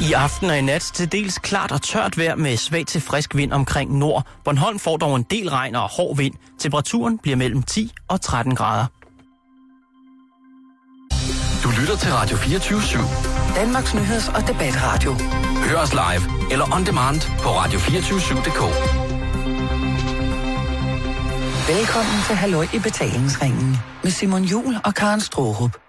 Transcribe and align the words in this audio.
I 0.00 0.12
aften 0.12 0.50
og 0.50 0.58
i 0.58 0.60
nat 0.60 0.80
til 0.80 1.12
dels 1.12 1.38
klart 1.38 1.72
og 1.72 1.82
tørt 1.82 2.18
vejr 2.18 2.34
med 2.34 2.56
svag 2.56 2.86
til 2.86 3.00
frisk 3.00 3.34
vind 3.36 3.52
omkring 3.52 3.98
nord. 3.98 4.26
Bornholm 4.44 4.78
får 4.78 4.96
dog 4.96 5.16
en 5.16 5.22
del 5.22 5.50
regn 5.50 5.74
og 5.74 5.88
hård 5.88 6.16
vind. 6.16 6.34
Temperaturen 6.58 7.18
bliver 7.18 7.36
mellem 7.36 7.62
10 7.62 7.92
og 8.08 8.20
13 8.20 8.54
grader. 8.54 8.86
Du 11.64 11.70
lytter 11.80 11.96
til 11.96 12.12
Radio 12.12 12.36
24 12.36 12.80
/7. 12.80 13.54
Danmarks 13.56 13.94
nyheds- 13.94 14.28
og 14.36 14.48
debatradio. 14.48 15.12
Hør 15.68 15.78
os 15.78 15.92
live 15.92 16.52
eller 16.52 16.74
on 16.76 16.86
demand 16.86 17.20
på 17.42 17.48
radio247.dk. 17.48 18.62
Velkommen 21.68 22.22
til 22.26 22.36
Halløj 22.36 22.66
i 22.74 22.78
betalingsringen 22.78 23.76
med 24.02 24.10
Simon 24.10 24.44
Jul 24.44 24.76
og 24.84 24.94
Karen 24.94 25.20
Strohrup. 25.20 25.85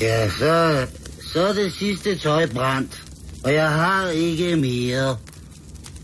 Ja, 0.00 0.30
så, 0.30 0.86
så 1.32 1.46
er 1.46 1.52
det 1.52 1.72
sidste 1.72 2.18
tøj 2.18 2.46
brændt, 2.46 3.02
og 3.44 3.54
jeg 3.54 3.70
har 3.70 4.08
ikke 4.08 4.56
mere. 4.56 5.16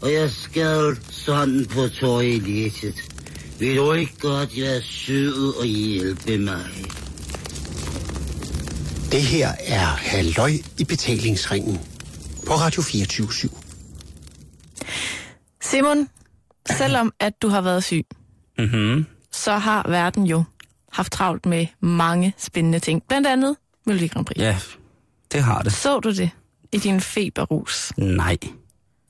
Og 0.02 0.12
jeg 0.12 0.30
skal 0.30 0.96
sådan 1.10 1.66
på 1.70 1.88
toilettet. 1.88 2.94
Vil 3.58 3.76
du 3.76 3.92
ikke 3.92 4.18
godt 4.20 4.56
være 4.60 4.82
sød 4.82 5.54
og 5.60 5.64
hjælpe 5.66 6.38
mig? 6.38 6.64
Det 9.12 9.22
her 9.22 9.48
er 9.66 9.86
Halløj 9.86 10.50
i 10.78 10.84
betalingsringen 10.84 11.80
på 12.46 12.52
Radio 12.52 12.82
24 12.82 13.28
Simon, 15.62 16.08
selvom 16.78 17.12
at 17.20 17.32
du 17.42 17.48
har 17.48 17.60
været 17.60 17.84
syg, 17.84 18.06
Mm-hmm. 18.58 19.06
så 19.32 19.52
har 19.52 19.86
verden 19.88 20.24
jo 20.26 20.44
haft 20.92 21.12
travlt 21.12 21.46
med 21.46 21.66
mange 21.80 22.34
spændende 22.38 22.78
ting. 22.78 23.02
Blandt 23.08 23.26
andet 23.26 23.56
Melodi 23.86 24.06
Grand 24.06 24.26
Prix. 24.26 24.38
Ja, 24.38 24.58
det 25.32 25.42
har 25.42 25.62
det. 25.62 25.72
Så 25.72 26.00
du 26.00 26.10
det 26.10 26.30
i 26.72 26.78
din 26.78 27.00
feberrus? 27.00 27.92
Nej. 27.96 28.38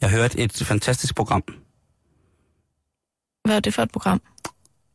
Jeg 0.00 0.10
hørte 0.10 0.38
et 0.38 0.52
fantastisk 0.52 1.14
program. 1.14 1.42
Hvad 3.44 3.56
er 3.56 3.60
det 3.60 3.74
for 3.74 3.82
et 3.82 3.90
program? 3.92 4.20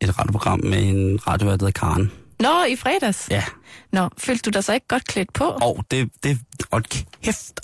Et 0.02 0.20
radioprogram 0.20 0.60
med 0.60 0.84
en 0.84 1.28
radiovært, 1.28 1.60
der 1.60 1.66
hedder 1.66 1.80
Karen. 1.80 2.12
Nå, 2.40 2.64
i 2.64 2.76
fredags? 2.76 3.28
Ja. 3.32 3.44
Nå, 3.92 4.10
følte 4.18 4.52
du 4.52 4.54
dig 4.54 4.64
så 4.64 4.74
ikke 4.74 4.88
godt 4.88 5.06
klædt 5.06 5.34
på? 5.34 5.44
Og 5.44 5.86
det, 5.92 6.10
det, 6.24 6.40
og 6.72 6.84
kæft, 7.24 7.60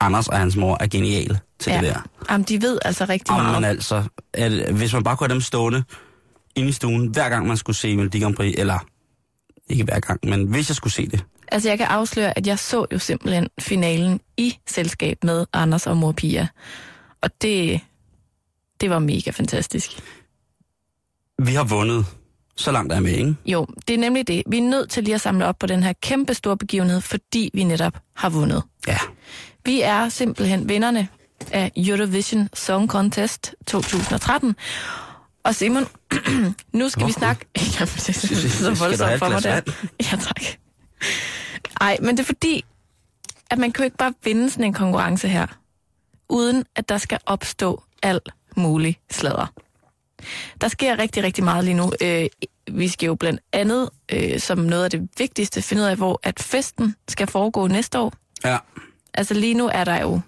Anders 0.00 0.28
og 0.28 0.38
hans 0.38 0.56
mor 0.56 0.76
er 0.80 0.86
geniale 0.86 1.40
til 1.58 1.72
ja. 1.72 1.80
det 1.80 1.88
der. 1.88 2.00
Jamen, 2.30 2.44
de 2.44 2.62
ved 2.62 2.78
altså 2.84 3.04
rigtig 3.04 3.32
Jamen 3.32 3.50
meget. 3.50 3.64
altså, 3.64 4.04
at, 4.32 4.52
hvis 4.72 4.92
man 4.92 5.02
bare 5.02 5.16
kunne 5.16 5.28
have 5.28 5.34
dem 5.34 5.40
stående 5.40 5.84
inde 6.54 6.68
i 6.68 6.72
stuen, 6.72 7.06
hver 7.06 7.28
gang 7.28 7.46
man 7.46 7.56
skulle 7.56 7.76
se 7.76 7.96
Melodi 7.96 8.20
Grand 8.20 8.36
Prix, 8.36 8.54
eller 8.58 8.78
ikke 9.70 9.84
hver 9.84 10.00
gang, 10.00 10.20
men 10.22 10.46
hvis 10.46 10.70
jeg 10.70 10.76
skulle 10.76 10.92
se 10.92 11.06
det. 11.06 11.24
Altså, 11.52 11.68
jeg 11.68 11.78
kan 11.78 11.86
afsløre, 11.86 12.38
at 12.38 12.46
jeg 12.46 12.58
så 12.58 12.86
jo 12.92 12.98
simpelthen 12.98 13.48
finalen 13.60 14.20
i 14.36 14.58
selskab 14.66 15.24
med 15.24 15.46
Anders 15.52 15.86
og 15.86 15.96
mor 15.96 16.12
Pia. 16.12 16.48
Og 17.20 17.30
det, 17.42 17.80
det 18.80 18.90
var 18.90 18.98
mega 18.98 19.30
fantastisk. 19.30 19.90
Vi 21.38 21.54
har 21.54 21.64
vundet. 21.64 22.06
Så 22.56 22.72
langt 22.72 22.92
er 22.92 22.96
jeg 22.96 23.02
med, 23.02 23.12
ikke? 23.12 23.34
Jo, 23.46 23.66
det 23.88 23.94
er 23.94 23.98
nemlig 23.98 24.28
det. 24.28 24.42
Vi 24.46 24.58
er 24.58 24.62
nødt 24.62 24.90
til 24.90 25.04
lige 25.04 25.14
at 25.14 25.20
samle 25.20 25.46
op 25.46 25.58
på 25.58 25.66
den 25.66 25.82
her 25.82 25.92
kæmpe 26.02 26.34
store 26.34 26.56
begivenhed, 26.56 27.00
fordi 27.00 27.50
vi 27.54 27.64
netop 27.64 27.98
har 28.16 28.30
vundet. 28.30 28.62
Ja. 28.88 28.98
Vi 29.64 29.80
er 29.80 30.08
simpelthen 30.08 30.68
vinderne 30.68 31.08
af 31.52 31.72
Eurovision 31.76 32.48
Song 32.54 32.88
Contest 32.88 33.54
2013. 33.66 34.56
Og 35.44 35.54
Simon, 35.54 35.86
nu 36.72 36.88
skal 36.88 37.06
vi 37.06 37.12
snakke... 37.12 37.46
Jamen, 37.80 37.94
det 37.96 38.08
er 38.08 38.48
så 38.48 38.74
voldsomt 38.78 39.18
for 39.18 39.28
mig 39.28 39.42
der. 39.42 39.60
Ja, 40.12 40.16
tak. 40.16 40.42
Ej, 41.80 41.96
men 42.02 42.16
det 42.16 42.20
er 42.22 42.26
fordi, 42.26 42.64
at 43.50 43.58
man 43.58 43.72
kan 43.72 43.82
jo 43.82 43.84
ikke 43.84 43.96
bare 43.96 44.14
vinde 44.24 44.50
sådan 44.50 44.64
en 44.64 44.72
konkurrence 44.72 45.28
her, 45.28 45.46
uden 46.28 46.64
at 46.76 46.88
der 46.88 46.98
skal 46.98 47.18
opstå 47.26 47.82
alt 48.02 48.28
muligt 48.56 48.98
sladder. 49.10 49.52
Der 50.60 50.68
sker 50.68 50.98
rigtig, 50.98 51.22
rigtig 51.22 51.44
meget 51.44 51.64
lige 51.64 51.74
nu. 51.74 51.92
Øh, 52.02 52.26
vi 52.70 52.88
skal 52.88 53.06
jo 53.06 53.14
blandt 53.14 53.40
andet, 53.52 53.90
øh, 54.12 54.40
som 54.40 54.58
noget 54.58 54.84
af 54.84 54.90
det 54.90 55.08
vigtigste, 55.18 55.62
finde 55.62 55.82
ud 55.82 55.86
af, 55.86 55.96
hvor 55.96 56.20
at 56.22 56.40
festen 56.40 56.94
skal 57.08 57.26
foregå 57.26 57.66
næste 57.66 57.98
år. 57.98 58.12
Ja. 58.44 58.58
Altså 59.14 59.34
lige 59.34 59.54
nu 59.54 59.70
er 59.72 59.84
der 59.84 60.00
jo, 60.00 60.20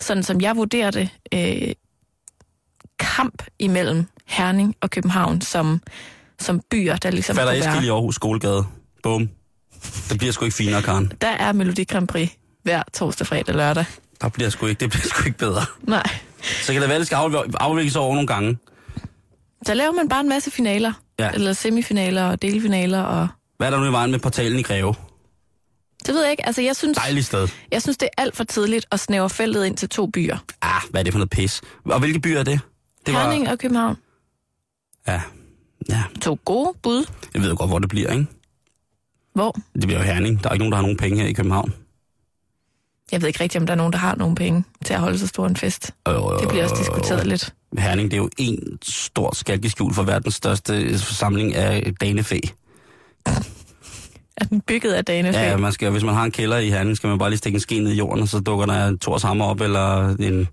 sådan 0.00 0.22
som 0.22 0.40
jeg 0.40 0.56
vurderer 0.56 0.90
det, 0.90 1.10
øh, 1.34 1.74
kamp 2.98 3.42
imellem 3.58 4.06
Herning 4.28 4.74
og 4.80 4.90
København 4.90 5.40
som, 5.40 5.80
som 6.40 6.60
byer, 6.70 6.96
der 6.96 7.10
ligesom 7.10 7.36
Falder 7.36 7.52
kunne 7.52 7.70
Eskild 7.70 7.84
i 7.84 7.88
Aarhus 7.88 8.14
Skolegade. 8.14 8.64
Bum. 9.02 9.28
Det 10.08 10.18
bliver 10.18 10.32
sgu 10.32 10.44
ikke 10.44 10.56
finere, 10.56 10.82
Karen. 10.82 11.12
Der 11.20 11.28
er 11.28 11.52
Melodi 11.52 11.84
Grand 11.84 12.08
Prix 12.08 12.30
hver 12.62 12.82
torsdag, 12.94 13.26
fredag, 13.26 13.54
lørdag. 13.54 13.84
Der 14.20 14.28
bliver 14.28 14.50
sgu 14.50 14.66
ikke, 14.66 14.80
det 14.80 14.90
bliver 14.90 15.06
sgu 15.08 15.24
ikke 15.26 15.38
bedre. 15.38 15.62
Nej. 15.82 16.02
Så 16.62 16.72
kan 16.72 16.82
det 16.82 16.88
være, 16.90 16.98
det 16.98 17.06
skal 17.06 17.16
afv- 17.16 17.50
afvikles 17.60 17.96
over 17.96 18.14
nogle 18.14 18.26
gange. 18.26 18.58
Der 19.66 19.74
laver 19.74 19.92
man 19.92 20.08
bare 20.08 20.20
en 20.20 20.28
masse 20.28 20.50
finaler. 20.50 20.92
Ja. 21.18 21.30
Eller 21.30 21.52
semifinaler 21.52 22.24
og 22.24 22.42
delfinaler. 22.42 23.02
Og... 23.02 23.28
Hvad 23.56 23.66
er 23.66 23.70
der 23.70 23.78
nu 23.78 23.84
i 23.86 23.92
vejen 23.92 24.10
med 24.10 24.18
portalen 24.18 24.58
i 24.58 24.62
Greve? 24.62 24.94
Det 26.06 26.14
ved 26.14 26.22
jeg 26.22 26.30
ikke. 26.30 26.46
Altså, 26.46 26.62
jeg 26.62 26.76
synes, 26.76 26.96
Dejligt 26.98 27.26
sted. 27.26 27.48
jeg 27.72 27.82
synes, 27.82 27.96
det 27.96 28.08
er 28.16 28.22
alt 28.22 28.36
for 28.36 28.44
tidligt 28.44 28.86
at 28.92 29.00
snævre 29.00 29.30
feltet 29.30 29.64
ind 29.64 29.76
til 29.76 29.88
to 29.88 30.06
byer. 30.06 30.38
Ah, 30.62 30.82
hvad 30.90 31.00
er 31.00 31.04
det 31.04 31.12
for 31.12 31.18
noget 31.18 31.30
pis? 31.30 31.60
Og 31.84 31.98
hvilke 31.98 32.20
byer 32.20 32.38
er 32.38 32.42
det? 32.44 32.60
det 33.06 33.14
Herning 33.14 33.48
og 33.48 33.58
København. 33.58 33.96
Ja. 35.08 35.20
Ja, 35.88 36.02
To 36.22 36.38
gode 36.44 36.72
bud. 36.82 37.04
jeg 37.34 37.42
ved 37.42 37.50
jo 37.50 37.56
godt, 37.58 37.70
hvor 37.70 37.78
det 37.78 37.88
bliver, 37.88 38.12
ikke? 38.12 38.26
Hvor? 39.34 39.52
Det 39.74 39.82
bliver 39.86 39.98
jo 39.98 40.04
Herning. 40.04 40.42
Der 40.42 40.48
er 40.48 40.52
ikke 40.52 40.58
nogen, 40.60 40.72
der 40.72 40.76
har 40.76 40.82
nogen 40.82 40.96
penge 40.96 41.20
her 41.20 41.28
i 41.28 41.32
København. 41.32 41.72
Jeg 43.12 43.20
ved 43.20 43.28
ikke 43.28 43.40
rigtigt, 43.42 43.60
om 43.60 43.66
der 43.66 43.72
er 43.72 43.76
nogen, 43.76 43.92
der 43.92 43.98
har 43.98 44.14
nogen 44.14 44.34
penge 44.34 44.64
til 44.84 44.94
at 44.94 45.00
holde 45.00 45.18
så 45.18 45.26
stor 45.26 45.46
en 45.46 45.56
fest. 45.56 45.94
Øh, 46.08 46.14
Det 46.14 46.48
bliver 46.48 46.64
også 46.64 46.76
diskuteret 46.78 47.26
lidt. 47.26 47.54
Herning, 47.78 48.10
det 48.10 48.16
er 48.16 48.20
jo 48.22 48.30
en 48.38 48.78
stort 48.82 49.36
skalkeskjul 49.36 49.94
for 49.94 50.02
verdens 50.02 50.34
største 50.34 50.98
forsamling 50.98 51.54
af 51.54 51.92
danefæ. 52.00 52.38
Er 54.36 54.44
den 54.44 54.60
bygget 54.60 54.92
af 54.92 55.04
Danefæ? 55.04 55.38
Ja, 55.38 55.56
man 55.56 55.72
skal, 55.72 55.90
hvis 55.90 56.04
man 56.04 56.14
har 56.14 56.24
en 56.24 56.30
kælder 56.30 56.58
i 56.58 56.68
Herning, 56.70 56.96
skal 56.96 57.08
man 57.08 57.18
bare 57.18 57.30
lige 57.30 57.38
stikke 57.38 57.56
en 57.56 57.60
ske 57.60 57.80
ned 57.80 57.92
i 57.92 57.96
jorden, 57.96 58.22
og 58.22 58.28
så 58.28 58.40
dukker 58.40 58.66
der 58.66 58.96
Thors 59.00 59.22
Hammer 59.22 59.44
op, 59.44 59.60
eller 59.60 60.08
en, 60.16 60.48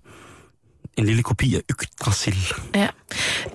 en 0.96 1.06
lille 1.06 1.22
kopi 1.22 1.54
af 1.54 1.60
Yggdrasil. 1.70 2.36
Ja. 2.74 2.88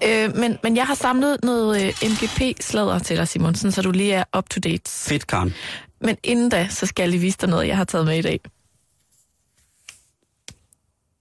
Øh, 0.04 0.36
men, 0.36 0.58
men 0.64 0.76
jeg 0.76 0.88
har 0.88 0.96
samlet 0.96 1.38
noget 1.44 1.82
øh, 1.82 2.10
MGP-sladder 2.10 3.00
til 3.00 3.18
dig, 3.18 3.28
Simonsen, 3.28 3.72
så 3.72 3.82
du 3.82 3.92
lige 3.92 4.14
er 4.14 4.24
up 4.38 4.50
to 4.50 4.60
date. 4.60 4.92
Fedt, 4.92 5.28
Karen. 5.28 5.54
Men 6.02 6.18
inden 6.24 6.50
da, 6.50 6.68
så 6.70 6.86
skal 6.86 7.04
jeg 7.04 7.10
lige 7.10 7.22
vise 7.22 7.38
dig 7.42 7.50
noget, 7.50 7.68
jeg 7.68 7.78
har 7.78 7.84
taget 7.84 8.06
med 8.06 8.18
i 8.18 8.22
dag. 8.22 8.40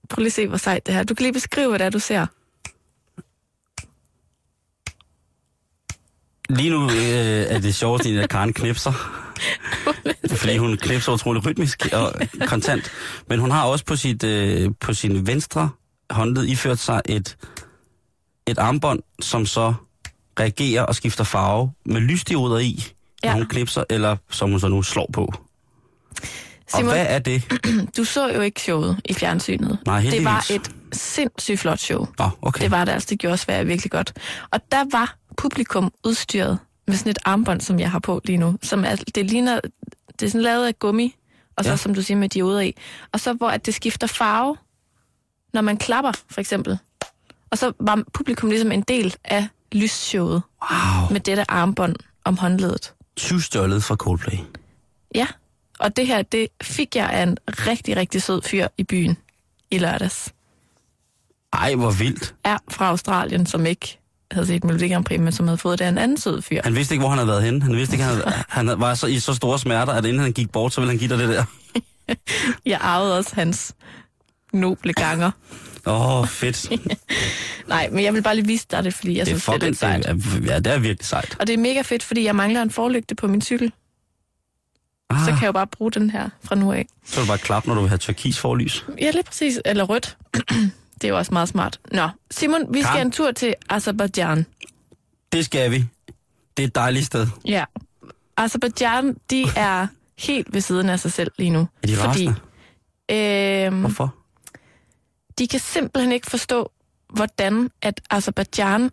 Prøv 0.09 0.21
lige 0.21 0.27
at 0.27 0.33
se, 0.33 0.47
hvor 0.47 0.57
sejt 0.57 0.85
det 0.85 0.95
her. 0.95 1.03
Du 1.03 1.13
kan 1.13 1.23
lige 1.23 1.33
beskrive, 1.33 1.69
hvad 1.69 1.79
det 1.79 1.85
er, 1.85 1.89
du 1.89 1.99
ser. 1.99 2.25
Lige 6.49 6.69
nu 6.69 6.83
øh, 6.83 7.55
er 7.55 7.59
det 7.59 7.75
sjovest, 7.75 8.05
at 8.05 8.29
Karen 8.29 8.53
knipser. 8.53 8.93
fordi 10.41 10.57
hun 10.57 10.77
knipser 10.77 11.11
utrolig 11.11 11.45
rytmisk 11.45 11.89
og 11.93 12.13
kontant. 12.47 12.91
Men 13.27 13.39
hun 13.39 13.51
har 13.51 13.63
også 13.63 13.85
på, 13.85 13.95
sit, 13.95 14.23
øh, 14.23 14.71
på 14.79 14.93
sin 14.93 15.27
venstre 15.27 15.69
håndled 16.11 16.47
iført 16.47 16.79
sig 16.79 17.01
et, 17.05 17.37
et 18.47 18.57
armbånd, 18.57 18.99
som 19.21 19.45
så 19.45 19.73
reagerer 20.39 20.83
og 20.83 20.95
skifter 20.95 21.23
farve 21.23 21.71
med 21.85 22.01
lysdioder 22.01 22.57
i, 22.57 22.83
ja. 23.23 23.29
Når 23.29 23.37
hun 23.37 23.47
knipser, 23.47 23.83
eller 23.89 24.17
som 24.29 24.49
hun 24.49 24.59
så 24.59 24.67
nu 24.67 24.81
slår 24.83 25.09
på. 25.13 25.33
Simon, 26.67 26.87
Og 26.87 26.93
hvad 26.93 27.05
er 27.09 27.19
det? 27.19 27.43
du 27.97 28.03
så 28.03 28.29
jo 28.33 28.41
ikke 28.41 28.61
showet 28.61 29.01
i 29.05 29.13
fjernsynet. 29.13 29.79
Nej, 29.85 30.01
det 30.01 30.25
var 30.25 30.43
heldigvis. 30.49 30.69
et 30.69 30.75
sindssygt 30.97 31.59
flot 31.59 31.79
show. 31.79 32.07
Nå, 32.19 32.29
okay. 32.41 32.63
Det 32.63 32.71
var 32.71 32.85
det 32.85 32.91
altså, 32.91 33.07
det 33.09 33.19
gjorde 33.19 33.37
Sverige 33.37 33.65
virkelig 33.65 33.91
godt. 33.91 34.13
Og 34.51 34.59
der 34.71 34.85
var 34.91 35.15
publikum 35.37 35.93
udstyret 36.03 36.59
med 36.87 36.95
sådan 36.95 37.09
et 37.09 37.19
armbånd, 37.25 37.61
som 37.61 37.79
jeg 37.79 37.91
har 37.91 37.99
på 37.99 38.21
lige 38.25 38.37
nu. 38.37 38.57
Som 38.61 38.85
er, 38.85 38.95
det 39.15 39.31
ligner, 39.31 39.59
det 40.19 40.25
er 40.25 40.29
sådan 40.29 40.41
lavet 40.41 40.67
af 40.67 40.79
gummi, 40.79 41.15
og 41.57 41.63
så 41.63 41.69
ja. 41.69 41.77
som 41.77 41.95
du 41.95 42.01
siger 42.01 42.17
med 42.17 42.29
dioder 42.29 42.61
i. 42.61 42.75
Og 43.11 43.19
så 43.19 43.33
hvor 43.33 43.49
at 43.49 43.65
det 43.65 43.73
skifter 43.73 44.07
farve, 44.07 44.57
når 45.53 45.61
man 45.61 45.77
klapper, 45.77 46.11
for 46.29 46.41
eksempel. 46.41 46.77
Og 47.51 47.57
så 47.57 47.71
var 47.79 48.03
publikum 48.13 48.49
ligesom 48.49 48.71
en 48.71 48.81
del 48.81 49.15
af 49.23 49.47
lysshowet 49.71 50.41
Wow. 50.71 51.11
med 51.11 51.19
dette 51.19 51.51
armbånd 51.51 51.95
om 52.23 52.37
håndledet. 52.37 52.93
Tyvstjålet 53.15 53.83
fra 53.83 53.95
Coldplay. 53.95 54.37
Ja, 55.15 55.27
og 55.79 55.95
det 55.97 56.07
her, 56.07 56.21
det 56.21 56.47
fik 56.63 56.95
jeg 56.95 57.09
af 57.09 57.23
en 57.23 57.37
rigtig, 57.49 57.97
rigtig 57.97 58.21
sød 58.21 58.41
fyr 58.41 58.67
i 58.77 58.83
byen 58.83 59.17
i 59.71 59.77
lørdags. 59.77 60.33
Ej, 61.53 61.75
hvor 61.75 61.91
vildt. 61.91 62.35
Er 62.43 62.57
fra 62.69 62.87
Australien, 62.87 63.45
som 63.45 63.65
ikke 63.65 63.99
havde 64.31 64.47
set 64.47 64.63
Melodi 64.63 64.87
Grand 64.89 65.05
Prix, 65.05 65.19
men 65.19 65.31
som 65.31 65.47
havde 65.47 65.57
fået 65.57 65.79
det 65.79 65.85
af 65.85 65.89
en 65.89 65.97
anden 65.97 66.17
sød 66.17 66.41
fyr. 66.41 66.61
Han 66.63 66.75
vidste 66.75 66.93
ikke, 66.93 67.01
hvor 67.01 67.09
han 67.09 67.17
havde 67.17 67.27
været 67.27 67.43
henne. 67.43 67.61
Han 67.63 67.75
vidste 67.75 67.93
ikke, 67.93 68.03
han, 68.03 68.13
havde, 68.15 68.43
han 68.49 68.79
var 68.79 68.95
så, 68.95 69.07
i 69.07 69.19
så 69.19 69.33
store 69.33 69.59
smerter, 69.59 69.93
at 69.93 70.05
inden 70.05 70.21
han 70.21 70.33
gik 70.33 70.51
bort, 70.51 70.73
så 70.73 70.81
ville 70.81 70.91
han 70.91 70.99
give 70.99 71.09
dig 71.09 71.17
det 71.19 71.29
der. 71.29 71.43
Jeg 72.71 72.79
arvede 72.81 73.17
også 73.17 73.35
hans 73.35 73.75
noble 74.53 74.93
ganger. 74.93 75.31
Åh, 75.85 76.17
oh, 76.19 76.27
fedt. 76.27 76.69
Nej, 77.67 77.89
men 77.91 78.03
jeg 78.03 78.13
vil 78.13 78.21
bare 78.23 78.35
lige 78.35 78.47
vise 78.47 78.65
dig 78.71 78.83
det, 78.83 78.93
fordi 78.93 79.17
jeg 79.17 79.25
det 79.25 79.31
er 79.33 79.39
synes, 79.39 79.45
det 79.61 79.63
er 79.63 79.67
lidt 79.67 79.77
sejt. 79.79 80.05
ja, 80.47 80.59
det 80.59 80.67
er 80.67 80.79
virkelig 80.79 81.05
sejt. 81.05 81.35
Og 81.39 81.47
det 81.47 81.53
er 81.53 81.57
mega 81.57 81.81
fedt, 81.81 82.03
fordi 82.03 82.23
jeg 82.23 82.35
mangler 82.35 82.61
en 82.61 82.71
forlygte 82.71 83.15
på 83.15 83.27
min 83.27 83.41
cykel. 83.41 83.71
ah. 85.09 85.19
så 85.19 85.25
kan 85.25 85.35
jeg 85.41 85.47
jo 85.47 85.51
bare 85.51 85.67
bruge 85.67 85.91
den 85.91 86.09
her 86.09 86.29
fra 86.43 86.55
nu 86.55 86.71
af. 86.71 86.87
Så 87.05 87.19
er 87.19 87.23
det 87.23 87.27
bare 87.27 87.37
klap, 87.37 87.67
når 87.67 87.73
du 87.75 87.79
vil 87.81 87.89
have 87.89 87.97
turkis 87.97 88.39
forlys. 88.39 88.85
Ja, 89.01 89.11
lige 89.11 89.23
præcis. 89.23 89.59
Eller 89.65 89.83
rødt. 89.83 90.17
det 91.01 91.03
er 91.03 91.07
jo 91.07 91.17
også 91.17 91.33
meget 91.33 91.49
smart. 91.49 91.79
Nå, 91.91 92.09
Simon, 92.31 92.73
vi 92.73 92.81
skal 92.81 92.91
Karen? 92.91 93.07
en 93.07 93.11
tur 93.11 93.31
til 93.31 93.53
Azerbaijan. 93.69 94.45
Det 95.31 95.45
skal 95.45 95.71
vi. 95.71 95.85
Det 96.57 96.63
er 96.63 96.67
et 96.67 96.75
dejligt 96.75 97.05
sted. 97.05 97.27
Ja. 97.45 97.65
Azerbaijan, 98.37 99.15
de 99.29 99.45
er 99.55 99.87
helt 100.17 100.53
ved 100.53 100.61
siden 100.61 100.89
af 100.89 100.99
sig 100.99 101.11
selv 101.11 101.31
lige 101.37 101.49
nu. 101.49 101.67
Er 101.83 101.87
de 101.87 101.95
fordi, 101.95 102.29
rasende? 103.09 103.65
øhm, 103.67 103.79
Hvorfor? 103.79 104.15
De 105.39 105.47
kan 105.47 105.59
simpelthen 105.59 106.11
ikke 106.11 106.29
forstå, 106.29 106.71
hvordan 107.09 107.69
at 107.81 108.01
Azerbaijan 108.09 108.89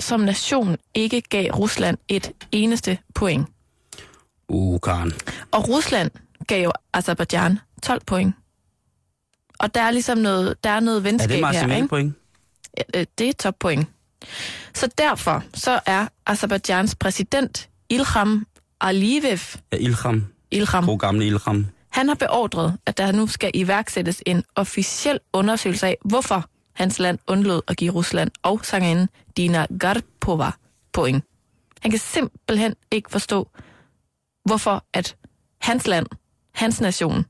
som 0.00 0.20
nation 0.20 0.76
ikke 0.94 1.20
gav 1.20 1.50
Rusland 1.50 1.98
et 2.08 2.32
eneste 2.52 2.98
point. 3.14 3.48
Uh, 4.48 4.80
Karen. 4.80 5.12
Og 5.50 5.68
Rusland 5.68 6.10
gav 6.46 6.62
jo 6.64 6.72
Azerbaijan 6.92 7.58
12 7.82 8.02
point. 8.06 8.34
Og 9.58 9.74
der 9.74 9.82
er 9.82 9.90
ligesom 9.90 10.18
noget, 10.18 10.64
der 10.64 10.70
er 10.70 10.80
noget 10.80 10.98
Er 10.98 11.02
venskab 11.02 11.28
det 11.30 11.48
her, 11.56 11.76
ikke? 11.76 11.88
point? 11.88 12.14
Ja, 12.78 13.00
øh, 13.00 13.06
Det 13.18 13.28
er 13.28 13.32
toppoint. 13.32 13.88
Så 14.74 14.88
derfor 14.98 15.44
så 15.54 15.80
er 15.86 16.06
Azerbaijans 16.26 16.94
præsident 16.94 17.68
Ilham 17.88 18.46
Aliyev, 18.80 19.38
Ja, 19.72 19.76
Ilham. 19.76 20.26
Ilham, 20.50 20.86
God 20.86 20.98
gamle 20.98 21.26
Ilham 21.26 21.66
han 21.92 22.08
har 22.08 22.14
beordret, 22.14 22.78
at 22.86 22.98
der 22.98 23.12
nu 23.12 23.26
skal 23.26 23.50
iværksættes 23.54 24.22
en 24.26 24.44
officiel 24.54 25.18
undersøgelse 25.32 25.86
af, 25.86 25.96
hvorfor 26.04 26.44
hans 26.72 26.98
land 26.98 27.18
undlod 27.26 27.62
at 27.68 27.76
give 27.76 27.92
Rusland 27.92 28.30
og 28.42 28.64
sangerinden 28.64 29.08
Dina 29.36 29.66
Garpova 29.78 30.50
point. 30.92 31.24
Han 31.80 31.90
kan 31.90 32.00
simpelthen 32.00 32.74
ikke 32.90 33.10
forstå, 33.10 33.50
hvorfor 34.44 34.84
at 34.92 35.16
hans 35.60 35.86
land, 35.86 36.06
hans 36.52 36.80
nation, 36.80 37.24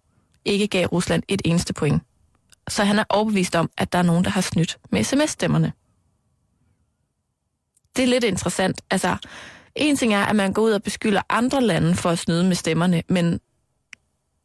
ikke 0.45 0.67
gav 0.67 0.87
Rusland 0.87 1.23
et 1.29 1.43
eneste 1.45 1.73
point. 1.75 2.03
Så 2.69 2.85
han 2.85 2.99
er 2.99 3.05
overbevist 3.09 3.57
om, 3.57 3.71
at 3.79 3.93
der 3.93 3.99
er 3.99 4.03
nogen, 4.03 4.25
der 4.25 4.31
har 4.31 4.41
snydt 4.41 4.79
med 4.91 5.05
sms-stemmerne. 5.05 5.73
Det 7.97 8.03
er 8.03 8.07
lidt 8.07 8.25
interessant. 8.25 8.83
Altså, 8.91 9.17
en 9.75 9.97
ting 9.97 10.15
er, 10.15 10.25
at 10.25 10.37
man 10.37 10.53
går 10.53 10.63
ud 10.63 10.73
og 10.73 10.83
beskylder 10.83 11.23
andre 11.29 11.61
lande 11.61 11.95
for 11.95 12.11
at 12.11 12.19
snyde 12.19 12.45
med 12.45 12.57
stemmerne, 12.57 13.03
men 13.09 13.41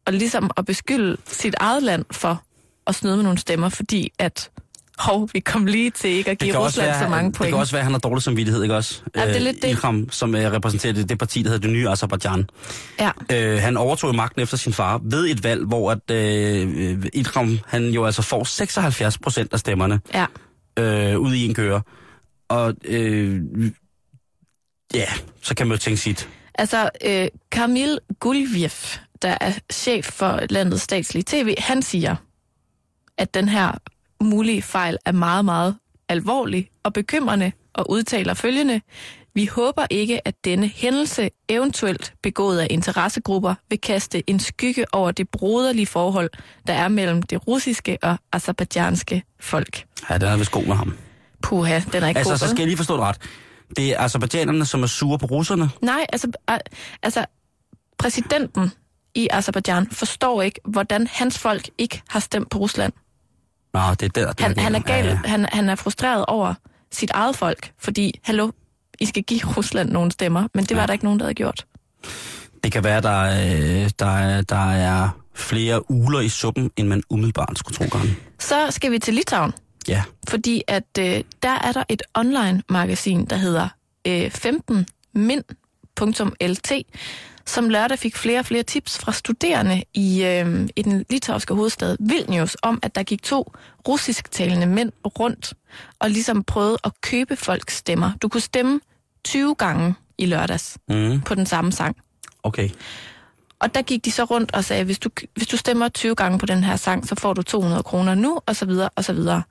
og 0.08 0.14
ligesom 0.14 0.52
at 0.58 0.66
beskylde 0.66 1.18
sit 1.26 1.56
eget 1.60 1.84
land 1.84 2.06
for 2.12 2.44
at 2.88 2.96
snyde 2.96 3.16
med 3.16 3.24
nogle 3.24 3.38
stemmer, 3.38 3.70
fordi 3.70 4.12
at 4.20 4.50
hov, 4.98 5.30
vi 5.34 5.40
kom 5.40 5.66
lige 5.66 5.92
til 5.92 6.10
ikke 6.10 6.32
at 6.32 6.38
give 6.38 6.58
Rusland 6.58 6.94
så 7.00 7.08
mange 7.08 7.30
det 7.30 7.38
point. 7.38 7.52
kan 7.52 7.60
også 7.60 7.72
være, 7.72 7.80
at 7.80 7.86
han 7.86 7.94
har 7.94 8.00
dårlig 8.00 8.24
samvittighed, 8.24 8.64
ikke 8.64 8.76
også? 8.76 9.02
Ja, 9.16 9.28
det 9.28 9.36
er 9.36 9.40
lidt 9.40 9.58
Øh, 9.58 9.62
det. 9.62 9.70
Ilham, 9.70 10.10
som 10.12 10.36
øh, 10.36 10.52
repræsenterer 10.52 10.94
det, 10.94 11.10
det 11.10 11.20
parti, 11.20 11.44
der 11.44 11.50
hedder 11.50 11.62
det 11.62 11.72
nye 11.72 11.90
Azerbaijan. 11.90 12.50
Ja, 13.00 13.12
Øh, 13.32 13.62
han 13.62 13.78
overtog 13.78 14.16
magten 14.16 14.42
efter 14.42 14.58
sin 14.58 14.74
far 14.74 15.02
ved 15.04 15.28
et 15.28 15.44
valg, 15.44 15.66
hvor 15.66 15.92
at, 15.92 16.12
øh, 16.12 17.06
Ilham, 17.14 17.60
han 17.66 17.90
jo 17.90 18.06
altså 18.06 18.22
får 18.22 18.44
76 18.44 19.18
procent 19.18 19.54
af 19.54 19.60
stemmerne 19.60 20.00
ja. 20.14 20.26
øh, 20.80 21.20
ud 21.20 21.34
i 21.34 21.46
en 21.46 21.54
køre. 21.54 21.82
Og 22.50 22.74
øh, 22.86 23.42
ja, 24.94 25.08
så 25.42 25.56
kan 25.56 25.68
man 25.68 25.78
jo 25.78 25.80
tænke 25.80 25.98
sit. 25.98 26.30
Altså, 26.56 26.90
øh, 27.06 27.28
Kamil 27.52 28.00
Gulviev, 28.20 28.72
der 29.22 29.38
er 29.42 29.54
chef 29.74 30.06
for 30.06 30.42
landets 30.50 30.84
statslige 30.84 31.24
tv, 31.28 31.56
han 31.58 31.82
siger, 31.82 32.16
at 33.18 33.34
den 33.34 33.50
her 33.50 33.72
mulige 34.24 34.62
fejl 34.62 34.98
er 35.06 35.12
meget, 35.12 35.46
meget 35.46 35.76
alvorlig 36.10 36.70
og 36.84 36.94
bekymrende, 36.94 37.52
og 37.74 37.90
udtaler 37.92 38.34
følgende. 38.34 38.82
Vi 39.34 39.46
håber 39.46 39.86
ikke, 39.90 40.28
at 40.28 40.46
denne 40.46 40.68
hændelse, 40.68 41.30
eventuelt 41.50 42.14
begået 42.24 42.60
af 42.60 42.68
interessegrupper, 42.70 43.56
vil 43.70 43.82
kaste 43.82 44.30
en 44.30 44.40
skygge 44.40 44.86
over 44.94 45.12
det 45.12 45.30
broderlige 45.30 45.86
forhold, 45.88 46.30
der 46.68 46.74
er 46.74 46.88
mellem 46.88 47.22
det 47.22 47.48
russiske 47.48 47.98
og 48.04 48.18
azerbaijanske 48.32 49.24
folk. 49.40 49.86
Ja, 50.10 50.18
den 50.18 50.28
er 50.28 50.38
vist 50.38 50.52
god 50.52 50.66
med 50.66 50.76
ham. 50.76 50.98
Puha, 51.42 51.80
den 51.94 52.04
er 52.04 52.08
ikke 52.08 52.18
Altså, 52.18 52.34
god. 52.34 52.38
så 52.38 52.46
vel? 52.46 52.50
skal 52.50 52.60
jeg 52.62 52.68
lige 52.68 52.78
forstå 52.78 52.94
det 52.94 53.02
ret. 53.04 53.18
Det 53.78 53.90
er 53.90 54.00
azerbaijanerne, 54.00 54.66
som 54.66 54.84
er 54.84 54.88
sure 54.88 55.20
på 55.20 55.26
russerne. 55.26 55.70
Nej, 55.82 56.06
altså, 56.14 56.32
altså 57.04 57.26
præsidenten 58.00 58.72
i 59.16 59.28
Azerbaijan 59.32 59.88
forstår 59.92 60.42
ikke, 60.42 60.60
hvordan 60.66 61.08
hans 61.12 61.38
folk 61.40 61.70
ikke 61.78 62.02
har 62.10 62.20
stemt 62.20 62.50
på 62.50 62.58
Rusland. 62.58 62.94
Nå, 63.74 63.80
det 64.00 64.04
er 64.04 64.08
der. 64.10 64.32
det 64.32 64.40
Han, 64.40 64.60
han 64.60 64.76
er 64.76 64.80
gal, 64.80 65.06
Ja, 65.06 65.12
ja. 65.12 65.20
Han, 65.26 65.46
han 65.52 65.70
er 65.70 65.76
frustreret 65.76 66.26
over 66.26 66.54
sit 66.92 67.10
eget 67.12 67.36
folk, 67.36 67.72
fordi, 67.80 68.20
hallo, 68.24 68.52
I 69.00 69.06
skal 69.06 69.24
give 69.24 69.42
Rusland 69.58 69.90
nogle 69.90 70.12
stemmer, 70.12 70.48
men 70.54 70.66
det 70.66 70.76
var 70.78 70.82
Ja. 70.84 70.88
der 70.88 70.94
ikke 70.94 71.06
nogen, 71.06 71.20
der 71.20 71.26
havde 71.26 71.34
gjort. 71.36 71.66
Det 72.64 72.72
kan 72.72 72.84
være, 72.84 73.02
der, 73.02 73.22
øh, 73.24 73.90
der, 74.00 74.06
er- 74.18 74.42
der 74.42 74.72
er 74.72 75.10
flere 75.36 75.92
uler 75.92 76.20
i 76.20 76.30
suppen, 76.30 76.72
end 76.78 76.88
man 76.88 77.04
umiddelbart 77.10 77.60
skulle 77.60 77.76
tro, 77.78 77.86
Karen. 77.98 78.16
Så 78.40 78.68
skal 78.70 78.92
vi 78.92 79.00
til 79.00 79.14
Litauen, 79.14 79.54
Ja. 79.88 80.04
fordi 80.30 80.62
at 80.68 80.84
øh, 81.00 81.24
der 81.44 81.50
er 81.64 81.72
der 81.72 81.84
et 81.90 82.02
online-magasin, 82.16 83.26
der 83.26 83.36
hedder 83.38 83.68
øh, 84.08 84.32
15min.lt, 86.00 86.72
som 87.48 87.70
lørdag 87.70 88.00
fik 88.00 88.16
flere 88.16 88.40
og 88.40 88.46
flere 88.46 88.64
tips 88.64 88.98
fra 88.98 89.12
studerende 89.12 89.84
i, 89.94 90.24
øh, 90.26 90.68
i 90.76 90.82
den 90.82 91.06
litauiske 91.10 91.54
hovedstad 91.54 91.98
Vilnius 92.00 92.58
om, 92.62 92.80
at 92.84 92.96
der 92.96 93.04
gik 93.04 93.24
to 93.24 93.52
russisktalende 93.88 94.66
mænd 94.68 94.92
rundt 95.20 95.54
og 96.00 96.10
ligesom 96.10 96.44
prøvede 96.44 96.78
at 96.84 96.92
købe 97.02 97.36
folks 97.36 97.76
stemmer. 97.76 98.12
Du 98.22 98.28
kunne 98.30 98.42
stemme 98.42 98.80
20 99.26 99.56
gange 99.56 99.96
i 100.18 100.26
lørdags 100.26 100.78
Mm, 100.90 101.22
på 101.22 101.36
den 101.36 101.46
samme 101.46 101.72
sang. 101.72 101.98
okay. 102.44 102.70
Og 103.60 103.76
der 103.76 103.82
gik 103.82 104.06
de 104.06 104.12
så 104.12 104.24
rundt 104.24 104.54
og 104.56 104.64
sagde, 104.64 104.84
hvis 104.84 105.00
du, 105.00 105.10
hvis 105.36 105.48
du 105.48 105.58
stemmer 105.58 105.90
20 105.90 106.16
gange 106.16 106.40
på 106.40 106.46
den 106.46 106.64
her 106.64 106.76
sang, 106.76 107.08
så 107.08 107.16
får 107.16 107.34
du 107.34 107.42
200 107.42 107.84
kroner 107.84 108.16
nu, 108.16 108.40
og 108.46 108.56
så 108.56 108.66
videre, 108.66 108.90
og 108.96 109.04
så 109.04 109.14
videre. 109.14 109.44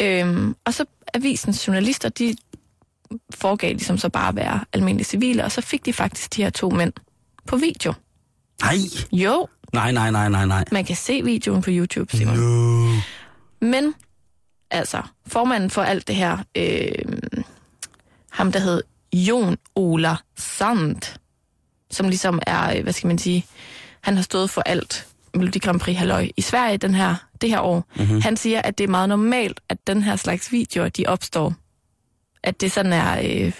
Øhm, 0.00 0.54
og 0.64 0.74
så 0.74 0.84
avisens 1.14 1.66
journalister, 1.68 2.08
de 2.08 2.36
foregav 3.34 3.70
ligesom 3.72 3.98
så 3.98 4.08
bare 4.08 4.28
at 4.28 4.36
være 4.36 4.60
almindelige 4.72 5.04
civile, 5.04 5.44
og 5.44 5.52
så 5.52 5.60
fik 5.60 5.86
de 5.86 5.92
faktisk 5.92 6.36
de 6.36 6.42
her 6.42 6.50
to 6.50 6.70
mænd 6.70 6.92
på 7.48 7.56
video. 7.56 7.94
Nej, 8.62 8.76
Jo, 9.12 9.46
nej, 9.72 9.92
nej, 9.92 10.10
nej, 10.10 10.28
nej, 10.28 10.46
nej. 10.46 10.64
man 10.72 10.84
kan 10.84 10.96
se 10.96 11.22
videoen 11.24 11.62
på 11.62 11.70
YouTube, 11.70 12.16
Simon. 12.16 12.36
No. 12.36 12.92
Men, 13.60 13.94
altså, 14.70 15.02
formanden 15.26 15.70
for 15.70 15.82
alt 15.82 16.08
det 16.08 16.16
her, 16.16 16.38
øh, 16.56 17.18
ham 18.30 18.52
der 18.52 18.58
hed 18.60 18.82
Jon 19.12 19.56
Ola 19.74 20.16
Sand, 20.36 21.18
som 21.90 22.08
ligesom 22.08 22.40
er, 22.46 22.76
øh, 22.76 22.82
hvad 22.82 22.92
skal 22.92 23.08
man 23.08 23.18
sige, 23.18 23.46
han 24.00 24.16
har 24.16 24.22
stået 24.22 24.50
for 24.50 24.60
alt 24.60 25.06
Melodi 25.34 25.58
Grand 25.58 25.80
Prix 25.80 25.96
halløj 25.96 26.28
i 26.36 26.40
Sverige 26.40 26.76
den 26.78 26.94
her, 26.94 27.14
det 27.40 27.50
her 27.50 27.60
år. 27.60 27.84
Mm-hmm. 27.96 28.20
Han 28.20 28.36
siger, 28.36 28.62
at 28.62 28.78
det 28.78 28.84
er 28.84 28.88
meget 28.88 29.08
normalt, 29.08 29.60
at 29.68 29.86
den 29.86 30.02
her 30.02 30.16
slags 30.16 30.52
videoer, 30.52 30.88
de 30.88 31.04
opstår. 31.06 31.54
At 32.42 32.60
det 32.60 32.72
sådan 32.72 32.92
er, 32.92 33.18
øh, 33.18 33.52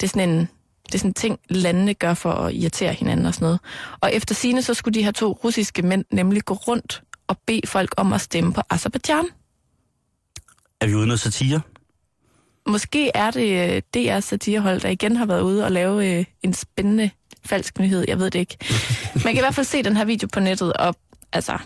det 0.00 0.02
er 0.02 0.06
sådan 0.06 0.28
en, 0.28 0.48
det 0.92 0.98
er 0.98 0.98
sådan 0.98 1.14
ting, 1.14 1.38
landene 1.48 1.94
gør 1.94 2.14
for 2.14 2.32
at 2.32 2.54
irritere 2.54 2.92
hinanden 2.92 3.26
og 3.26 3.34
sådan 3.34 3.46
noget. 3.46 3.60
Og 4.00 4.14
efter 4.14 4.34
sine 4.34 4.62
så 4.62 4.74
skulle 4.74 4.94
de 4.94 5.04
her 5.04 5.10
to 5.10 5.38
russiske 5.44 5.82
mænd 5.82 6.04
nemlig 6.10 6.44
gå 6.44 6.54
rundt 6.54 7.02
og 7.26 7.36
bede 7.46 7.66
folk 7.66 7.94
om 7.96 8.12
at 8.12 8.20
stemme 8.20 8.52
på 8.52 8.60
Azerbaijan. 8.70 9.24
Er 10.80 10.86
vi 10.86 10.94
ude 10.94 11.06
noget 11.06 11.20
satire? 11.20 11.60
Måske 12.66 13.10
er 13.14 13.30
det 13.30 13.74
øh, 13.74 13.82
DR 13.94 14.20
satirehold, 14.20 14.80
der 14.80 14.88
igen 14.88 15.16
har 15.16 15.26
været 15.26 15.42
ude 15.42 15.64
og 15.64 15.72
lave 15.72 16.18
øh, 16.18 16.24
en 16.42 16.54
spændende 16.54 17.10
falsk 17.44 17.78
nyhed. 17.78 18.04
Jeg 18.08 18.18
ved 18.18 18.30
det 18.30 18.38
ikke. 18.38 18.56
Man 19.14 19.34
kan 19.34 19.36
i 19.36 19.40
hvert 19.40 19.54
fald 19.54 19.66
se 19.66 19.82
den 19.82 19.96
her 19.96 20.04
video 20.04 20.28
på 20.32 20.40
nettet, 20.40 20.72
og 20.72 20.94
altså... 21.32 21.58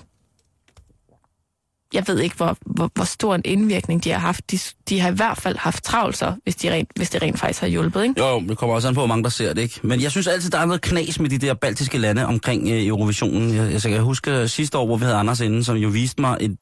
Jeg 1.94 2.04
ved 2.06 2.18
ikke, 2.18 2.36
hvor, 2.36 2.56
hvor, 2.66 2.90
hvor 2.94 3.04
stor 3.04 3.34
en 3.34 3.42
indvirkning 3.44 4.04
de 4.04 4.10
har 4.10 4.18
haft. 4.18 4.50
De, 4.50 4.58
de 4.88 5.00
har 5.00 5.10
i 5.10 5.14
hvert 5.14 5.38
fald 5.38 5.56
haft 5.56 5.84
travlt 5.84 6.16
så, 6.16 6.34
hvis, 6.42 6.56
de 6.56 6.72
rent, 6.72 6.90
hvis 6.96 7.10
det 7.10 7.22
rent 7.22 7.38
faktisk 7.38 7.60
har 7.60 7.68
hjulpet, 7.68 8.02
ikke? 8.02 8.14
Jo, 8.18 8.26
jo, 8.28 8.40
det 8.40 8.58
kommer 8.58 8.74
også 8.74 8.88
an 8.88 8.94
på, 8.94 9.00
hvor 9.00 9.06
mange 9.06 9.24
der 9.24 9.28
ser 9.30 9.52
det, 9.52 9.62
ikke? 9.62 9.80
Men 9.82 10.00
jeg 10.00 10.10
synes 10.10 10.26
altid, 10.26 10.50
der 10.50 10.58
er 10.58 10.64
noget 10.64 10.80
knas 10.80 11.20
med 11.20 11.30
de 11.30 11.38
der 11.38 11.54
baltiske 11.54 11.98
lande 11.98 12.26
omkring 12.26 12.68
øh, 12.70 12.86
Eurovisionen. 12.86 13.54
Jeg, 13.54 13.72
jeg, 13.72 13.90
jeg 13.92 14.00
huske 14.00 14.30
øh, 14.30 14.48
sidste 14.48 14.78
år, 14.78 14.86
hvor 14.86 14.96
vi 14.96 15.04
havde 15.04 15.16
Anders 15.16 15.40
inden, 15.40 15.64
som 15.64 15.76
jo 15.76 15.88
viste 15.88 16.20
mig 16.20 16.36
et, 16.40 16.56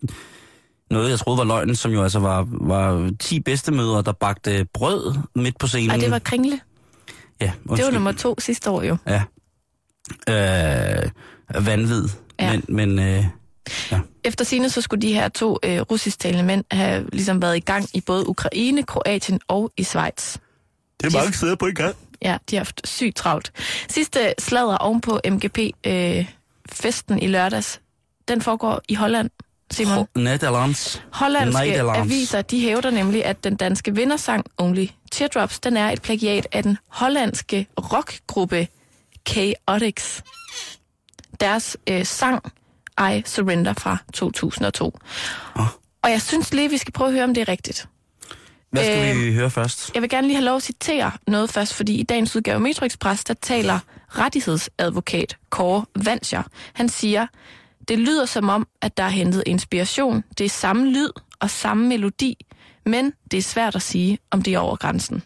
noget, 0.90 1.10
jeg 1.10 1.18
troede 1.18 1.38
var 1.38 1.44
løgn, 1.44 1.74
som 1.76 1.92
jo 1.92 2.02
altså 2.02 2.18
var, 2.18 2.46
var 2.50 3.10
10 3.20 3.40
bedstemødre, 3.40 4.02
der 4.02 4.12
bagte 4.12 4.66
brød 4.74 5.14
midt 5.34 5.58
på 5.58 5.66
scenen. 5.66 5.90
Og 5.90 6.00
det 6.00 6.10
var 6.10 6.18
Kringle. 6.18 6.60
ja, 7.40 7.44
Det 7.46 7.52
var 7.64 7.72
undskyld. 7.72 7.92
nummer 7.92 8.12
to 8.12 8.34
sidste 8.40 8.70
år 8.70 8.82
jo. 8.82 8.96
Ja. 9.06 9.22
Øh, 10.28 11.10
vanvid. 11.66 12.08
Ja. 12.40 12.52
Men, 12.52 12.64
men 12.68 12.98
øh, 12.98 13.24
Efter 14.24 14.44
sine 14.44 14.70
så 14.70 14.80
skulle 14.80 15.02
de 15.02 15.12
her 15.12 15.28
to 15.28 15.58
øh, 15.62 15.80
russisktalende 15.80 16.42
mænd 16.44 16.64
have 16.70 17.08
ligesom 17.12 17.42
været 17.42 17.56
i 17.56 17.60
gang 17.60 17.88
i 17.94 18.00
både 18.00 18.28
Ukraine, 18.28 18.82
Kroatien 18.82 19.40
og 19.48 19.72
i 19.76 19.82
Schweiz. 19.82 20.36
det 21.00 21.14
er 21.14 21.18
mange 21.18 21.32
steder 21.32 21.54
på 21.56 21.66
en 21.66 21.74
gang. 21.74 21.96
Ja, 22.22 22.36
de 22.50 22.56
har 22.56 22.60
haft 22.60 22.80
sygt 22.88 23.16
travlt. 23.16 23.52
Sidste 23.88 24.34
sladder 24.38 24.76
oven 24.76 25.00
på 25.00 25.20
MGP-festen 25.30 27.18
i 27.18 27.26
lørdags, 27.26 27.80
den 28.28 28.42
foregår 28.42 28.80
i 28.88 28.94
Holland, 28.94 29.30
Simon. 29.70 30.06
Nederlands. 30.16 31.02
Hollandske 31.12 31.64
Nederlands. 31.70 31.98
aviser, 31.98 32.42
de 32.42 32.60
hævder 32.60 32.90
nemlig, 32.90 33.24
at 33.24 33.44
den 33.44 33.56
danske 33.56 33.94
vindersang 33.94 34.46
Only 34.58 34.86
Teardrops, 35.12 35.60
den 35.60 35.76
er 35.76 35.90
et 35.90 36.02
plagiat 36.02 36.46
af 36.52 36.62
den 36.62 36.78
hollandske 36.88 37.66
rockgruppe 37.92 38.68
Chaotix. 39.28 40.22
deres 41.40 41.76
øh, 41.90 42.04
sang 42.06 42.52
I 43.00 43.22
Surrender 43.26 43.72
fra 43.72 43.96
2002. 44.12 44.98
Åh. 45.56 45.66
Og 46.02 46.10
jeg 46.10 46.22
synes 46.22 46.54
lige, 46.54 46.70
vi 46.70 46.76
skal 46.76 46.92
prøve 46.92 47.08
at 47.08 47.14
høre, 47.14 47.24
om 47.24 47.34
det 47.34 47.40
er 47.40 47.48
rigtigt. 47.48 47.88
Hvad 48.70 48.84
skal 48.84 49.10
Øhm, 49.16 49.24
vi 49.26 49.32
høre 49.34 49.50
først? 49.50 49.90
Jeg 49.94 50.02
vil 50.02 50.10
gerne 50.10 50.26
lige 50.26 50.36
have 50.36 50.44
lov 50.44 50.56
at 50.56 50.62
citere 50.62 51.10
noget 51.26 51.50
først, 51.50 51.74
fordi 51.74 51.94
i 51.94 52.02
dagens 52.02 52.36
udgave 52.36 52.54
af 52.54 52.60
Metro 52.60 52.86
Express, 52.86 53.24
der 53.24 53.34
taler 53.34 53.78
rettighedsadvokat 54.08 55.36
Kåre 55.50 55.84
Vanscher. 56.04 56.42
Han 56.72 56.88
siger, 56.88 57.26
det 57.88 57.98
lyder 57.98 58.26
som 58.26 58.48
om, 58.48 58.66
at 58.82 58.96
der 58.96 59.02
er 59.02 59.08
hentet 59.08 59.42
inspiration. 59.46 60.24
Det 60.38 60.44
er 60.44 60.48
samme 60.48 60.90
lyd 60.90 61.08
og 61.40 61.50
samme 61.50 61.86
melodi, 61.88 62.46
men 62.86 63.12
det 63.30 63.38
er 63.38 63.42
svært 63.42 63.76
at 63.76 63.82
sige, 63.82 64.18
om 64.30 64.42
det 64.42 64.54
er 64.54 64.58
over 64.58 64.76
grænsen. 64.76 65.22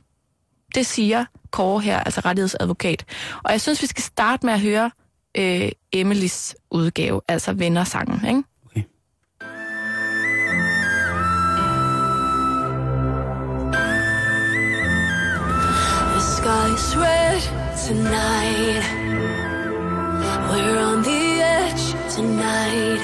Det 0.74 0.86
siger 0.86 1.24
Kåre 1.50 1.80
her, 1.80 2.00
altså 2.00 2.20
rettighedsadvokat. 2.24 3.04
Og 3.44 3.52
jeg 3.52 3.60
synes, 3.60 3.82
vi 3.82 3.86
skal 3.86 4.02
starte 4.04 4.46
med 4.46 4.54
at 4.54 4.60
høre 4.60 4.90
øh, 5.38 5.68
Emilys 5.92 6.56
udgave, 6.70 7.20
altså 7.28 7.52
vennersangen. 7.52 8.28
Ikke? 8.28 8.42
Okay. 8.66 8.82
The 16.14 16.20
sky's 16.36 16.96
red 16.96 17.40
tonight. 17.86 18.84
We're 20.50 20.78
on 20.90 21.02
the 21.02 21.22
edge 21.42 21.84
tonight. 22.16 23.02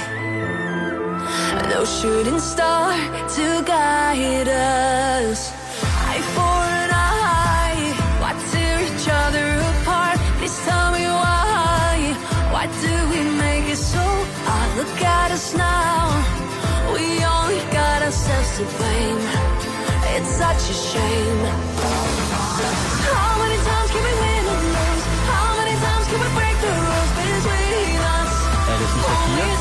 No 1.70 1.84
shooting 1.84 2.40
star 2.40 2.92
to 3.36 3.46
guide 3.72 4.48
us. 4.48 5.63
Ourselves 18.54 18.58
to 18.58 18.64
blame. 18.78 19.18
It's 20.16 20.30
such 20.42 20.70
a 20.70 20.76
shame. 20.90 21.40
How 23.18 23.32
many 23.42 23.58
times 23.68 23.90
can 23.92 24.02
we 24.08 24.14
win 24.23 24.44
and 24.54 24.66
lose? 24.76 25.04
How 25.32 25.49
many 25.61 25.75
times 25.84 26.04
can 26.11 26.18
we 26.25 26.28
break 26.38 26.56
the 26.64 26.73
rules 26.87 27.11
between 27.20 28.00
us? 28.16 28.32
Er 28.70 28.76
det 28.80 28.88
sådan 28.92 29.04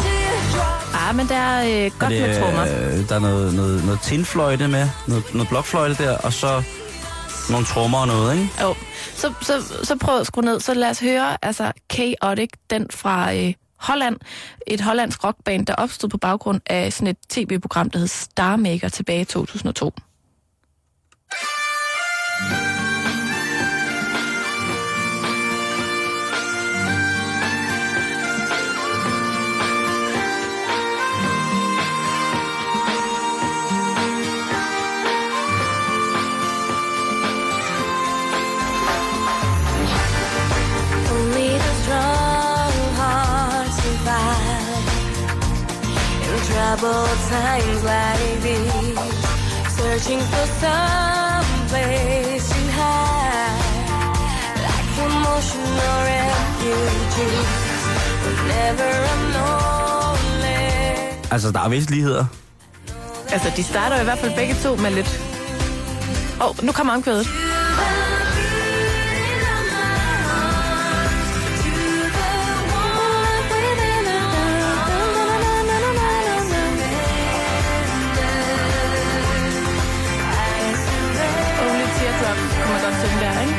Shakira? 0.04 1.10
Ah, 1.10 1.16
men 1.16 1.28
der 1.28 1.36
er 1.36 1.86
øh, 1.86 1.92
godt 2.00 2.14
Er 2.14 2.28
med 2.28 2.40
trommer. 2.42 2.62
øh, 2.64 3.10
der 3.10 3.16
er 3.16 3.20
noget, 3.20 3.54
noget, 3.54 3.86
noget 3.86 4.00
tinfløjte 4.02 4.68
med, 4.68 4.90
noget, 5.08 5.24
noget 5.34 5.50
blokfløjte 5.50 6.04
der, 6.04 6.18
og 6.18 6.34
så 6.34 6.64
nogle 7.50 7.66
trommer 7.66 7.98
og 8.00 8.08
noget, 8.08 8.34
ikke? 8.38 8.50
Jo, 8.62 8.76
så, 9.16 9.34
så, 9.42 9.54
så 9.84 9.96
prøv 9.96 10.20
at 10.20 10.28
skrue 10.28 10.44
ned. 10.46 10.60
Så 10.60 10.74
lad 10.74 10.90
os 10.90 11.00
høre 11.00 11.38
altså 11.46 11.72
Chaotic, 11.94 12.50
den 12.70 12.88
fra 12.92 13.34
øh, 13.36 13.54
Holland. 13.84 14.16
Et 14.68 14.82
hollandsk 14.82 15.24
rockband, 15.24 15.66
der 15.66 15.76
opstod 15.76 16.10
på 16.10 16.18
baggrund 16.18 16.62
af 16.66 16.94
sådan 16.94 17.08
et 17.08 17.18
tv-program, 17.30 17.90
der 17.90 18.00
hed 18.00 18.08
Star 18.08 18.56
Maker 18.56 18.90
tilbage 18.90 19.22
i 19.22 19.26
2002. 19.26 19.94
troubled 46.74 47.20
times 47.30 47.84
like 47.84 48.42
these. 48.42 48.98
Searching 49.78 50.22
for 50.32 50.46
some 50.62 51.46
place 51.72 52.48
to 52.50 52.62
hide, 52.78 53.60
like 54.66 54.90
emotional 55.06 55.98
refugees. 56.14 57.50
Whenever 58.26 58.90
I'm 59.12 59.24
lonely. 59.38 60.62
Altså, 61.32 61.52
der 61.52 61.60
er 61.60 61.70
vist 61.70 61.90
ligheder. 61.90 62.26
Altså, 63.32 63.52
de 63.56 63.64
starter 63.64 64.02
i 64.02 64.04
hvert 64.04 64.20
fald 64.20 64.36
begge 64.36 64.56
to 64.64 64.76
med 64.76 64.92
lidt... 64.92 65.20
Åh, 66.42 66.50
oh, 66.50 66.64
nu 66.64 66.72
kommer 66.72 66.94
omkvædet. 66.94 67.28
Man 82.84 82.92
godt 82.92 83.02
synge 83.02 83.20
der, 83.26 83.42
ikke? 83.42 83.54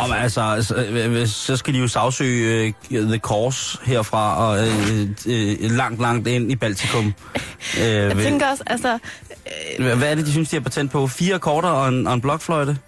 Og 0.00 0.08
men 0.08 0.18
altså, 0.18 0.40
altså, 0.40 0.74
øh, 0.76 1.10
hvis- 1.12 1.30
så 1.30 1.56
skal 1.56 1.74
de 1.74 1.78
jo 1.78 1.88
sagsøge 1.88 2.74
uh, 2.90 2.98
The 2.98 3.18
Course 3.18 3.78
herfra, 3.84 4.36
og 4.36 4.58
uh, 4.58 5.00
uh, 5.26 5.70
langt, 5.76 6.00
langt 6.00 6.28
ind 6.28 6.52
i 6.52 6.56
Baltikum. 6.56 7.14
Uh, 7.76 7.80
Jeg 7.82 8.16
tænker 8.16 8.46
også, 8.50 8.62
altså... 8.66 8.98
Hvad 9.78 10.02
er 10.10 10.14
det, 10.14 10.26
de 10.26 10.32
synes, 10.32 10.48
de 10.48 10.56
har 10.56 10.60
patent 10.60 10.90
på? 10.92 11.06
Fire 11.06 11.34
akkorder 11.34 11.68
og 11.68 11.88
en, 11.88 12.06
og 12.06 12.14
en 12.14 12.20
blokfløjte? 12.20 12.78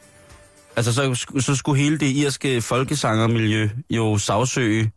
Altså, 0.77 0.93
så, 0.95 1.27
så 1.41 1.55
skulle 1.55 1.83
hele 1.83 1.99
det 1.99 2.07
irske 2.07 2.63
folkesangermiljø 2.63 3.69
jo 3.91 4.19
sagsøge 4.19 4.91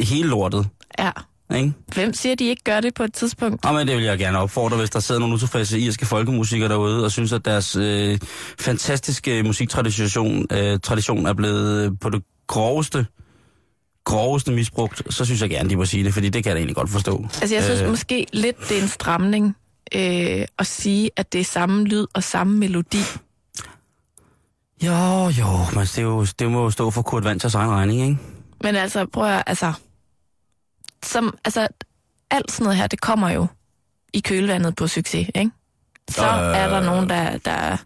hele 0.00 0.28
lortet, 0.28 0.68
Ja, 0.98 1.10
ikke? 1.56 1.72
hvem 1.94 2.12
siger, 2.14 2.34
de 2.34 2.44
ikke 2.44 2.64
gør 2.64 2.80
det 2.80 2.94
på 2.94 3.02
et 3.02 3.14
tidspunkt? 3.14 3.66
Og 3.66 3.74
men 3.74 3.88
det 3.88 3.96
vil 3.96 4.04
jeg 4.04 4.18
gerne 4.18 4.38
opfordre, 4.38 4.76
hvis 4.76 4.90
der 4.90 5.00
sidder 5.00 5.20
nogle 5.20 5.34
utilfredse 5.34 5.78
irske 5.80 6.06
folkemusikere 6.06 6.68
derude, 6.68 7.04
og 7.04 7.10
synes, 7.12 7.32
at 7.32 7.44
deres 7.44 7.76
øh, 7.76 8.18
fantastiske 8.58 9.42
musiktradition 9.42 10.46
øh, 10.52 10.80
tradition 10.80 11.26
er 11.26 11.32
blevet 11.32 11.84
øh, 11.84 11.92
på 12.00 12.10
det 12.10 12.22
groveste, 12.46 13.06
groveste 14.04 14.52
misbrugt, 14.52 15.14
så 15.14 15.24
synes 15.24 15.42
jeg 15.42 15.50
gerne, 15.50 15.70
de 15.70 15.76
må 15.76 15.84
sige 15.84 16.04
det, 16.04 16.14
fordi 16.14 16.28
det 16.28 16.44
kan 16.44 16.50
jeg 16.50 16.54
da 16.54 16.58
egentlig 16.58 16.76
godt 16.76 16.90
forstå. 16.90 17.26
Altså, 17.40 17.54
jeg 17.54 17.64
synes 17.64 17.80
Øh. 17.80 17.88
måske 17.88 18.26
lidt, 18.32 18.56
det 18.68 18.78
er 18.78 18.82
en 18.82 18.88
stramning 18.88 19.56
øh, 19.94 20.44
at 20.58 20.66
sige, 20.66 21.10
at 21.16 21.32
det 21.32 21.40
er 21.40 21.44
samme 21.44 21.84
lyd 21.84 22.06
og 22.14 22.22
samme 22.22 22.58
melodi. 22.58 23.02
Jo, 24.82 25.28
jo, 25.38 25.46
men 25.74 25.80
det, 25.82 25.98
er 25.98 26.02
jo, 26.02 26.26
det 26.38 26.50
må 26.50 26.62
jo 26.62 26.70
stå 26.70 26.90
for 26.90 27.02
Kurt 27.02 27.24
Vantzers 27.24 27.54
egen 27.54 27.70
regning, 27.70 28.00
ikke? 28.02 28.18
Men 28.62 28.76
altså, 28.76 29.06
prøv 29.06 29.24
at, 29.24 29.42
altså... 29.46 29.72
Som, 31.04 31.38
altså, 31.44 31.68
alt 32.30 32.52
sådan 32.52 32.64
noget 32.64 32.76
her, 32.78 32.86
det 32.86 33.00
kommer 33.00 33.30
jo 33.30 33.46
i 34.12 34.20
kølvandet 34.20 34.76
på 34.76 34.86
succes, 34.86 35.30
ikke? 35.34 35.50
Så 36.10 36.22
Øh. 36.26 36.56
er 36.56 36.68
der 36.68 36.80
nogen, 36.80 37.08
der, 37.08 37.38
der 37.38 37.76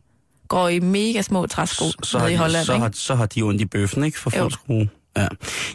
går 0.49 0.69
i 0.69 0.79
mega 0.81 1.23
små 1.23 1.47
træsko 1.47 1.85
så, 2.03 2.19
nede 2.19 2.33
i 2.33 2.37
Holland, 2.37 2.65
så, 2.67 2.73
ikke? 2.73 2.83
har, 2.83 2.91
så 2.95 3.15
har 3.15 3.27
de 3.27 3.43
ondt 3.43 3.61
i 3.61 3.65
bøffen, 3.65 4.05
ikke? 4.05 4.19
For 4.19 4.49
skrue. 4.51 4.89
Ja. 5.17 5.21
Jeg, 5.23 5.29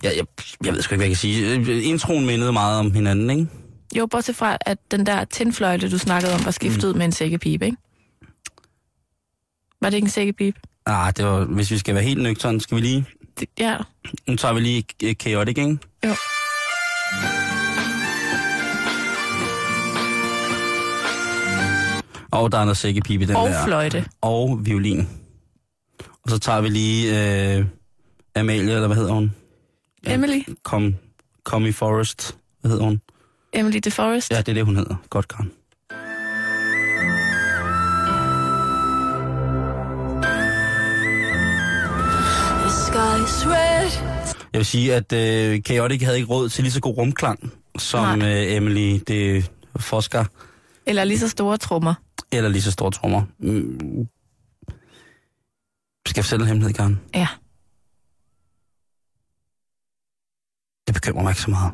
jeg, 0.03 0.25
jeg 0.65 0.74
ved 0.74 0.82
sgu 0.82 0.94
ikke, 0.94 1.00
hvad 1.00 1.06
jeg 1.06 1.10
kan 1.10 1.17
sige. 1.17 1.56
Øh, 1.56 1.86
Introen 1.88 2.25
mindede 2.25 2.51
meget 2.53 2.79
om 2.79 2.91
hinanden, 2.91 3.29
ikke? 3.29 3.48
Jo, 3.96 4.06
bortset 4.06 4.36
fra, 4.36 4.58
at 4.62 4.77
den 4.91 5.06
der 5.06 5.24
tændfløjte, 5.25 5.91
du 5.91 5.98
snakkede 5.98 6.34
om, 6.34 6.46
var 6.46 6.51
skiftet 6.51 6.91
Mm. 6.91 6.98
med 6.98 7.06
en 7.06 7.12
sækkepipe, 7.12 7.65
ikke? 7.65 7.77
Var 9.82 9.89
det 9.89 9.98
ikke 9.98 10.06
en 10.06 10.10
sækkepipe? 10.12 10.60
Ah, 10.86 11.13
det 11.17 11.25
var, 11.25 11.44
hvis 11.44 11.72
vi 11.72 11.77
skal 11.77 11.96
være 11.96 12.03
helt 12.03 12.22
nøgtern, 12.24 12.60
skal 12.60 12.75
vi 12.77 12.82
lige... 12.82 13.06
Ja, 13.60 13.77
Nu 14.27 14.36
tager 14.36 14.53
vi 14.53 14.60
lige 14.60 14.84
øh, 15.03 15.15
Chaotic, 15.15 15.58
ikke? 15.58 15.77
jo. 16.06 16.15
Og 22.32 22.52
der 22.52 22.58
er 22.58 22.64
noget 22.64 22.78
sækkepipe 22.78 23.28
den 23.28 23.36
Og 23.36 23.50
der. 23.50 23.66
fløjte. 23.66 24.06
Og 24.22 24.66
violin. 24.66 25.08
Og 26.24 26.30
så 26.30 26.40
tager 26.40 26.62
vi 26.62 26.70
lige 26.70 27.10
øh, 27.58 27.66
Amalie, 28.36 28.74
eller 28.74 28.88
hvad 28.88 28.98
hedder 28.98 29.14
hun? 29.14 29.32
Emily? 30.08 30.40
Kom, 30.64 30.96
i 31.66 31.72
Forest. 31.72 32.38
Hvad 32.62 32.72
hedder 32.72 32.86
hun? 32.86 33.02
Emily 33.54 33.78
DeForest? 33.84 34.32
Ja, 34.32 34.38
det 34.38 34.50
er 34.50 34.54
det, 34.54 34.66
hun 34.66 34.76
hedder. 34.76 34.96
Godt, 35.10 35.28
Karen. 35.28 35.52
Jeg 44.54 44.60
vil 44.60 44.66
sige, 44.66 44.96
at 44.96 45.13
øh, 45.13 45.62
Chaotic 45.62 46.01
havde 46.01 46.18
ikke 46.18 46.30
råd 46.30 46.50
til 46.50 46.63
lige 46.63 46.72
så 46.72 46.82
god 46.82 46.98
rumklang, 46.98 47.51
som 47.77 48.18
Nej. 48.20 48.46
øh, 48.46 48.54
Emily 48.56 49.00
det 49.08 49.51
Fosker, 49.80 50.25
Eller 50.86 51.04
lige 51.04 51.20
så 51.20 51.30
store 51.30 51.58
trommer. 51.58 51.94
eller 52.32 52.50
lige 52.50 52.62
så 52.62 52.72
store 52.72 52.92
trommer. 52.92 53.24
Mm. 53.39 54.08
Skal 56.08 56.20
jeg 56.20 56.25
fortælle 56.25 56.44
en 56.44 56.48
hemmelighed, 56.48 56.74
Karen? 56.74 57.00
Ja. 57.16 57.27
Det 60.88 60.94
bekymrer 60.96 61.24
mig 61.24 61.32
ikke 61.32 61.42
så 61.42 61.50
meget. 61.50 61.72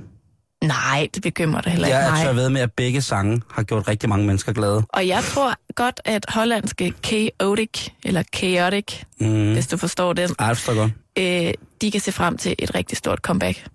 Nej, 0.68 1.08
det 1.16 1.22
bekymrer 1.24 1.62
dig 1.62 1.72
heller 1.72 1.88
ikke 1.88 1.98
Jeg 1.98 2.22
er 2.22 2.26
mig. 2.26 2.36
ved 2.36 2.50
med, 2.50 2.62
at 2.62 2.72
begge 2.72 3.02
sange 3.02 3.42
har 3.52 3.64
gjort 3.64 3.88
rigtig 3.88 4.10
mange 4.10 4.26
mennesker 4.28 4.54
glade. 4.54 4.84
Og 4.90 5.08
jeg 5.08 5.24
tror 5.24 5.54
godt, 5.76 6.02
at 6.06 6.26
hollandske 6.30 6.94
Chaotic, 7.06 7.90
eller 8.04 8.24
Chaotic, 8.36 9.02
Mm. 9.20 9.54
hvis 9.54 9.68
du 9.68 9.78
forstår 9.78 10.14
det 10.14 10.30
forstår 10.30 10.74
jeg 10.74 10.92
godt. 11.16 11.48
øh, 11.48 11.54
de 11.82 11.92
kan 11.92 12.02
se 12.02 12.12
frem 12.12 12.38
til 12.38 12.56
et 12.60 12.76
rigtig 12.76 12.98
stort 12.98 13.20
comeback. 13.20 13.66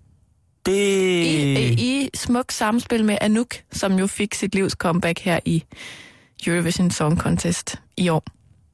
Det... 0.65 0.73
I, 1.25 1.51
øh, 1.65 1.71
I 1.71 2.09
smuk 2.15 2.51
samspil 2.51 3.05
med 3.05 3.17
Anouk, 3.21 3.55
som 3.71 3.93
jo 3.99 4.07
fik 4.07 4.33
sit 4.33 4.55
livs 4.55 4.73
comeback 4.73 5.19
her 5.19 5.39
i 5.45 5.63
Eurovision 6.47 6.91
Song 6.91 7.17
Contest 7.19 7.75
i 7.97 8.09
år. 8.09 8.23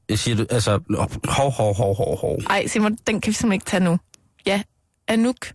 Jeg 0.08 0.18
siger 0.18 0.36
du, 0.36 0.46
altså, 0.50 0.80
hov, 1.28 1.50
hov, 1.52 1.74
hov, 1.76 1.96
hov, 1.96 2.18
hov. 2.20 2.38
Ej, 2.50 2.66
Simon, 2.66 2.98
den 3.06 3.20
kan 3.20 3.30
vi 3.30 3.34
simpelthen 3.34 3.52
ikke 3.52 3.64
tage 3.66 3.84
nu. 3.84 3.98
Ja, 4.46 4.62
Anouk, 5.08 5.46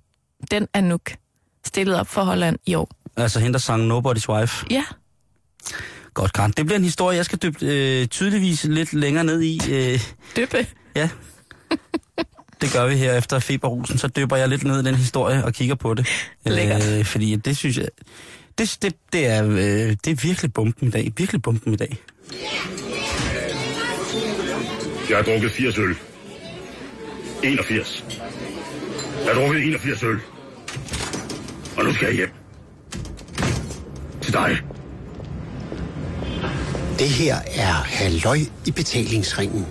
den 0.52 0.68
Anouk, 0.74 1.12
stillede 1.66 2.00
op 2.00 2.08
for 2.08 2.24
Holland 2.24 2.58
i 2.66 2.76
år. 2.76 2.90
Altså, 3.18 3.40
hende, 3.40 3.54
der 3.54 3.60
sang 3.60 3.92
Nobody's 3.92 4.30
Wife. 4.30 4.66
Ja, 4.72 4.84
Godt, 6.14 6.34
Karen. 6.34 6.54
Det 6.58 6.66
bliver 6.66 6.78
en 6.78 6.84
historie, 6.84 7.18
jeg 7.18 7.26
skal 7.26 7.40
dybe 7.40 7.66
øh, 7.66 8.08
tydeligvis 8.08 8.64
lidt 8.64 8.94
længere 8.94 9.24
ned 9.24 9.42
i. 9.42 9.60
Øh, 9.72 10.00
døbe. 10.36 10.68
ja. 10.96 11.10
Det 12.62 12.74
gør 12.74 12.88
vi 12.88 12.96
her 12.96 13.18
efter 13.18 13.40
feberrusen. 13.40 13.98
Så 13.98 14.08
dypper 14.08 14.36
jeg 14.36 14.50
lidt 14.50 14.64
ned 14.64 14.80
i 14.80 14.86
den 14.86 14.96
historie 14.96 15.46
og 15.46 15.54
kigger 15.54 15.76
på 15.76 15.94
det. 15.94 16.08
Lækkert. 16.46 16.90
Øh, 17.00 17.06
fordi 17.06 17.36
det 17.36 17.58
synes 17.58 17.78
jeg... 17.78 17.88
Det, 18.58 18.78
det, 18.82 18.96
det, 19.14 19.28
er, 19.28 19.46
øh, 19.48 19.58
det 19.58 20.08
er 20.08 20.16
virkelig 20.28 20.54
bumpen 20.54 20.88
i 20.88 20.92
dag. 20.92 21.14
Virkelig 21.18 21.42
bumpen 21.42 21.74
i 21.74 21.76
dag. 21.76 21.98
Jeg 25.10 25.18
har 25.18 25.24
drukket 25.24 25.52
80 25.52 25.78
øl. 25.78 25.96
81. 27.44 28.04
Jeg 29.26 29.36
har 29.36 29.42
drukket 29.42 29.64
81 29.64 30.04
øl. 30.04 30.20
Og 31.78 31.86
nu 31.86 31.94
skal 31.94 32.08
jeg 32.08 32.16
hjem. 32.16 32.30
Til 34.22 34.34
dig. 34.34 34.58
Det 37.00 37.10
her 37.10 37.36
er 37.56 37.74
Halløj 37.74 38.38
i 38.66 38.72
betalingsringen 38.72 39.66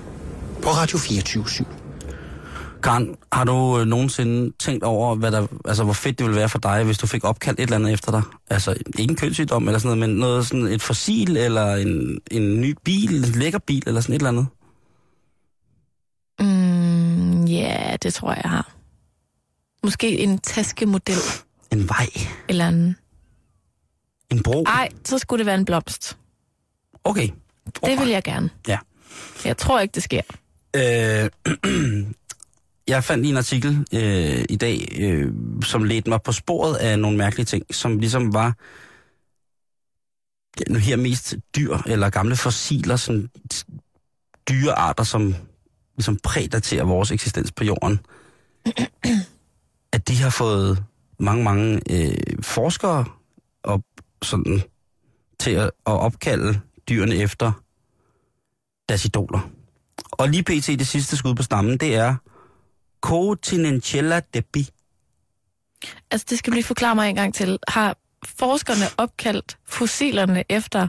på 0.63 0.69
Radio 0.69 0.99
24 0.99 1.45
Karen, 2.83 3.17
har 3.33 3.45
du 3.45 3.79
øh, 3.81 3.87
nogensinde 3.87 4.53
tænkt 4.59 4.85
over, 4.85 5.15
hvad 5.15 5.33
der, 5.33 5.47
altså, 5.65 5.85
hvor 5.85 5.93
fedt 5.93 6.19
det 6.19 6.27
ville 6.27 6.39
være 6.39 6.49
for 6.49 6.59
dig, 6.59 6.85
hvis 6.85 6.99
du 6.99 7.07
fik 7.07 7.25
opkaldt 7.25 7.61
et 7.61 7.63
eller 7.63 7.77
andet 7.77 7.93
efter 7.93 8.11
dig? 8.11 8.23
Altså, 8.51 8.75
ikke 8.99 9.11
en 9.11 9.17
kønssygdom 9.17 9.69
eller 9.69 9.79
sådan 9.79 9.99
noget, 9.99 10.11
men 10.11 10.19
noget 10.19 10.47
sådan 10.47 10.67
et 10.67 10.83
fossil, 10.83 11.37
eller 11.37 11.75
en, 11.75 12.21
en 12.31 12.61
ny 12.61 12.75
bil, 12.85 13.15
en 13.15 13.25
lækker 13.25 13.59
bil, 13.59 13.83
eller 13.87 14.01
sådan 14.01 14.15
et 14.15 14.19
eller 14.19 14.29
andet? 14.29 14.47
Mm, 16.41 17.45
ja, 17.45 17.97
det 18.03 18.15
tror 18.15 18.31
jeg, 18.31 18.41
jeg 18.43 18.51
har. 18.51 18.73
Måske 19.83 20.19
en 20.19 20.39
taskemodel 20.39 21.19
En 21.73 21.89
vej, 21.89 22.07
eller 22.49 22.69
en... 22.69 22.97
en 24.31 24.43
bro? 24.43 24.63
Ej, 24.63 24.89
så 25.05 25.19
skulle 25.19 25.39
det 25.39 25.47
være 25.47 25.55
en 25.59 25.65
blomst. 25.65 26.19
Okay. 27.05 27.29
Det 27.85 28.01
vil 28.01 28.09
jeg 28.09 28.23
gerne. 28.23 28.51
Ja. 28.69 28.79
Jeg 29.45 29.57
tror 29.57 29.81
ikke, 29.81 29.93
det 29.93 30.03
sker. 30.03 30.23
Øh, 30.77 31.31
jeg 32.89 33.05
fandt 33.05 33.27
en 33.27 33.37
artikel 33.37 33.87
øh, 33.95 34.45
i 34.49 34.57
dag, 34.57 34.97
øh, 34.99 35.33
som 35.65 35.85
ledte 35.85 36.11
mig 36.11 36.23
på 36.23 36.33
sporet 36.33 36.77
af 36.77 36.99
nogle 36.99 37.19
mærkelige 37.19 37.47
ting, 37.47 37.75
som 37.75 37.99
ligesom 37.99 38.35
var 38.35 38.55
nu 40.69 40.79
her 40.79 40.97
mest 40.97 41.35
dyr 41.57 41.77
eller 41.87 42.11
gamle 42.11 42.37
fossiler, 42.37 42.97
sådan 42.97 43.31
dyrearter, 44.49 45.05
som 45.05 45.35
ligesom 45.97 46.17
prædaterer 46.17 46.85
vores 46.85 47.11
eksistens 47.11 47.53
på 47.53 47.65
jorden. 47.65 48.01
at 49.93 50.09
de 50.09 50.17
har 50.17 50.31
fået 50.31 50.85
mange, 51.21 51.45
mange 51.45 51.81
øh, 51.91 52.43
forskere 52.43 53.05
op, 53.63 53.83
sådan, 54.23 54.63
til 55.39 55.51
at, 55.51 55.65
at 55.65 55.93
opkalde 55.93 56.61
dyrene 56.89 57.15
efter 57.15 57.53
deres 58.89 59.05
idoler. 59.05 59.51
Og 60.11 60.29
lige 60.29 60.43
pt. 60.43 60.67
det 60.67 60.87
sidste 60.87 61.17
skud 61.17 61.35
på 61.35 61.43
stammen, 61.43 61.79
det 61.79 61.95
er 61.95 62.17
Cotinenchella 63.01 64.21
debi. 64.35 64.69
Altså, 66.11 66.27
det 66.31 66.39
skal 66.39 66.51
blive 66.51 66.59
lige 66.59 66.67
forklare 66.67 66.95
mig 66.95 67.09
en 67.09 67.15
gang 67.15 67.35
til. 67.35 67.59
Har 67.69 67.97
forskerne 68.25 68.85
opkaldt 68.99 69.59
fossilerne 69.65 70.45
efter 70.49 70.89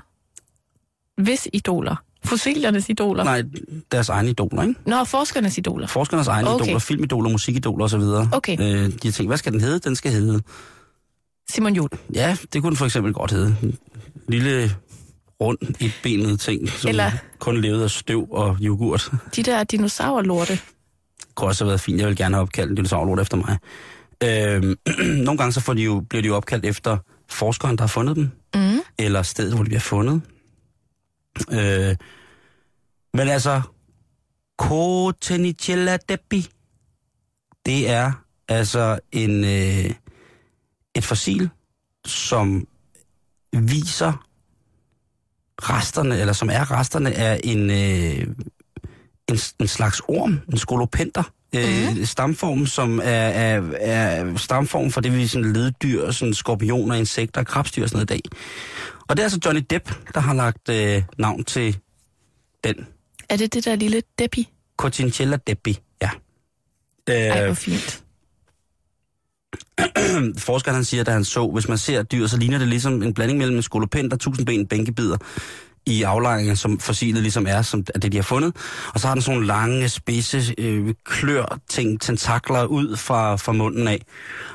hvis 1.22 1.48
idoler? 1.54 1.96
Fossilernes 2.26 2.90
idoler? 2.90 3.24
Nej, 3.24 3.44
deres 3.92 4.10
egne 4.10 4.30
idoler, 4.30 4.62
ikke? 4.62 4.76
Nå, 4.86 5.04
forskernes 5.04 5.58
idoler. 5.58 5.88
Forskernes 5.88 6.28
egne 6.28 6.50
Okay. 6.50 6.66
idoler, 6.66 6.80
filmidoler, 6.80 7.30
musikidoler 7.30 7.86
osv. 7.86 8.02
Okay. 8.38 8.58
Øh, 8.60 8.86
de 8.86 9.00
har 9.04 9.12
tænkt, 9.12 9.30
hvad 9.30 9.38
skal 9.38 9.52
den 9.54 9.62
hedde? 9.62 9.80
Den 9.80 9.96
skal 9.96 10.12
hedde... 10.12 10.42
Simon 11.52 11.76
Juhl. 11.76 11.90
Ja, 12.14 12.38
det 12.54 12.62
kunne 12.62 12.70
den 12.70 12.78
for 12.78 12.86
eksempel 12.86 13.14
godt 13.14 13.32
hedde. 13.32 13.56
En 13.62 13.78
lille, 14.28 14.76
rund, 15.42 15.58
etbenet 15.80 16.40
ting, 16.40 16.70
som 16.70 16.90
Eller- 16.90 17.12
kun 17.40 17.62
levede 17.62 17.84
af 17.84 17.90
støv 17.90 18.28
og 18.32 18.58
yoghurt. 18.62 19.12
De 19.36 19.44
der 19.44 19.64
dinosaurlorte. 19.64 20.60
kunne 21.36 21.48
også 21.50 21.64
have 21.64 21.68
været 21.70 21.82
fint. 21.82 22.00
Jeg 22.00 22.08
vil 22.08 22.16
gerne 22.16 22.36
have 22.36 22.42
opkaldt 22.42 22.70
en 22.70 22.76
dinosaurlort 22.76 23.20
efter 23.20 23.38
mig. 23.38 23.58
Øhm, 24.24 24.76
nogle 25.26 25.38
gange 25.38 25.52
så 25.54 25.60
får 25.62 25.74
de 25.74 25.82
jo, 25.82 26.00
bliver 26.10 26.22
de 26.22 26.28
jo 26.28 26.36
opkaldt 26.36 26.66
efter 26.66 26.98
forskeren, 27.30 27.76
der 27.76 27.82
har 27.84 27.88
fundet 27.88 28.16
dem. 28.16 28.30
Mm. 28.56 28.80
Eller 29.00 29.22
stedet, 29.24 29.54
hvor 29.54 29.64
de 29.64 29.68
bliver 29.70 29.80
fundet. 29.80 30.22
Øh, 31.52 31.96
men 33.14 33.28
altså, 33.28 33.62
Cotenicella 34.58 35.98
debi, 36.10 36.48
det 37.66 37.90
er 37.90 38.12
altså 38.48 39.00
en, 39.12 39.44
øh, 39.44 39.94
et 40.96 41.04
fossil, 41.04 41.50
som 42.06 42.68
viser 43.54 44.28
resterne, 45.62 46.20
eller 46.20 46.34
som 46.34 46.50
er 46.50 46.72
resterne 46.72 47.14
af 47.14 47.40
en, 47.44 47.70
øh, 47.70 48.28
en, 49.28 49.40
en 49.60 49.68
slags 49.68 50.02
orm, 50.08 50.40
en 50.52 50.58
skolopenter, 50.58 51.24
øh, 51.56 52.06
stamform, 52.06 52.66
som 52.66 53.00
er, 53.00 53.04
er, 53.04 53.62
er 53.80 54.38
stamform 54.38 54.92
for 54.92 55.02
det, 55.02 55.16
vi 55.16 55.28
sådan 55.28 55.54
leddyr, 55.54 56.12
sådan 56.12 56.34
skorpioner, 56.34 56.96
insekter, 56.96 57.44
krabstyr 57.44 57.84
og 57.84 57.90
sådan 57.90 57.98
noget 57.98 58.12
i 58.12 58.14
dag. 58.14 58.38
Og 59.12 59.18
det 59.18 59.24
er 59.24 59.26
altså 59.26 59.40
Johnny 59.46 59.62
Depp, 59.70 59.92
der 60.14 60.20
har 60.20 60.34
lagt 60.34 60.70
øh, 60.70 61.04
navn 61.18 61.44
til 61.44 61.78
den. 62.64 62.88
Er 63.30 63.38
det 63.38 63.54
det 63.54 63.66
der 63.66 63.76
lille 63.76 64.02
Deppi? 64.20 64.50
Cotinchella 64.78 65.38
Deppi, 65.48 65.80
ja. 66.02 66.10
Ej, 67.08 67.42
hvor 67.42 67.50
Øh, 67.50 67.56
fint. 67.56 68.04
forskeren 70.48 70.76
han 70.76 70.84
siger, 70.84 71.04
da 71.04 71.12
han 71.12 71.24
så, 71.24 71.48
hvis 71.48 71.68
man 71.68 71.78
ser 71.78 72.04
dyr, 72.04 72.28
så 72.28 72.38
ligner 72.38 72.58
det 72.58 72.68
ligesom 72.68 73.04
en 73.04 73.14
blanding 73.14 73.38
mellem 73.40 73.56
en 73.56 73.62
skolopenter, 73.62 74.18
tusindben, 74.18 74.68
bænkebider 74.68 75.18
i 75.86 76.04
aflejringen, 76.04 76.56
som 76.56 76.80
fossilet 76.80 77.22
ligesom 77.22 77.48
er, 77.48 77.62
som 77.62 77.86
er 77.96 78.00
det, 78.00 78.12
de 78.12 78.18
har 78.18 78.24
fundet. 78.24 78.56
Og 78.94 79.00
så 79.00 79.08
har 79.08 79.16
den 79.16 79.22
sådan 79.22 79.36
nogle 79.36 79.48
lange, 79.48 79.90
spidse, 79.90 80.56
øh, 80.58 80.94
klør, 81.06 81.60
ting, 81.70 82.02
tentakler 82.02 82.66
ud 82.66 82.96
fra, 82.96 83.36
fra 83.36 83.52
munden 83.52 83.88
af. 83.88 84.02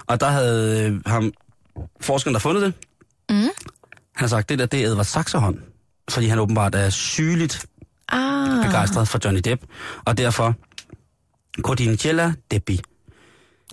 Og 0.06 0.20
der 0.20 0.28
havde 0.28 0.86
øh, 0.86 1.00
ham, 1.06 1.32
forskeren, 2.00 2.34
der 2.34 2.40
fundet 2.40 2.62
det, 2.62 2.74
Mm. 3.30 3.48
Han 4.16 4.24
har 4.24 4.28
sagt, 4.28 4.48
det 4.48 4.58
der, 4.58 4.66
det 4.66 4.82
er 4.82 4.86
Edvard 4.86 5.04
Saxerhånd. 5.04 5.58
Fordi 6.10 6.26
han 6.26 6.38
åbenbart 6.38 6.74
er 6.74 6.90
sygeligt 6.90 7.66
Ah, 8.08 8.66
begejstret 8.66 9.08
for 9.08 9.18
Johnny 9.24 9.40
Depp. 9.44 9.62
Og 10.04 10.18
derfor, 10.18 10.54
Cordinicella 11.62 12.32
Deppi. 12.50 12.80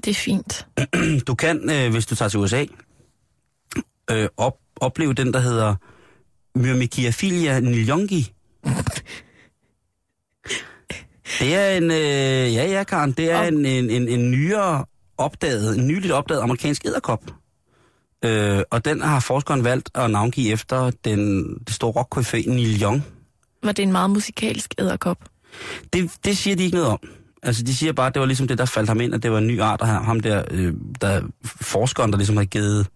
det 0.06 0.08
er 0.08 0.14
fint. 0.16 0.68
Du 1.28 1.36
kan, 1.36 1.70
øh, 1.70 1.92
hvis 1.92 2.06
du 2.06 2.16
tager 2.16 2.30
til 2.30 2.40
USA, 2.40 2.66
øh, 4.12 4.28
op, 4.38 4.58
opleve 4.76 5.14
den, 5.14 5.34
der 5.34 5.40
hedder 5.40 5.76
Myrmekiaphilia 6.56 7.60
niljongi. 7.60 8.34
Det 11.40 11.56
er 11.56 11.78
en, 11.78 11.92
øh, 11.92 12.54
ja 12.54 12.66
ja 12.66 12.84
Karen, 12.84 13.12
det 13.12 13.32
er 13.32 13.42
en, 13.42 13.66
en, 13.66 13.90
en, 13.90 14.08
en 14.08 14.32
nyere 14.32 14.86
opdaget, 15.18 15.78
en 15.78 15.88
nyligt 15.88 16.14
opdaget 16.14 16.42
amerikansk 16.42 16.86
edderkop. 16.86 17.24
Øh, 18.24 18.64
og 18.72 18.86
den 18.86 19.02
har 19.02 19.20
forskeren 19.20 19.64
valgt 19.64 19.90
at 19.96 20.12
navngive 20.12 20.52
efter 20.52 20.92
den, 21.06 21.44
det 21.68 21.74
store 21.76 22.04
rockcafé 22.04 22.50
Neil 22.50 22.82
Young. 22.82 23.04
Var 23.64 23.72
det 23.72 23.84
en 23.84 23.92
meget 23.92 24.10
musikalsk 24.10 24.74
æderkop? 24.80 25.18
Det, 25.94 26.12
det 26.26 26.38
siger 26.38 26.56
de 26.56 26.64
ikke 26.64 26.76
noget 26.76 26.92
om. 26.92 27.00
Altså, 27.44 27.64
de 27.64 27.76
siger 27.76 27.94
bare, 27.94 28.08
at 28.08 28.14
det 28.14 28.20
var 28.20 28.26
ligesom 28.26 28.48
det, 28.48 28.58
der 28.58 28.66
faldt 28.66 28.90
ham 28.90 29.02
ind, 29.02 29.14
at 29.14 29.24
det 29.24 29.32
var 29.32 29.38
en 29.38 29.48
ny 29.48 29.62
art, 29.62 29.82
og 29.82 29.88
ham- 29.88 30.20
der, 30.20 30.44
øh, 30.52 30.74
der 31.02 31.22
forskeren, 31.46 32.12
der 32.12 32.18
ligesom 32.18 32.38
havde 32.38 32.48
givet 32.48 32.88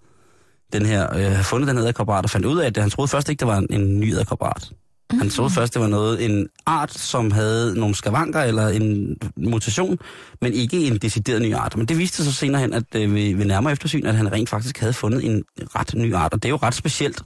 den 0.74 0.86
her, 0.86 1.16
øh, 1.16 1.44
fundet 1.44 1.68
den 1.68 1.78
æderkopart, 1.78 2.24
og 2.24 2.30
fandt 2.30 2.46
ud 2.46 2.60
af, 2.60 2.66
at 2.66 2.76
det, 2.76 2.84
han 2.84 2.90
troede 2.90 3.08
først 3.08 3.30
ikke, 3.30 3.40
det 3.40 3.48
var 3.48 3.58
en, 3.58 3.68
en 3.70 4.00
ny 4.00 4.12
æderkopart. 4.14 4.72
Han 5.12 5.30
troede 5.30 5.50
først, 5.54 5.74
det 5.74 5.82
var 5.82 5.88
noget, 5.88 6.26
en 6.26 6.48
art, 6.66 6.94
som 6.94 7.32
havde 7.32 7.80
nogle 7.80 7.96
skavanker 7.96 8.42
eller 8.42 8.68
en 8.68 9.18
mutation, 9.38 9.98
men 10.42 10.54
ikke 10.54 10.88
en 10.88 10.98
decideret 10.98 11.42
ny 11.42 11.54
art. 11.54 11.78
Men 11.78 11.86
det 11.86 11.98
viste 11.98 12.18
sig 12.18 12.26
så 12.26 12.32
senere 12.32 12.62
hen, 12.62 12.74
at 12.74 12.84
øh, 12.96 13.16
ved, 13.16 13.36
ved 13.36 13.46
nærmere 13.46 13.74
eftersyn, 13.74 14.06
at 14.06 14.16
han 14.16 14.32
rent 14.32 14.50
faktisk 14.50 14.80
havde 14.80 14.94
fundet 14.94 15.26
en 15.26 15.44
ret 15.60 15.94
ny 15.96 16.14
art, 16.16 16.34
og 16.34 16.44
det 16.44 16.50
er 16.50 16.52
jo 16.52 16.60
ret 16.64 16.76
specielt. 16.76 17.22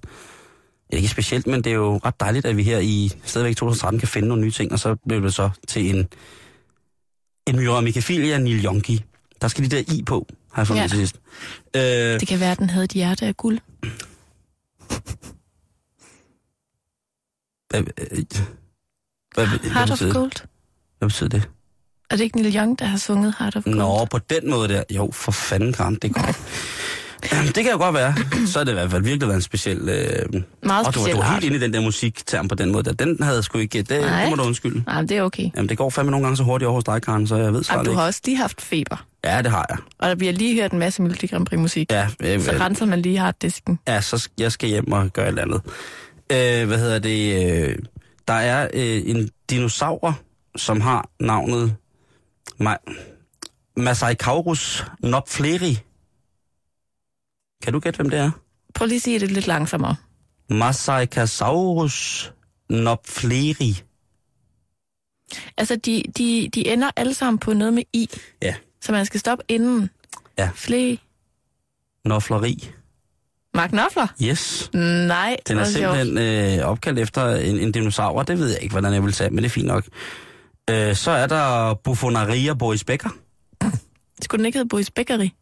Ja, 0.91 0.97
ikke 0.97 1.07
specielt, 1.09 1.47
men 1.47 1.61
det 1.63 1.69
er 1.71 1.75
jo 1.75 1.97
ret 2.05 2.19
dejligt, 2.19 2.45
at 2.45 2.57
vi 2.57 2.63
her 2.63 2.79
i 2.79 3.11
stadigvæk 3.23 3.55
2013 3.55 3.99
kan 3.99 4.07
finde 4.07 4.27
nogle 4.27 4.43
nye 4.43 4.51
ting, 4.51 4.71
og 4.71 4.79
så 4.79 4.95
blev 5.07 5.23
det 5.23 5.33
så 5.33 5.49
til 5.67 5.95
en, 5.95 6.07
en 7.47 7.55
Myra 7.55 7.81
Mikaphilia 7.81 8.37
niljongi. 8.37 9.03
Der 9.41 9.47
skal 9.47 9.63
de 9.63 9.69
der 9.75 9.83
i 9.93 10.03
på. 10.05 10.27
har 10.51 10.61
jeg 10.61 10.67
fundet 10.67 10.81
ja. 10.81 10.87
til 10.87 10.97
sidst. 10.97 11.15
Øh, 11.75 11.81
Det 11.81 12.27
kan 12.27 12.39
være, 12.39 12.51
at 12.51 12.59
den 12.59 12.69
havde 12.69 12.83
et 12.83 12.91
hjerte 12.91 13.25
af 13.25 13.37
guld. 13.37 13.59
hvad, 17.71 17.81
øh, 18.11 18.23
hvad, 19.35 19.47
hvad, 19.47 19.69
Heart 19.71 19.91
of 19.91 19.97
betyder, 19.99 20.13
Gold. 20.13 20.31
hvad 20.99 21.09
betyder 21.09 21.29
det? 21.29 21.49
Er 22.09 22.15
det 22.15 22.23
ikke 22.23 22.41
Neil 22.41 22.55
Young, 22.55 22.79
der 22.79 22.85
har 22.85 22.97
sunget 22.97 23.35
Heart 23.39 23.55
of 23.55 23.63
Gold? 23.63 23.75
Nå, 23.75 24.05
på 24.05 24.17
den 24.17 24.49
måde 24.49 24.67
der. 24.67 24.83
Jo, 24.91 25.09
for 25.13 25.31
fanden, 25.31 25.73
Karen, 25.73 25.95
det. 26.01 26.11
Jamen, 27.31 27.47
det 27.47 27.63
kan 27.63 27.71
jo 27.71 27.77
godt 27.77 27.95
være. 27.95 28.15
Så 28.47 28.59
er 28.59 28.63
det 28.63 28.71
i 28.71 28.73
hvert 28.73 28.91
fald 28.91 29.03
virkelig 29.03 29.27
været 29.27 29.35
en 29.35 29.41
speciel... 29.41 29.89
Øh... 29.89 30.41
Meget 30.63 30.87
og 30.87 30.93
du, 30.93 30.99
speciel 30.99 31.15
du 31.15 31.21
var 31.21 31.31
helt 31.31 31.43
inde 31.43 31.57
i 31.57 31.59
den 31.59 31.73
der 31.73 31.81
musikterm 31.81 32.47
på 32.47 32.55
den 32.55 32.71
måde. 32.71 32.83
Der. 32.83 32.93
Den 32.93 33.17
havde 33.23 33.35
jeg 33.35 33.43
sgu 33.43 33.57
ikke... 33.57 33.81
Det, 33.81 34.01
Nej. 34.01 34.21
det 34.21 34.29
må 34.29 34.35
du 34.35 34.43
undskylde. 34.43 34.83
Nej, 34.87 35.01
det 35.01 35.11
er 35.11 35.21
okay. 35.21 35.49
Jamen, 35.55 35.69
det 35.69 35.77
går 35.77 35.89
fandme 35.89 36.11
nogle 36.11 36.25
gange 36.25 36.37
så 36.37 36.43
hurtigt 36.43 36.67
over 36.67 36.75
hos 36.75 36.83
dig, 36.83 37.01
Karen, 37.01 37.27
så 37.27 37.35
jeg 37.35 37.53
ved 37.53 37.63
svaret 37.63 37.85
du 37.85 37.93
har 37.93 38.05
også 38.05 38.21
lige 38.25 38.37
haft 38.37 38.61
feber. 38.61 39.05
Ja, 39.25 39.41
det 39.41 39.51
har 39.51 39.65
jeg. 39.69 39.77
Og 39.99 40.09
der 40.09 40.15
bliver 40.15 40.33
lige 40.33 40.61
hørt 40.61 40.71
en 40.71 40.79
masse 40.79 41.01
Melodi 41.01 41.27
Grand 41.27 41.45
Prix 41.45 41.59
musik. 41.59 41.91
Ja, 41.91 42.07
øh, 42.19 42.41
Så 42.41 42.51
øh, 42.53 42.59
renser 42.61 42.85
man 42.85 43.01
lige 43.01 43.17
harddisken. 43.17 43.79
ja, 43.87 44.01
så 44.01 44.29
jeg 44.37 44.51
skal 44.51 44.69
hjem 44.69 44.91
og 44.91 45.13
gøre 45.13 45.25
et 45.25 45.29
eller 45.29 45.41
andet. 45.41 45.61
Øh, 46.31 46.67
hvad 46.67 46.77
hedder 46.79 46.99
det? 46.99 47.45
Øh, 47.45 47.77
der 48.27 48.33
er 48.33 48.69
øh, 48.73 49.09
en 49.09 49.29
dinosaur, 49.49 50.19
som 50.55 50.81
har 50.81 51.09
navnet 51.19 51.75
Ma- 52.61 52.93
Massaikaurus 53.77 54.85
nopfleri. 54.99 55.79
Kan 57.63 57.73
du 57.73 57.79
gætte, 57.79 57.97
hvem 57.97 58.09
det 58.09 58.19
er? 58.19 58.31
Prøv 58.73 58.85
lige 58.87 58.95
at 58.95 59.01
sige 59.01 59.19
det 59.19 59.31
lidt 59.31 59.47
langsommere. 59.47 59.95
Massaikasaurus 60.49 62.31
nopfleri. 62.69 63.83
Altså, 65.57 65.75
de, 65.75 66.03
de, 66.17 66.49
de 66.53 66.67
ender 66.67 66.91
alle 66.95 67.13
sammen 67.13 67.39
på 67.39 67.53
noget 67.53 67.73
med 67.73 67.83
i. 67.93 68.09
Ja. 68.41 68.55
Så 68.81 68.91
man 68.91 69.05
skal 69.05 69.19
stoppe 69.19 69.43
inden. 69.47 69.89
Ja. 70.37 70.49
Fle. 70.55 70.97
Nopfleri. 72.05 72.71
Mark 73.53 73.69
Knopfler? 73.69 74.07
Yes. 74.23 74.69
Nej, 74.73 75.37
Den 75.47 75.57
er 75.57 75.63
simpelthen 75.63 76.17
øh, 76.17 76.65
opkaldt 76.67 76.99
efter 76.99 77.35
en, 77.35 77.57
en 77.59 77.71
dinosaur. 77.71 78.23
Det 78.23 78.37
ved 78.39 78.49
jeg 78.49 78.59
ikke, 78.61 78.73
hvordan 78.73 78.93
jeg 78.93 79.03
vil 79.03 79.13
sige, 79.13 79.29
men 79.29 79.37
det 79.37 79.45
er 79.45 79.49
fint 79.49 79.67
nok. 79.67 79.85
Øh, 80.69 80.95
så 80.95 81.11
er 81.11 81.27
der 81.27 81.73
Buffonaria 81.73 82.53
Boris 82.53 82.83
Becker. 82.83 83.09
Skulle 84.21 84.39
den 84.39 84.45
ikke 84.45 84.57
hedde 84.57 84.69
Boris 84.69 84.91
Beccari? 84.91 85.33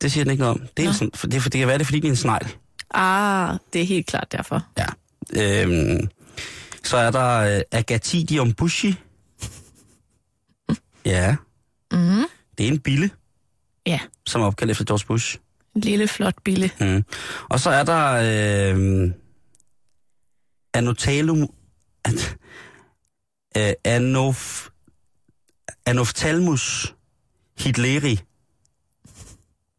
Det 0.00 0.12
siger 0.12 0.24
den 0.24 0.30
ikke 0.30 0.40
noget 0.42 0.60
om. 0.60 0.66
Det, 0.76 0.84
er 0.86 0.92
sådan, 0.92 1.10
for, 1.14 1.26
det, 1.26 1.42
for, 1.42 1.48
det 1.50 1.58
kan 1.58 1.68
være, 1.68 1.78
det 1.78 1.82
er, 1.82 1.86
fordi 1.86 2.00
det 2.00 2.06
er 2.06 2.12
en 2.12 2.16
snegl. 2.16 2.56
Ah, 2.90 3.56
det 3.72 3.80
er 3.82 3.86
helt 3.86 4.06
klart 4.06 4.32
derfor. 4.32 4.66
Ja. 4.78 4.86
Øhm, 5.62 6.08
så 6.84 6.96
er 6.96 7.10
der 7.10 7.56
øh, 7.56 7.62
Agatidium 7.72 8.52
bushi. 8.52 8.94
Ja, 11.04 11.36
Mm. 11.92 12.24
det 12.58 12.64
er 12.66 12.72
en 12.72 12.78
bille, 12.78 13.10
Ja, 13.86 14.00
som 14.26 14.40
er 14.42 14.46
opkaldt 14.46 14.70
efter 14.70 14.84
George 14.84 15.04
Bush. 15.06 15.36
En 15.74 15.80
lille 15.80 16.08
flot 16.08 16.34
bille. 16.44 16.70
Mm. 16.80 17.04
Og 17.50 17.60
så 17.60 17.70
er 17.70 17.82
der 17.84 18.12
øh, 18.74 19.10
Anotalum... 20.74 21.48
An, 22.04 22.14
øh, 23.58 23.72
anof, 23.84 24.68
Anophthalmus 25.86 26.94
hitleri. 27.58 28.20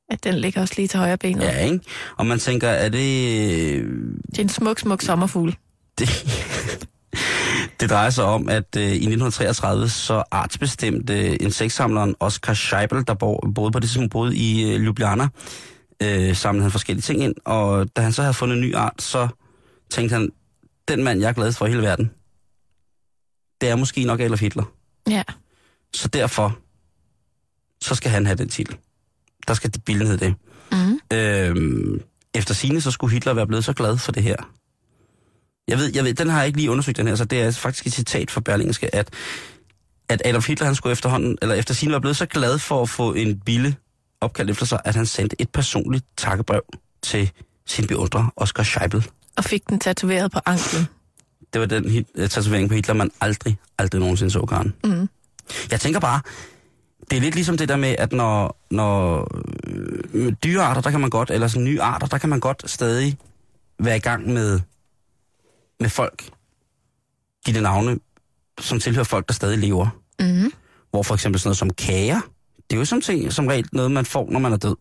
At 0.10 0.24
den 0.24 0.36
ligger 0.36 0.62
også 0.62 0.74
lige 0.78 0.88
til 0.88 1.00
højre 1.00 1.18
benet. 1.18 1.44
Ja, 1.44 1.58
ikke? 1.66 1.80
Og 2.18 2.26
man 2.26 2.40
tænker, 2.40 2.68
er 2.70 2.90
det... 2.90 3.30
øh, 3.76 3.92
Det 4.32 4.38
er 4.38 4.44
en 4.44 4.50
smuk, 4.50 4.80
smuk 4.80 5.02
sommerfugl. 5.02 5.56
Det, 6.00 6.10
det 7.80 7.90
drejer 7.90 8.10
sig 8.10 8.24
om, 8.24 8.50
at 8.50 8.76
øh, 8.78 8.84
i 8.84 8.88
1933 8.88 9.90
så 9.90 10.24
artsbestemte 10.32 11.36
insektsamleren 11.36 12.16
Oscar 12.20 12.54
Scheibel, 12.54 13.04
der 13.08 13.14
bo, 13.14 13.40
boede 13.56 13.72
på 13.72 13.80
det 13.80 13.90
tidspunkt 13.90 14.12
boede 14.12 14.38
i 14.38 14.74
øh, 14.74 14.82
Ljubljana, 14.82 15.28
øh, 16.04 16.36
samlede 16.36 16.64
han 16.64 16.72
forskellige 16.72 17.02
ting 17.02 17.24
ind, 17.24 17.36
og 17.46 17.96
da 17.96 18.02
han 18.02 18.14
så 18.14 18.22
havde 18.22 18.34
fundet 18.34 18.56
en 18.56 18.62
ny 18.62 18.76
art, 18.76 19.02
så 19.02 19.28
tænkte 19.90 20.14
han, 20.14 20.32
den 20.88 21.04
mand, 21.04 21.20
jeg 21.20 21.30
er 21.30 21.34
glad 21.34 21.54
for 21.54 21.66
i 21.66 21.70
hele 21.70 21.82
verden, 21.82 22.12
det 23.62 23.70
er 23.70 23.76
måske 23.76 24.04
nok 24.04 24.20
Adolf 24.20 24.42
Hitler. 24.42 24.64
Ja. 25.10 25.24
Så 25.94 26.08
derfor, 26.08 26.60
så 27.82 27.96
skal 27.96 28.12
han 28.12 28.26
have 28.26 28.38
den 28.38 28.50
titel. 28.50 28.78
Der 29.48 29.54
skal 29.54 29.74
det 29.74 29.84
billen 29.84 30.08
hedde 30.08 30.26
det. 30.26 30.36
Mm. 30.72 31.00
Øhm, 31.18 32.02
efter 32.34 32.54
sine 32.54 32.82
så 32.82 32.92
skulle 32.92 33.14
Hitler 33.14 33.34
være 33.34 33.48
blevet 33.48 33.66
så 33.66 33.74
glad 33.74 33.98
for 33.98 34.12
det 34.12 34.24
her. 34.24 34.36
Jeg 35.68 35.78
ved, 35.78 35.92
jeg 35.96 36.04
ved, 36.04 36.14
den 36.14 36.30
har 36.30 36.38
jeg 36.38 36.48
ikke 36.48 36.60
lige 36.60 36.72
undersøgt, 36.72 36.98
den 36.98 37.08
her, 37.08 37.16
så 37.16 37.26
det 37.26 37.42
er 37.42 37.52
faktisk 37.52 37.88
et 37.88 37.94
citat 37.94 38.32
fra 38.32 38.42
Berlingske, 38.42 38.96
at, 38.96 39.14
at 40.10 40.22
Adolf 40.26 40.48
Hitler, 40.48 40.66
han 40.66 40.76
skulle 40.76 40.92
efterhånden, 40.92 41.38
eller 41.42 41.56
efter 41.56 41.74
sine 41.74 41.94
var 41.94 42.00
blevet 42.00 42.18
så 42.18 42.26
glad 42.26 42.60
for 42.60 42.82
at 42.82 42.90
få 42.90 43.14
en 43.14 43.40
bille 43.40 43.76
opkaldt 44.26 44.52
efter 44.52 44.66
sig, 44.66 44.82
at 44.86 44.96
han 44.96 45.06
sendte 45.06 45.42
et 45.42 45.50
personligt 45.50 46.06
takkebrev 46.18 46.62
til 47.02 47.32
sin 47.66 47.88
beundrer, 47.88 48.34
Oscar 48.36 48.64
Scheibel. 48.64 49.08
Og 49.36 49.44
fik 49.44 49.70
den 49.70 49.80
tatoveret 49.80 50.32
på 50.32 50.40
anklen. 50.46 50.88
Det 51.54 51.62
var 51.62 51.68
den 51.68 51.86
uh, 51.86 52.28
tatovering 52.28 52.70
på 52.70 52.76
Hitler, 52.76 52.94
man 52.94 53.12
aldrig, 53.22 53.58
aldrig 53.78 54.00
nogensinde 54.00 54.32
så, 54.32 54.46
Karen. 54.46 54.74
Mm. 54.84 55.10
Jeg 55.72 55.80
tænker 55.80 56.00
bare, 56.00 56.22
det 57.10 57.18
er 57.18 57.22
lidt 57.22 57.36
ligesom 57.36 57.58
det 57.58 57.70
der 57.70 57.76
med, 57.76 57.96
at 58.00 58.12
når, 58.12 58.58
når 58.72 59.28
øh, 60.14 60.34
dyrearter, 60.44 60.82
der 60.82 60.92
kan 60.92 61.00
man 61.00 61.10
godt, 61.10 61.32
eller 61.32 61.48
sådan 61.48 61.64
nye 61.64 61.82
arter, 61.82 62.08
der 62.08 62.18
kan 62.18 62.30
man 62.30 62.40
godt 62.40 62.70
stadig 62.70 63.18
være 63.80 63.98
i 63.98 64.00
gang 64.00 64.34
med, 64.34 64.60
med 65.80 65.90
folk. 65.90 66.30
Give 67.46 67.54
det 67.54 67.64
navne, 67.64 68.00
som 68.60 68.80
tilhører 68.80 69.04
folk, 69.04 69.28
der 69.28 69.34
stadig 69.34 69.58
lever. 69.58 69.88
Mm. 70.20 70.52
Hvor 70.92 71.04
for 71.04 71.14
eksempel 71.14 71.40
sådan 71.40 71.48
noget 71.48 71.58
som 71.58 71.70
kager, 71.70 72.22
det 72.70 72.76
er 72.76 72.80
jo 72.80 72.86
som, 72.86 73.02
ting, 73.02 73.34
som 73.34 73.48
regel 73.48 73.70
noget, 73.72 73.92
man 73.92 74.06
får, 74.06 74.30
når 74.32 74.40
man 74.40 74.54
er 74.54 74.58
død. 74.58 74.76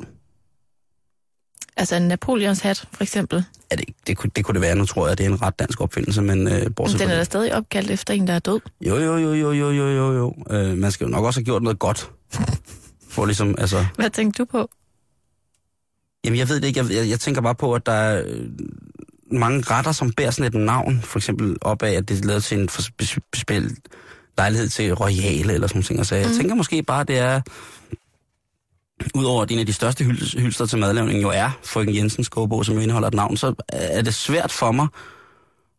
Altså 1.76 1.96
en 1.96 2.02
Napoleons 2.02 2.60
hat, 2.60 2.88
for 2.92 3.02
eksempel. 3.02 3.44
Ja, 3.70 3.76
det, 3.76 3.84
det, 4.06 4.16
kunne, 4.16 4.30
det 4.36 4.44
kunne 4.44 4.54
det 4.54 4.62
være, 4.62 4.74
nu 4.74 4.86
tror 4.86 5.08
jeg, 5.08 5.18
det 5.18 5.26
er 5.26 5.30
en 5.30 5.42
ret 5.42 5.58
dansk 5.58 5.80
opfindelse, 5.80 6.22
men 6.22 6.46
øh, 6.48 6.52
Men 6.52 6.98
den 6.98 7.10
er 7.10 7.16
da 7.16 7.24
stadig 7.24 7.54
opkaldt 7.54 7.90
efter 7.90 8.14
en, 8.14 8.26
der 8.26 8.32
er 8.32 8.38
død. 8.38 8.60
Jo, 8.80 8.96
jo, 8.96 9.16
jo, 9.16 9.32
jo, 9.32 9.52
jo, 9.52 9.70
jo, 9.70 9.88
jo, 9.88 10.12
jo. 10.12 10.34
Øh, 10.50 10.78
man 10.78 10.92
skal 10.92 11.04
jo 11.04 11.10
nok 11.10 11.24
også 11.24 11.40
have 11.40 11.44
gjort 11.44 11.62
noget 11.62 11.78
godt. 11.78 12.10
For 13.08 13.26
ligesom, 13.26 13.54
altså... 13.58 13.86
Hvad 13.96 14.10
tænkte 14.10 14.38
du 14.38 14.44
på? 14.44 14.70
Jamen, 16.24 16.38
jeg 16.38 16.48
ved 16.48 16.60
det 16.60 16.68
ikke. 16.68 16.80
Jeg, 16.80 16.90
jeg, 16.92 17.08
jeg 17.08 17.20
tænker 17.20 17.40
bare 17.40 17.54
på, 17.54 17.74
at 17.74 17.86
der 17.86 17.92
er 17.92 18.22
øh, 18.26 18.48
mange 19.32 19.60
retter, 19.60 19.92
som 19.92 20.12
bærer 20.12 20.30
sådan 20.30 20.54
et 20.54 20.60
navn. 20.60 21.00
For 21.00 21.18
eksempel 21.18 21.56
op 21.60 21.82
af, 21.82 21.92
at 21.92 22.08
det 22.08 22.20
er 22.20 22.26
lavet 22.26 22.44
til 22.44 22.58
en 22.58 22.68
speciel 22.68 23.76
lejlighed 24.38 24.68
til 24.68 24.94
royale 24.94 25.52
eller 25.52 25.66
sådan 25.68 25.84
noget. 25.90 26.06
Så 26.06 26.14
jeg 26.14 26.26
Mm. 26.28 26.34
tænker 26.36 26.54
måske 26.54 26.82
bare, 26.82 27.04
det 27.04 27.18
er... 27.18 27.40
Udover 29.14 29.42
at 29.42 29.50
en 29.50 29.58
af 29.58 29.66
de 29.66 29.72
største 29.72 30.04
hylster 30.38 30.66
til 30.66 30.78
madlavning 30.78 31.22
jo 31.22 31.28
er 31.28 31.50
Frøken 31.62 31.94
Jensens 31.96 32.28
kogebog, 32.28 32.64
som 32.64 32.74
jo 32.74 32.80
indeholder 32.80 33.08
et 33.08 33.14
navn, 33.14 33.36
så 33.36 33.54
er 33.68 34.02
det 34.02 34.14
svært 34.14 34.52
for 34.52 34.72
mig 34.72 34.86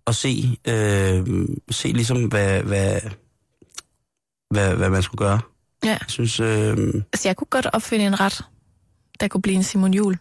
at 0.08 0.15
se, 0.15 0.58
øh, 0.68 1.26
se 1.72 1.88
ligesom, 1.88 2.26
hvad, 2.26 2.62
hvad, 2.62 3.00
hvad, 4.50 4.76
hvad 4.76 4.89
man 4.89 5.04
skulle 5.04 5.20
gøre. 5.26 5.39
Ja. 5.84 5.89
Jeg 5.89 6.00
synes, 6.08 6.39
øh, 6.39 6.78
Altså, 7.13 7.28
jeg 7.30 7.36
kunne 7.36 7.48
godt 7.50 7.65
opfinde 7.74 8.06
en 8.06 8.20
ret, 8.20 8.41
der 9.20 9.28
kunne 9.28 9.41
blive 9.41 9.56
en 9.56 9.63
Simon 9.63 9.94
Jul. 9.94 10.18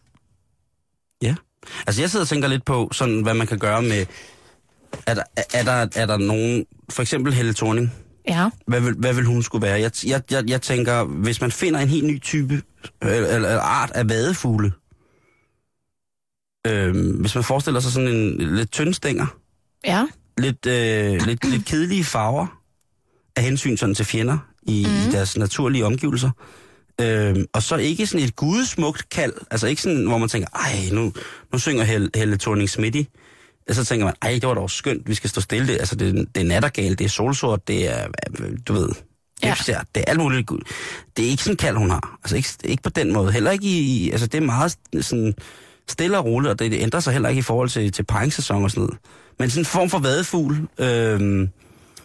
Altså, 1.86 2.02
jeg 2.02 2.10
sidder 2.10 2.24
og 2.24 2.28
tænker 2.28 2.48
lidt 2.48 2.64
på, 2.64 2.88
sådan, 2.92 3.22
hvad 3.22 3.34
man 3.34 3.46
kan 3.46 3.58
gøre 3.58 3.82
med... 3.82 4.06
Er 5.06 5.14
der, 5.14 5.22
er 5.54 5.62
der, 5.64 5.86
er 5.94 6.06
der 6.06 6.16
nogen... 6.16 6.66
For 6.90 7.02
eksempel 7.02 7.34
Helle 7.34 7.54
Thorning. 7.54 7.92
Ja. 8.28 8.48
Hvad 8.66 8.80
vil, 8.80 8.94
hvad 8.94 9.14
vil 9.14 9.24
hun 9.24 9.42
skulle 9.42 9.66
være? 9.66 9.80
Jeg, 9.80 9.90
jeg, 10.06 10.22
jeg, 10.30 10.50
jeg 10.50 10.62
tænker, 10.62 11.04
hvis 11.04 11.40
man 11.40 11.50
finder 11.52 11.80
en 11.80 11.88
helt 11.88 12.06
ny 12.06 12.20
type, 12.20 12.62
eller, 13.02 13.28
eller 13.28 13.60
art 13.60 13.90
af 13.90 14.08
vadefugle, 14.08 14.72
øh, 16.66 17.20
hvis 17.20 17.34
man 17.34 17.44
forestiller 17.44 17.80
sig 17.80 17.92
sådan 17.92 18.08
en 18.08 18.56
lidt 18.56 18.70
tynd 18.72 18.94
stænger, 18.94 19.26
Ja. 19.84 20.06
lidt, 20.38 20.66
øh, 20.66 21.26
lidt, 21.26 21.44
lidt 21.44 21.64
kedelige 21.64 22.04
farver, 22.04 22.60
af 23.36 23.42
hensyn 23.42 23.76
sådan 23.76 23.94
til 23.94 24.04
fjender 24.04 24.38
i, 24.62 24.86
mm. 24.88 25.08
i 25.08 25.12
deres 25.12 25.36
naturlige 25.36 25.86
omgivelser, 25.86 26.30
øh, 27.00 27.36
og 27.52 27.62
så 27.62 27.76
ikke 27.76 28.06
sådan 28.06 28.26
et 28.26 28.36
gudesmukt 28.36 29.08
kald, 29.08 29.32
altså 29.50 29.66
ikke 29.66 29.82
sådan, 29.82 30.06
hvor 30.06 30.18
man 30.18 30.28
tænker, 30.28 30.48
ej, 30.54 30.88
nu, 30.92 31.12
nu 31.52 31.58
synger 31.58 31.84
Helle, 31.84 32.10
Helle 32.14 32.36
thorning 32.38 32.70
Smitty, 32.70 33.02
og 33.68 33.74
så 33.74 33.84
tænker 33.84 34.04
man, 34.06 34.14
ej, 34.22 34.30
det 34.32 34.46
var 34.48 34.54
dog 34.54 34.70
skønt, 34.70 35.08
vi 35.08 35.14
skal 35.14 35.30
stå 35.30 35.40
stille. 35.40 35.66
Det, 35.68 35.72
altså, 35.78 35.96
det, 35.96 36.26
det 36.34 36.40
er 36.40 36.44
nattergalt, 36.46 36.98
det 36.98 37.04
er 37.04 37.08
solsort, 37.08 37.68
det 37.68 37.92
er, 38.00 38.06
du 38.68 38.72
ved, 38.72 38.88
Ja. 39.42 39.54
ja. 39.68 39.78
det 39.94 40.00
er 40.06 40.10
alt 40.10 40.18
muligt. 40.20 40.50
Det 41.16 41.24
er 41.24 41.28
ikke 41.28 41.42
sådan 41.42 41.56
kald, 41.56 41.76
hun 41.76 41.90
har. 41.90 42.18
Altså, 42.22 42.36
ikke, 42.36 42.48
ikke 42.64 42.82
på 42.82 42.90
den 42.90 43.12
måde. 43.12 43.32
Heller 43.32 43.50
ikke 43.50 43.66
i, 43.66 43.78
i- 43.80 44.10
altså, 44.10 44.26
det 44.26 44.38
er 44.38 44.46
meget 44.46 44.76
sådan 45.00 45.34
stille 45.88 46.18
og 46.18 46.24
roligt, 46.24 46.50
og 46.50 46.58
det, 46.58 46.70
det 46.70 46.80
ændrer 46.82 47.00
sig 47.00 47.12
heller 47.12 47.28
ikke 47.28 47.38
i 47.38 47.42
forhold 47.42 47.68
til, 47.68 47.92
til 47.92 48.02
paringssæson 48.02 48.64
og 48.64 48.70
sådan 48.70 48.80
noget. 48.82 48.98
Men 49.38 49.50
sådan 49.50 49.60
en 49.60 49.66
form 49.66 49.90
for 49.90 49.98
vadefugl, 49.98 50.56
øh, 50.78 51.48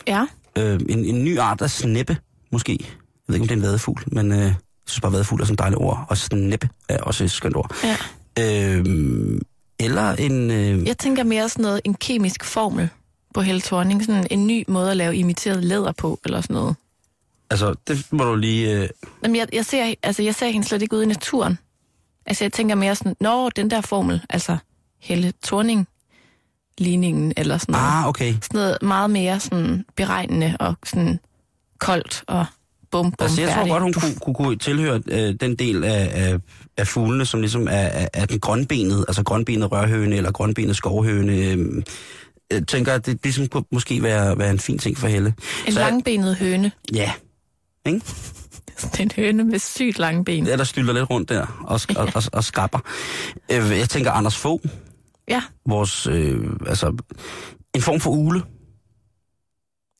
Ja. 0.07 0.25
øh, 0.57 0.79
en, 0.89 1.05
en 1.05 1.23
ny 1.23 1.39
art 1.39 1.61
af 1.61 1.69
sneppe, 1.69 2.17
måske. 2.51 2.77
Jeg 2.81 2.87
ved 3.27 3.35
ikke, 3.35 3.43
om 3.43 3.47
det 3.47 3.55
er 3.55 3.59
en 3.59 3.63
vadefugl, 3.63 4.03
men 4.07 4.31
øh, 4.31 4.37
jeg 4.39 4.55
synes 4.87 5.01
bare, 5.01 5.11
vadefugl 5.13 5.41
er 5.41 5.45
sådan 5.45 5.53
et 5.53 5.59
dejligt 5.59 5.79
ord. 5.81 6.05
Og 6.09 6.17
sneppe 6.17 6.69
er 6.89 6.97
også 6.97 7.23
et 7.23 7.31
skønt 7.31 7.55
ord. 7.55 7.75
ja. 7.83 7.97
Øh, 8.39 8.85
eller 9.79 10.15
en... 10.15 10.51
Øh, 10.51 10.87
Jeg 10.87 10.97
tænker 10.97 11.23
mere 11.23 11.49
sådan 11.49 11.63
noget, 11.63 11.81
en 11.83 11.93
kemisk 11.93 12.43
formel 12.43 12.89
på 13.33 13.41
Helle 13.41 13.61
Thorning. 13.61 14.05
Sådan 14.05 14.27
en 14.31 14.47
ny 14.47 14.63
måde 14.67 14.91
at 14.91 14.97
lave 14.97 15.15
imiteret 15.15 15.63
læder 15.63 15.91
på, 15.91 16.19
eller 16.25 16.41
sådan 16.41 16.53
noget. 16.53 16.75
Altså, 17.49 17.75
det 17.87 18.07
må 18.11 18.23
du 18.23 18.35
lige... 18.35 18.81
Øh... 18.83 18.89
Jamen, 19.23 19.35
jeg, 19.35 19.47
jeg, 19.53 19.65
ser, 19.65 19.93
altså, 20.03 20.23
jeg 20.23 20.35
ser 20.35 20.47
hende 20.49 20.67
slet 20.67 20.81
ikke 20.81 20.95
ude 20.95 21.03
i 21.03 21.07
naturen. 21.07 21.57
Altså, 22.25 22.43
jeg 22.43 22.53
tænker 22.53 22.75
mere 22.75 22.95
sådan, 22.95 23.15
når 23.19 23.49
den 23.49 23.69
der 23.71 23.81
formel, 23.81 24.21
altså 24.29 24.57
Helle 24.99 25.33
Thorning 25.43 25.87
ligningen 26.77 27.33
eller 27.37 27.57
sådan 27.57 27.73
noget. 27.73 27.85
Ah, 27.85 28.07
okay. 28.07 28.33
Sådan 28.33 28.47
noget 28.53 28.77
meget 28.81 29.09
mere 29.09 29.39
sådan 29.39 29.85
beregnende 29.95 30.57
og 30.59 30.75
sådan 30.85 31.19
koldt 31.79 32.23
og 32.27 32.45
bum, 32.91 33.05
bum, 33.05 33.13
Altså, 33.19 33.41
jeg 33.41 33.49
tror 33.49 33.55
færdig. 33.55 33.71
godt, 33.71 33.83
hun 33.83 33.93
kunne, 33.93 34.15
kunne, 34.21 34.33
kunne 34.35 34.57
tilhøre 34.57 35.01
øh, 35.07 35.35
den 35.41 35.55
del 35.55 35.83
af, 35.83 36.09
af, 36.13 36.37
af 36.77 36.87
fuglene, 36.87 37.25
som 37.25 37.41
ligesom 37.41 37.67
er, 37.67 37.71
er, 37.71 38.07
er 38.13 38.25
den 38.25 38.39
grønbenede, 38.39 39.05
altså 39.07 39.23
grønbenet 39.23 39.71
rørhøne 39.71 40.15
eller 40.15 40.31
grønbenet 40.31 40.75
skovhøne. 40.75 41.33
Øh, 41.37 41.83
jeg 42.51 42.67
tænker, 42.67 42.93
at 42.93 43.05
det, 43.05 43.33
sådan 43.33 43.47
kunne 43.49 43.63
måske 43.71 44.03
være, 44.03 44.37
være 44.37 44.51
en 44.51 44.59
fin 44.59 44.77
ting 44.77 44.97
for 44.97 45.07
Helle. 45.07 45.33
En 45.67 45.73
Så- 45.73 45.79
langbenet 45.79 46.35
høne. 46.35 46.71
Ja, 46.93 47.11
ikke? 47.85 48.01
Det 48.81 48.99
er 48.99 49.03
en 49.03 49.11
høne 49.15 49.43
med 49.43 49.59
sygt 49.59 49.99
lange 49.99 50.25
ben. 50.25 50.45
Ja, 50.47 50.57
der 50.57 50.63
stylter 50.63 50.93
lidt 50.93 51.09
rundt 51.09 51.29
der 51.29 51.63
og, 51.67 51.75
sk- 51.75 51.97
og, 51.99 52.09
og, 52.15 52.23
og 52.33 52.43
skapper. 52.43 52.79
Øh, 53.51 53.77
jeg 53.79 53.89
tænker 53.89 54.11
Anders 54.11 54.37
Fogh, 54.37 54.61
Ja, 55.27 55.41
vores, 55.67 56.07
øh, 56.07 56.37
altså, 56.67 56.97
en 57.75 57.81
form 57.81 57.99
for 57.99 58.09
ule. 58.11 58.41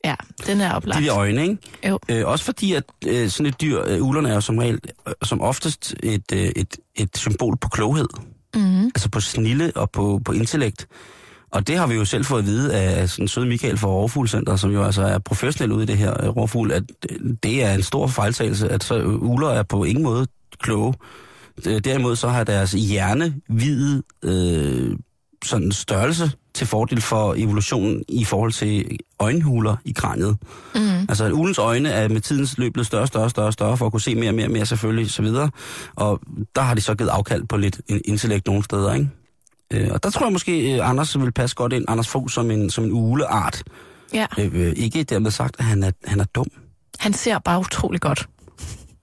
Ja, 0.04 0.14
den 0.46 0.60
er 0.60 0.72
oplagt. 0.72 1.00
De 1.00 1.04
der 1.04 1.16
øjne, 1.16 1.42
ikke? 1.42 1.58
Jo. 1.88 1.98
Øh, 2.08 2.26
også 2.26 2.44
fordi, 2.44 2.72
at 2.72 2.84
øh, 3.06 3.28
sådan 3.28 3.46
et 3.46 3.60
dyr, 3.60 3.82
øh, 3.86 4.02
ulerne 4.02 4.28
er 4.28 4.34
jo 4.34 4.40
som 4.40 4.58
regel, 4.58 4.80
øh, 5.08 5.14
som 5.22 5.40
oftest 5.40 5.94
et, 6.02 6.32
øh, 6.32 6.52
et, 6.56 6.76
et 6.94 7.16
symbol 7.16 7.56
på 7.56 7.68
kloghed. 7.68 8.08
Mm-hmm. 8.54 8.84
Altså 8.84 9.08
på 9.08 9.20
snille 9.20 9.72
og 9.76 9.90
på, 9.90 10.20
på 10.24 10.32
intellekt. 10.32 10.88
Og 11.50 11.66
det 11.66 11.78
har 11.78 11.86
vi 11.86 11.94
jo 11.94 12.04
selv 12.04 12.24
fået 12.24 12.38
at 12.38 12.46
vide 12.46 12.74
af 12.74 13.08
sådan 13.08 13.28
søde 13.28 13.46
Michael 13.46 13.78
fra 13.78 13.88
Rovfuglcenter, 13.88 14.56
som 14.56 14.70
jo 14.70 14.84
altså 14.84 15.02
er 15.02 15.18
professionel 15.18 15.72
ude 15.72 15.82
i 15.82 15.86
det 15.86 15.96
her 15.96 16.24
øh, 16.24 16.28
rovfugl, 16.28 16.72
at 16.72 16.82
øh, 17.10 17.34
det 17.42 17.64
er 17.64 17.74
en 17.74 17.82
stor 17.82 18.06
fejltagelse, 18.06 18.68
at 18.68 18.84
så 18.84 19.02
uler 19.04 19.48
er 19.48 19.62
på 19.62 19.84
ingen 19.84 20.04
måde 20.04 20.26
kloge. 20.58 20.94
Øh, 21.66 21.78
Derimod 21.78 22.16
så 22.16 22.28
har 22.28 22.44
deres 22.44 22.72
hjerne 22.72 23.34
hvide 23.48 24.02
øh, 24.22 24.96
sådan 25.44 25.72
størrelse 25.72 26.30
til 26.60 26.66
fordel 26.68 27.00
for 27.00 27.34
evolutionen 27.38 28.02
i 28.08 28.24
forhold 28.24 28.52
til 28.52 28.98
øjenhuler 29.18 29.76
i 29.84 29.92
kraniet. 29.92 30.36
Mm. 30.74 30.80
Altså, 31.08 31.30
ulens 31.32 31.58
øjne 31.58 31.88
er 31.88 32.08
med 32.08 32.20
tidens 32.20 32.58
løb 32.58 32.72
blevet 32.72 32.86
større, 32.86 33.06
større, 33.06 33.30
større, 33.30 33.52
større, 33.52 33.76
for 33.76 33.86
at 33.86 33.92
kunne 33.92 34.00
se 34.00 34.14
mere 34.14 34.30
og 34.30 34.34
mere 34.34 34.46
og 34.46 34.50
mere 34.50 34.66
selvfølgelig, 34.66 35.10
så 35.10 35.22
videre. 35.22 35.50
Og 35.96 36.20
der 36.56 36.62
har 36.62 36.74
de 36.74 36.80
så 36.80 36.94
givet 36.94 37.08
afkald 37.10 37.44
på 37.46 37.56
lidt 37.56 37.80
in- 37.90 38.00
intellekt 38.04 38.46
nogle 38.46 38.64
steder, 38.64 38.94
ikke? 38.94 39.08
Øh, 39.72 39.88
og 39.90 40.02
der 40.02 40.10
tror 40.10 40.26
jeg 40.26 40.32
måske, 40.32 40.74
øh, 40.74 40.88
Anders 40.90 41.18
vil 41.20 41.32
passe 41.32 41.56
godt 41.56 41.72
ind, 41.72 41.84
Anders 41.88 42.08
Fogh, 42.08 42.28
som 42.28 42.50
en, 42.50 42.70
som 42.70 42.84
en 42.84 42.92
uleart. 42.92 43.62
Ja, 44.14 44.26
Øh, 44.38 44.50
øh, 44.54 44.72
ikke 44.76 45.02
dermed 45.04 45.30
sagt, 45.30 45.56
at 45.58 45.64
han 45.64 45.82
er, 45.82 45.90
han 46.06 46.20
er 46.20 46.24
dum. 46.24 46.46
han 46.98 47.12
ser 47.12 47.38
bare 47.38 47.60
utrolig 47.60 48.00
godt. 48.00 48.28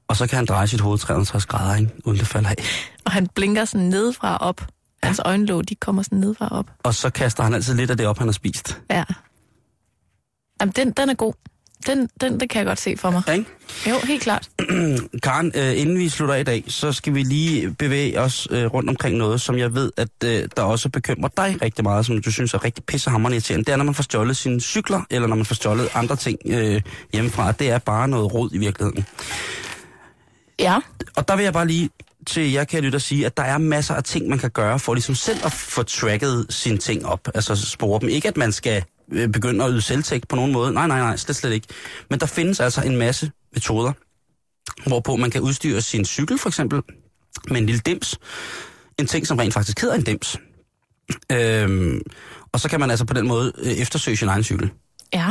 Og 0.07 0.15
så 0.15 0.27
kan 0.27 0.35
han 0.35 0.45
dreje 0.45 0.67
sit 0.67 0.81
hoved 0.81 0.97
360 0.99 1.45
grader, 1.45 1.75
ikke? 1.75 1.91
uden 2.05 2.19
det 2.19 2.27
falder 2.27 2.49
af. 2.49 2.55
Og 3.05 3.11
han 3.11 3.27
blinker 3.35 3.65
sådan 3.65 3.87
nedefra 3.87 4.37
op. 4.37 4.61
Hans 5.03 5.21
øjenlåg, 5.25 5.69
de 5.69 5.75
kommer 5.75 6.01
sådan 6.03 6.19
nedefra 6.19 6.47
op. 6.51 6.65
Og 6.83 6.93
så 6.93 7.09
kaster 7.09 7.43
han 7.43 7.53
altid 7.53 7.73
lidt 7.73 7.91
af 7.91 7.97
det 7.97 8.07
op, 8.07 8.17
han 8.17 8.27
har 8.27 8.33
spist. 8.33 8.81
Ja. 8.89 9.03
Jamen, 10.61 10.73
den, 10.75 10.91
den 10.91 11.09
er 11.09 11.13
god. 11.13 11.33
Den, 11.87 12.09
den, 12.21 12.39
det 12.39 12.49
kan 12.49 12.59
jeg 12.59 12.65
godt 12.65 12.79
se 12.79 12.97
for 12.97 13.11
mig. 13.11 13.21
Ja, 13.27 13.31
ikke? 13.31 13.45
Jo, 13.89 13.95
helt 14.03 14.21
klart. 14.21 14.49
Karen, 15.23 15.51
øh, 15.55 15.81
inden 15.81 15.99
vi 15.99 16.09
slutter 16.09 16.35
i 16.35 16.43
dag, 16.43 16.63
så 16.67 16.91
skal 16.91 17.13
vi 17.13 17.23
lige 17.23 17.73
bevæge 17.73 18.21
os 18.21 18.47
øh, 18.51 18.65
rundt 18.65 18.89
omkring 18.89 19.17
noget, 19.17 19.41
som 19.41 19.57
jeg 19.57 19.73
ved, 19.73 19.91
at 19.97 20.09
øh, 20.25 20.49
der 20.57 20.63
også 20.63 20.89
bekymrer 20.89 21.29
dig 21.37 21.57
rigtig 21.61 21.83
meget, 21.83 22.05
som 22.05 22.21
du 22.21 22.31
synes 22.31 22.53
er 22.53 22.63
rigtig 22.63 22.83
pissehammerende 22.83 23.35
irriterende. 23.35 23.65
Det 23.65 23.71
er, 23.71 23.77
når 23.77 23.85
man 23.85 23.93
får 23.93 24.03
stjålet 24.03 24.37
sine 24.37 24.61
cykler, 24.61 25.01
eller 25.09 25.27
når 25.27 25.35
man 25.35 25.45
får 25.45 25.55
stjålet 25.55 25.89
andre 25.93 26.15
ting 26.15 26.39
øh, 26.45 26.81
hjemmefra. 27.13 27.51
Det 27.51 27.69
er 27.69 27.77
bare 27.77 28.07
noget 28.07 28.33
råd 28.33 28.49
i 28.53 28.57
virkeligheden. 28.57 29.05
Ja. 30.59 30.79
Og 31.15 31.27
der 31.27 31.35
vil 31.35 31.43
jeg 31.43 31.53
bare 31.53 31.67
lige 31.67 31.89
til 32.27 32.51
jer, 32.51 32.63
kan 32.63 32.75
jeg 32.75 32.83
lytte 32.83 32.95
og 32.95 33.01
sige, 33.01 33.25
at 33.25 33.37
der 33.37 33.43
er 33.43 33.57
masser 33.57 33.93
af 33.93 34.03
ting, 34.03 34.27
man 34.27 34.39
kan 34.39 34.49
gøre 34.49 34.79
for 34.79 34.93
ligesom 34.93 35.15
selv 35.15 35.45
at 35.45 35.51
få 35.51 35.83
tracket 35.83 36.45
sine 36.49 36.77
ting 36.77 37.05
op. 37.05 37.27
Altså 37.35 37.55
spore 37.55 37.99
dem. 37.99 38.09
Ikke 38.09 38.27
at 38.27 38.37
man 38.37 38.51
skal 38.51 38.83
øh, 39.11 39.29
begynde 39.29 39.65
at 39.65 39.71
yde 39.71 39.81
selvtægt 39.81 40.27
på 40.27 40.35
nogen 40.35 40.51
måde. 40.51 40.73
Nej, 40.73 40.87
nej, 40.87 40.99
nej, 40.99 41.17
slet, 41.17 41.35
slet 41.35 41.53
ikke. 41.53 41.67
Men 42.09 42.19
der 42.19 42.25
findes 42.25 42.59
altså 42.59 42.81
en 42.81 42.97
masse 42.97 43.31
metoder, 43.53 43.93
hvorpå 44.87 45.15
man 45.15 45.31
kan 45.31 45.41
udstyre 45.41 45.81
sin 45.81 46.05
cykel 46.05 46.37
for 46.37 46.49
eksempel 46.49 46.81
med 47.49 47.57
en 47.57 47.65
lille 47.65 47.81
dims. 47.85 48.19
En 48.99 49.07
ting, 49.07 49.27
som 49.27 49.37
rent 49.37 49.53
faktisk 49.53 49.81
hedder 49.81 49.95
en 49.95 50.03
dims. 50.03 50.37
Øhm, 51.31 52.01
og 52.51 52.59
så 52.59 52.69
kan 52.69 52.79
man 52.79 52.89
altså 52.89 53.05
på 53.05 53.13
den 53.13 53.27
måde 53.27 53.51
øh, 53.57 53.71
eftersøge 53.71 54.17
sin 54.17 54.27
egen 54.27 54.43
cykel. 54.43 54.71
Ja. 55.13 55.29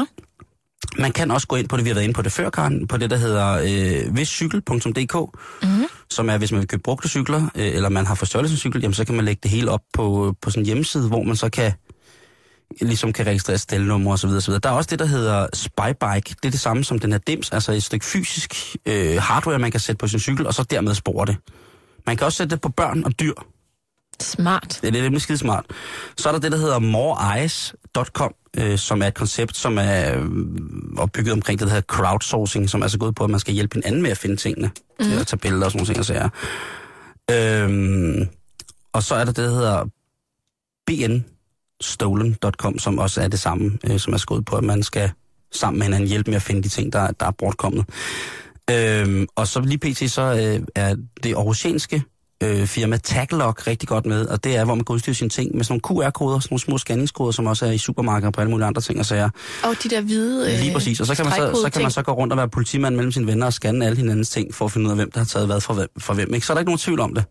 Man 0.98 1.12
kan 1.12 1.30
også 1.30 1.46
gå 1.46 1.56
ind 1.56 1.68
på 1.68 1.76
det, 1.76 1.84
vi 1.84 1.90
har 1.90 1.94
været 1.94 2.04
inde 2.04 2.14
på 2.14 2.22
det 2.22 2.32
før, 2.32 2.50
Karen, 2.50 2.86
på 2.86 2.96
det, 2.96 3.10
der 3.10 3.16
hedder 3.16 3.52
øh, 3.52 4.16
viscykel.dk, 4.16 5.14
Mm-hmm. 5.62 5.84
som 6.10 6.28
er, 6.30 6.38
hvis 6.38 6.52
man 6.52 6.60
vil 6.60 6.68
købe 6.68 6.82
brugte 6.82 7.08
cykler, 7.08 7.42
øh, 7.54 7.74
eller 7.74 7.88
man 7.88 8.06
har 8.06 8.14
forstjålet 8.14 8.50
sin 8.50 8.58
cykel, 8.58 8.80
jamen 8.80 8.94
så 8.94 9.04
kan 9.04 9.14
man 9.14 9.24
lægge 9.24 9.40
det 9.42 9.50
hele 9.50 9.70
op 9.70 9.80
på, 9.92 10.34
på 10.42 10.50
sådan 10.50 10.62
en 10.62 10.66
hjemmeside, 10.66 11.08
hvor 11.08 11.22
man 11.22 11.36
så 11.36 11.48
kan 11.48 11.72
ligesom 12.80 13.12
kan 13.12 13.26
registrere 13.26 13.58
stelnumre 13.58 14.12
osv. 14.12 14.28
osv. 14.28 14.54
Der 14.54 14.68
er 14.68 14.72
også 14.74 14.88
det, 14.90 14.98
der 14.98 15.06
hedder 15.06 15.46
Spybike. 15.52 16.36
Det 16.42 16.44
er 16.44 16.50
det 16.50 16.60
samme 16.60 16.84
som 16.84 16.98
den 16.98 17.12
her 17.12 17.18
dims, 17.18 17.50
altså 17.52 17.72
et 17.72 17.82
stykke 17.82 18.06
fysisk 18.06 18.76
øh, 18.86 19.16
hardware, 19.16 19.58
man 19.58 19.70
kan 19.70 19.80
sætte 19.80 19.98
på 19.98 20.08
sin 20.08 20.20
cykel, 20.20 20.46
og 20.46 20.54
så 20.54 20.62
dermed 20.62 20.94
spore 20.94 21.26
det. 21.26 21.36
Man 22.06 22.16
kan 22.16 22.24
også 22.24 22.36
sætte 22.36 22.50
det 22.50 22.60
på 22.60 22.68
børn 22.68 23.04
og 23.04 23.20
dyr. 23.20 23.32
Smart. 24.22 24.78
Det 24.82 24.96
er 24.96 25.02
nemlig 25.02 25.22
skide 25.22 25.38
smart. 25.38 25.64
Så 26.16 26.28
er 26.28 26.32
der 26.32 26.40
det, 26.40 26.52
der 26.52 26.58
hedder 26.58 26.78
moreeyes.com, 26.78 28.34
øh, 28.56 28.78
som 28.78 29.02
er 29.02 29.06
et 29.06 29.14
koncept, 29.14 29.56
som 29.56 29.78
er 29.78 30.16
øh, 30.16 30.26
opbygget 30.96 31.32
omkring 31.32 31.58
det, 31.58 31.66
der 31.66 31.74
hedder 31.74 31.86
crowdsourcing, 31.86 32.70
som 32.70 32.82
er 32.82 32.88
så 32.88 32.98
gået 32.98 33.14
på, 33.14 33.24
at 33.24 33.30
man 33.30 33.40
skal 33.40 33.54
hjælpe 33.54 33.74
hinanden 33.74 34.02
med 34.02 34.10
at 34.10 34.18
finde 34.18 34.36
tingene. 34.36 34.70
Mm. 35.00 35.12
At 35.12 35.26
tage 35.26 35.38
billeder 35.38 35.64
og 35.64 35.72
sådan 35.72 35.78
nogle 35.78 35.94
ting 35.94 35.98
og 35.98 36.04
sager. 36.04 36.28
Øhm, 37.30 38.28
og 38.92 39.02
så 39.02 39.14
er 39.14 39.24
der 39.24 39.32
det, 39.32 39.44
der 39.44 39.50
hedder 39.50 39.84
bnstolen.com, 40.86 42.78
som 42.78 42.98
også 42.98 43.22
er 43.22 43.28
det 43.28 43.40
samme, 43.40 43.78
øh, 43.84 43.98
som 43.98 44.12
er 44.12 44.18
skået 44.18 44.44
på, 44.44 44.56
at 44.56 44.64
man 44.64 44.82
skal 44.82 45.10
sammen 45.52 45.78
med 45.78 45.86
hinanden 45.86 46.08
hjælpe 46.08 46.30
med 46.30 46.36
at 46.36 46.42
finde 46.42 46.62
de 46.62 46.68
ting, 46.68 46.92
der, 46.92 47.10
der 47.10 47.26
er 47.26 47.30
bortkommet. 47.30 47.84
Øhm, 48.70 49.26
og 49.36 49.48
så 49.48 49.60
lige 49.60 49.78
pt. 49.78 50.10
så 50.10 50.22
øh, 50.22 50.66
er 50.74 50.96
det 51.22 51.34
aarhusianske 51.34 52.02
øh, 52.42 52.66
firma 52.66 52.96
Taglog 52.96 53.66
rigtig 53.66 53.88
godt 53.88 54.06
med, 54.06 54.26
og 54.26 54.44
det 54.44 54.56
er, 54.56 54.64
hvor 54.64 54.74
man 54.74 54.84
kan 54.84 54.94
udstyre 54.94 55.14
sine 55.14 55.30
ting 55.30 55.56
med 55.56 55.64
sådan 55.64 55.80
nogle 55.84 56.04
QR-koder, 56.04 56.38
sådan 56.38 56.52
nogle 56.52 56.60
små 56.60 56.78
scanningskoder, 56.78 57.30
som 57.30 57.46
også 57.46 57.66
er 57.66 57.70
i 57.70 57.78
supermarkeder 57.78 58.26
og 58.26 58.32
på 58.32 58.40
alle 58.40 58.50
mulige 58.50 58.66
andre 58.66 58.82
ting 58.82 58.98
og 58.98 59.06
sager. 59.06 59.30
Og 59.62 59.74
de 59.82 59.88
der 59.88 60.00
hvide 60.00 60.52
øh, 60.52 60.60
Lige 60.60 60.72
præcis. 60.72 61.00
Og 61.00 61.06
så 61.06 61.14
kan, 61.14 61.24
man 61.24 61.34
så, 61.34 61.60
så 61.64 61.70
kan 61.72 61.82
man 61.82 61.90
så 61.90 62.02
gå 62.02 62.12
rundt 62.12 62.32
og 62.32 62.36
være 62.36 62.48
politimand 62.48 62.96
mellem 62.96 63.12
sine 63.12 63.26
venner 63.26 63.46
og 63.46 63.52
scanne 63.52 63.86
alle 63.86 63.96
hinandens 63.96 64.30
ting, 64.30 64.54
for 64.54 64.64
at 64.64 64.72
finde 64.72 64.86
ud 64.86 64.90
af, 64.90 64.96
hvem 64.96 65.10
der 65.10 65.20
har 65.20 65.24
taget 65.24 65.46
hvad 65.46 65.60
fra 65.60 65.74
hvem. 65.74 65.88
Fra 65.98 66.14
hvem 66.14 66.34
ikke? 66.34 66.46
Så 66.46 66.52
er 66.52 66.54
der 66.54 66.60
ikke 66.60 66.70
nogen 66.70 66.78
tvivl 66.78 67.00
om 67.00 67.14
det. 67.14 67.24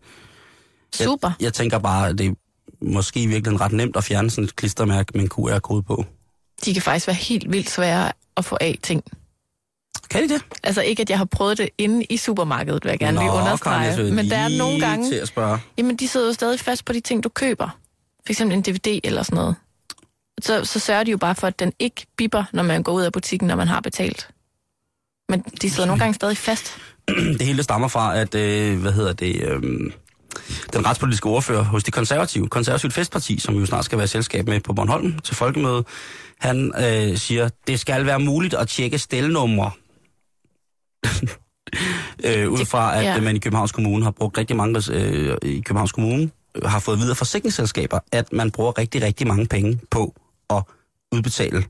Super. 0.94 1.28
Jeg, 1.28 1.44
jeg 1.44 1.52
tænker 1.52 1.78
bare, 1.78 2.08
at 2.08 2.18
det 2.18 2.26
er 2.26 2.32
måske 2.82 3.22
i 3.22 3.26
virkeligheden 3.26 3.60
ret 3.60 3.72
nemt 3.72 3.96
at 3.96 4.04
fjerne 4.04 4.30
sådan 4.30 4.44
et 4.44 4.56
klistermærke 4.56 5.12
med 5.14 5.22
en 5.22 5.28
QR-kode 5.28 5.82
på. 5.82 6.04
De 6.64 6.72
kan 6.72 6.82
faktisk 6.82 7.06
være 7.06 7.16
helt 7.16 7.52
vildt 7.52 7.70
svære 7.70 8.12
at 8.36 8.44
få 8.44 8.56
af 8.60 8.78
ting. 8.82 9.02
Kan 10.10 10.22
de 10.22 10.34
det? 10.34 10.42
Altså 10.62 10.82
ikke, 10.82 11.00
at 11.02 11.10
jeg 11.10 11.18
har 11.18 11.24
prøvet 11.24 11.58
det 11.58 11.68
inde 11.78 12.04
i 12.04 12.16
supermarkedet, 12.16 12.84
vil 12.84 12.90
jeg 12.90 12.98
gerne 12.98 13.18
lige 13.18 13.28
Karen, 13.28 13.36
jeg 13.36 13.44
understrege. 13.44 13.92
skulle 13.92 14.14
Men 14.14 14.30
der 14.30 14.36
er 14.36 14.48
lige 14.48 14.58
nogle 14.58 14.80
gange, 14.80 15.10
til 15.10 15.16
at 15.16 15.28
spørge. 15.28 15.58
jamen 15.78 15.96
de 15.96 16.08
sidder 16.08 16.26
jo 16.26 16.32
stadig 16.32 16.60
fast 16.60 16.84
på 16.84 16.92
de 16.92 17.00
ting, 17.00 17.24
du 17.24 17.28
køber. 17.28 17.78
For 18.26 18.32
eksempel 18.32 18.56
en 18.56 18.62
DVD 18.62 19.00
eller 19.04 19.22
sådan 19.22 19.36
noget. 19.36 19.56
Så, 20.42 20.64
så 20.64 20.78
sørger 20.78 21.04
de 21.04 21.10
jo 21.10 21.16
bare 21.16 21.34
for, 21.34 21.46
at 21.46 21.58
den 21.58 21.72
ikke 21.78 22.06
bipper, 22.16 22.44
når 22.52 22.62
man 22.62 22.82
går 22.82 22.92
ud 22.92 23.02
af 23.02 23.12
butikken, 23.12 23.48
når 23.48 23.56
man 23.56 23.68
har 23.68 23.80
betalt. 23.80 24.28
Men 25.28 25.40
de 25.62 25.70
sidder 25.70 25.86
nogle 25.86 26.00
gange 26.00 26.14
stadig 26.14 26.36
fast. 26.36 26.76
det 27.38 27.42
hele 27.42 27.62
stammer 27.62 27.88
fra, 27.88 28.18
at, 28.18 28.34
øh, 28.34 28.80
hvad 28.80 28.92
hedder 28.92 29.12
det, 29.12 29.42
øh, 29.42 29.62
den 30.72 30.86
retspolitiske 30.86 31.26
ordfører 31.26 31.62
hos 31.62 31.84
de 31.84 31.90
konservative, 31.90 32.48
konservativt 32.48 32.92
festparti, 32.92 33.38
som 33.38 33.54
jo 33.54 33.66
snart 33.66 33.84
skal 33.84 33.98
være 33.98 34.06
selskab 34.06 34.48
med 34.48 34.60
på 34.60 34.72
Bornholm 34.72 35.18
til 35.18 35.34
folkemøde, 35.34 35.84
han 36.38 36.72
øh, 36.78 37.16
siger, 37.16 37.48
det 37.66 37.80
skal 37.80 38.06
være 38.06 38.20
muligt 38.20 38.54
at 38.54 38.68
tjekke 38.68 38.98
stelnumre. 38.98 39.70
øh, 42.26 42.50
ud 42.50 42.64
fra, 42.64 42.98
at 42.98 43.04
ja. 43.04 43.14
ja. 43.14 43.20
man 43.20 43.36
i 43.36 43.38
Københavns 43.38 43.72
Kommune 43.72 44.04
har 44.04 44.10
brugt 44.10 44.38
rigtig 44.38 44.56
mange, 44.56 44.82
øh, 44.92 45.36
i 45.42 45.60
Københavns 45.60 45.92
Kommune 45.92 46.30
øh, 46.54 46.62
har 46.64 46.78
fået 46.78 46.98
videre 46.98 47.14
forsikringsselskaber, 47.14 47.98
at 48.12 48.32
man 48.32 48.50
bruger 48.50 48.78
rigtig, 48.78 49.02
rigtig 49.02 49.26
mange 49.26 49.46
penge 49.46 49.80
på 49.90 50.14
at 50.50 50.62
udbetale 51.12 51.64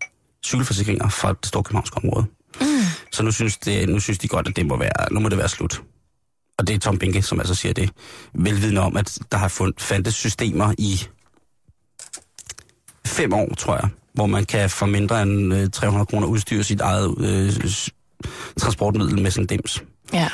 cykelforsikringer 0.46 1.08
fra 1.08 1.32
det 1.32 1.46
store 1.46 1.62
københavnske 1.62 1.96
område. 1.96 2.26
Mm. 2.60 2.66
Så 3.12 3.22
nu 3.22 3.30
synes, 3.30 3.56
det, 3.56 3.88
nu 3.88 4.00
synes 4.00 4.18
de 4.18 4.28
godt, 4.28 4.48
at 4.48 4.56
det 4.56 4.66
må 4.66 4.76
være, 4.76 5.12
nu 5.12 5.20
må 5.20 5.28
det 5.28 5.38
være 5.38 5.48
slut. 5.48 5.82
Og 6.58 6.66
det 6.66 6.74
er 6.74 6.78
Tom 6.78 6.98
Binke, 6.98 7.22
som 7.22 7.40
altså 7.40 7.54
siger 7.54 7.72
det. 7.72 7.90
Velvidende 8.34 8.80
om, 8.80 8.96
at 8.96 9.18
der 9.32 9.38
har 9.38 9.48
fundet, 9.48 9.80
fandtes 9.80 10.14
systemer 10.14 10.74
i 10.78 11.00
fem 13.06 13.32
år, 13.32 13.54
tror 13.54 13.74
jeg, 13.74 13.88
hvor 14.12 14.26
man 14.26 14.44
kan 14.44 14.70
for 14.70 14.86
mindre 14.86 15.22
end 15.22 15.54
øh, 15.54 15.70
300 15.70 16.06
kroner 16.06 16.26
udstyre 16.26 16.64
sit 16.64 16.80
eget 16.80 17.14
øh, 17.18 17.52
transportmiddel 18.58 19.22
med 19.22 19.30
sådan 19.30 19.44
en 19.44 19.46
dims. 19.46 19.82
Ja. 20.12 20.28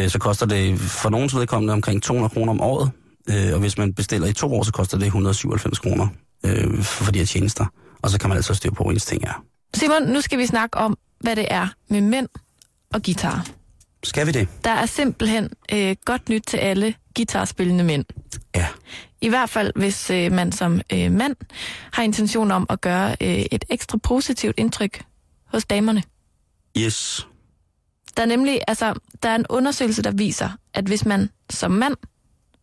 Øh, 0.00 0.08
så 0.08 0.18
koster 0.18 0.46
det 0.46 0.78
for 0.80 1.10
nogens 1.10 1.36
vedkommende 1.36 1.72
omkring 1.72 2.02
200 2.02 2.34
kroner 2.34 2.52
om 2.52 2.60
året. 2.60 2.90
Øh, 3.30 3.52
og 3.54 3.60
hvis 3.60 3.78
man 3.78 3.94
bestiller 3.94 4.28
i 4.28 4.32
to 4.32 4.54
år, 4.54 4.62
så 4.62 4.72
koster 4.72 4.98
det 4.98 5.06
197 5.06 5.78
kroner 5.78 6.08
øh, 6.44 6.82
for, 6.82 7.04
for 7.04 7.12
de 7.12 7.18
her 7.18 7.26
tjenester. 7.26 7.66
Og 8.02 8.10
så 8.10 8.18
kan 8.18 8.28
man 8.28 8.36
altså 8.36 8.54
styre 8.54 8.72
på, 8.72 8.82
hvor 8.82 8.92
ens 8.92 9.06
ting 9.06 9.24
er. 9.24 9.44
Simon, 9.74 10.02
nu 10.02 10.20
skal 10.20 10.38
vi 10.38 10.46
snakke 10.46 10.78
om, 10.78 10.98
hvad 11.20 11.36
det 11.36 11.46
er 11.50 11.68
med 11.90 12.00
mænd 12.00 12.28
og 12.94 13.02
guitar. 13.02 13.46
Skal 14.02 14.26
vi 14.26 14.32
det? 14.32 14.48
Der 14.64 14.70
er 14.70 14.86
simpelthen 14.86 15.50
øh, 15.72 15.96
godt 16.04 16.28
nyt 16.28 16.42
til 16.46 16.56
alle 16.56 16.94
guitarspillende 17.16 17.84
mænd. 17.84 18.04
Ja. 18.56 18.66
I 19.20 19.28
hvert 19.28 19.50
fald, 19.50 19.72
hvis 19.76 20.10
øh, 20.10 20.32
man 20.32 20.52
som 20.52 20.80
øh, 20.92 21.12
mand 21.12 21.36
har 21.92 22.02
intention 22.02 22.50
om 22.50 22.66
at 22.68 22.80
gøre 22.80 23.16
øh, 23.20 23.44
et 23.52 23.64
ekstra 23.70 23.98
positivt 23.98 24.54
indtryk 24.58 25.02
hos 25.46 25.64
damerne. 25.64 26.02
Yes. 26.78 27.26
Der 28.16 28.22
er 28.22 28.26
nemlig, 28.26 28.60
altså, 28.68 28.94
der 29.22 29.28
er 29.28 29.34
en 29.34 29.46
undersøgelse, 29.48 30.02
der 30.02 30.10
viser, 30.10 30.50
at 30.74 30.84
hvis 30.84 31.04
man 31.04 31.30
som 31.50 31.70
mand 31.70 31.96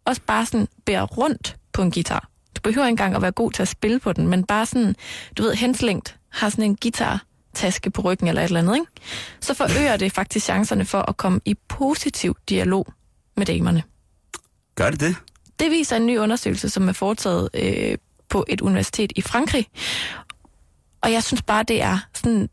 også 0.05 0.21
bare 0.27 0.45
sådan 0.45 0.67
bærer 0.85 1.03
rundt 1.03 1.55
på 1.73 1.81
en 1.81 1.91
guitar, 1.91 2.29
du 2.55 2.61
behøver 2.61 2.87
ikke 2.87 2.91
engang 2.91 3.15
at 3.15 3.21
være 3.21 3.31
god 3.31 3.51
til 3.51 3.61
at 3.61 3.67
spille 3.67 3.99
på 3.99 4.13
den, 4.13 4.27
men 4.27 4.43
bare 4.43 4.65
sådan, 4.65 4.95
du 5.37 5.43
ved, 5.43 5.53
henslængt, 5.53 6.17
har 6.29 6.49
sådan 6.49 6.63
en 6.63 6.77
guitar-taske 6.81 7.91
på 7.91 8.01
ryggen 8.01 8.27
eller 8.27 8.41
et 8.41 8.45
eller 8.45 8.59
andet, 8.59 8.75
ikke? 8.75 8.87
så 9.41 9.53
forøger 9.53 9.97
det 9.97 10.11
faktisk 10.11 10.45
chancerne 10.45 10.85
for 10.85 11.01
at 11.01 11.17
komme 11.17 11.39
i 11.45 11.53
positiv 11.53 12.37
dialog 12.49 12.93
med 13.37 13.45
damerne. 13.45 13.83
Gør 14.75 14.89
det 14.89 14.99
det? 14.99 15.15
Det 15.59 15.71
viser 15.71 15.95
en 15.95 16.05
ny 16.05 16.17
undersøgelse, 16.17 16.69
som 16.69 16.89
er 16.89 16.93
foretaget 16.93 17.49
øh, 17.53 17.97
på 18.29 18.45
et 18.47 18.61
universitet 18.61 19.11
i 19.15 19.21
Frankrig. 19.21 19.67
Og 21.01 21.11
jeg 21.11 21.23
synes 21.23 21.41
bare, 21.41 21.63
det 21.63 21.81
er 21.81 21.99
sådan 22.13 22.49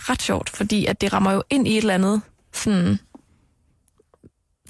ret 0.00 0.22
sjovt, 0.22 0.50
fordi 0.50 0.86
at 0.86 1.00
det 1.00 1.12
rammer 1.12 1.32
jo 1.32 1.42
ind 1.50 1.68
i 1.68 1.70
et 1.70 1.78
eller 1.78 1.94
andet, 1.94 2.22
sådan, 2.52 2.98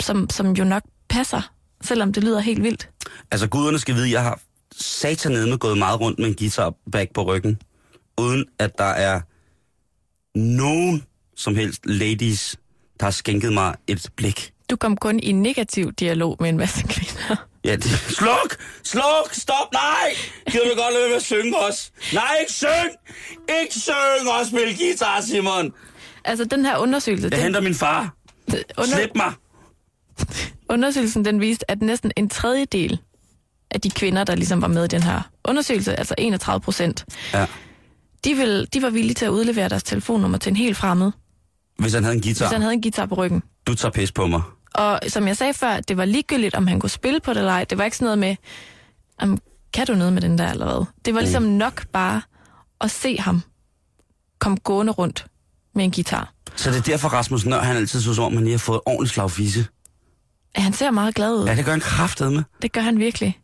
som, 0.01 0.31
som 0.31 0.53
jo 0.53 0.65
nok 0.65 0.83
passer, 1.09 1.53
selvom 1.83 2.13
det 2.13 2.25
lyder 2.25 2.41
helt 2.41 2.63
vildt. 2.63 2.91
Altså 3.31 3.49
guderne 3.49 3.79
skal 3.79 3.95
vide, 3.95 4.11
jeg 4.11 4.23
har 4.23 4.41
satanede 4.77 5.47
med 5.47 5.59
gået 5.59 5.79
meget 5.79 6.01
rundt 6.01 6.19
med 6.19 6.27
en 6.27 6.35
guitar 6.35 6.75
bag 6.93 7.11
på 7.15 7.23
ryggen, 7.23 7.63
uden 8.21 8.45
at 8.59 8.79
der 8.79 8.85
er 8.85 9.21
nogen 10.39 11.05
som 11.37 11.55
helst 11.55 11.87
ladies, 11.87 12.57
der 13.01 13.07
har 13.07 13.11
skænket 13.11 13.53
mig 13.53 13.75
et 13.87 14.11
blik. 14.17 14.53
Du 14.71 14.77
kom 14.77 14.97
kun 14.97 15.21
i 15.21 15.33
negativ 15.33 15.93
dialog 15.93 16.37
med 16.41 16.49
en 16.49 16.57
masse 16.57 16.83
kvinder. 16.89 17.37
Ja, 17.65 17.77
det... 17.77 17.85
Sluk! 17.91 18.57
Sluk! 18.85 19.29
Stop! 19.33 19.73
Nej! 19.73 20.15
Gider 20.51 20.65
du 20.65 20.81
godt 20.83 20.95
lade 20.95 21.09
med 21.09 21.17
at 21.17 21.23
synge 21.23 21.59
os? 21.59 21.93
Nej, 22.13 22.37
ikke 22.41 22.53
syng! 22.53 22.91
Ikke 23.63 23.75
syng 23.75 24.29
og 24.41 24.47
spil 24.47 24.77
guitar, 24.79 25.21
Simon! 25.21 25.73
Altså, 26.25 26.45
den 26.45 26.65
her 26.67 26.79
undersøgelse... 26.79 27.25
Jeg 27.25 27.33
den, 27.33 27.41
henter 27.41 27.61
min 27.61 27.75
far. 27.75 28.15
under, 28.79 28.97
Slip 28.97 29.11
mig! 29.15 29.33
undersøgelsen 30.69 31.25
den 31.25 31.41
viste, 31.41 31.71
at 31.71 31.83
næsten 31.83 32.13
en 32.17 32.29
tredjedel 32.29 32.99
af 33.71 33.81
de 33.81 33.91
kvinder, 33.91 34.25
der 34.25 34.35
ligesom 34.35 34.63
var 34.63 34.69
med 34.69 34.85
i 34.85 34.89
den 34.89 35.03
her 35.03 35.23
undersøgelse, 35.45 35.97
altså 35.99 36.15
31 36.19 36.61
procent, 36.61 37.05
Ja. 37.35 37.47
de, 38.25 38.35
vil, 38.35 38.69
de 38.75 38.83
var 38.83 38.91
villige 38.91 39.15
til 39.15 39.25
at 39.25 39.31
udlevere 39.31 39.69
deres 39.69 39.83
telefonnummer 39.83 40.39
til 40.39 40.51
en 40.51 40.57
helt 40.57 40.77
fremmed, 40.77 41.13
Hvis 41.79 41.95
han 41.95 42.05
havde 42.05 42.17
en 42.17 42.23
guitar, 42.23 42.47
hvis 42.47 42.53
han 42.53 42.63
havde 42.63 42.75
en 42.75 42.83
guitar 42.83 43.07
på 43.07 43.15
ryggen. 43.15 43.43
du 43.67 43.75
tager 43.75 43.93
pis 43.93 44.13
på 44.13 44.27
mig. 44.27 44.43
Og 44.75 45.01
som 45.09 45.27
jeg 45.29 45.37
sagde 45.37 45.55
før, 45.55 45.81
det 45.81 45.97
var 45.97 46.05
ligegyldigt, 46.05 46.55
om 46.55 46.67
han 46.67 46.81
kunne 46.81 46.91
spille 46.91 47.21
på 47.21 47.33
det 47.33 47.39
eller 47.39 47.53
ej. 47.53 47.65
Det 47.65 47.79
var 47.79 47.85
ikke 47.85 47.97
sådan 47.97 48.05
noget 48.05 48.19
med, 48.19 48.37
om, 49.19 49.39
kan 49.73 49.87
du 49.87 49.95
noget 49.95 50.13
med 50.13 50.23
den 50.23 50.39
der 50.39 50.55
hvad? 50.55 50.87
Det 51.05 51.15
var 51.15 51.21
ligesom 51.21 51.43
nok 51.43 51.87
bare 51.87 52.23
at 52.81 52.91
se 52.91 53.19
ham 53.19 53.43
komme 54.39 54.59
gående 54.59 54.93
rundt 54.93 55.27
med 55.75 55.85
en 55.85 55.91
guitar. 55.91 56.33
Så 56.57 56.71
det 56.71 56.79
er 56.79 56.83
derfor, 56.83 57.09
Rasmus 57.09 57.47
Nør, 57.47 57.61
han 57.61 57.77
altid 57.77 58.01
så 58.01 58.23
om 58.23 58.35
han 58.35 58.45
lige 58.45 58.53
har 58.53 58.59
fået 58.59 58.81
ordentligt 58.87 59.15
slagfisse. 59.15 59.67
Han 60.55 60.73
ser 60.73 60.91
meget 60.91 61.15
glad 61.15 61.35
ud. 61.35 61.47
Ja, 61.47 61.55
det 61.55 61.65
gør 61.65 61.73
han 61.73 61.81
kraftet 61.81 62.33
med. 62.33 62.43
Det 62.63 62.73
gør 62.73 62.81
han 62.81 62.99
virkelig. 62.99 63.39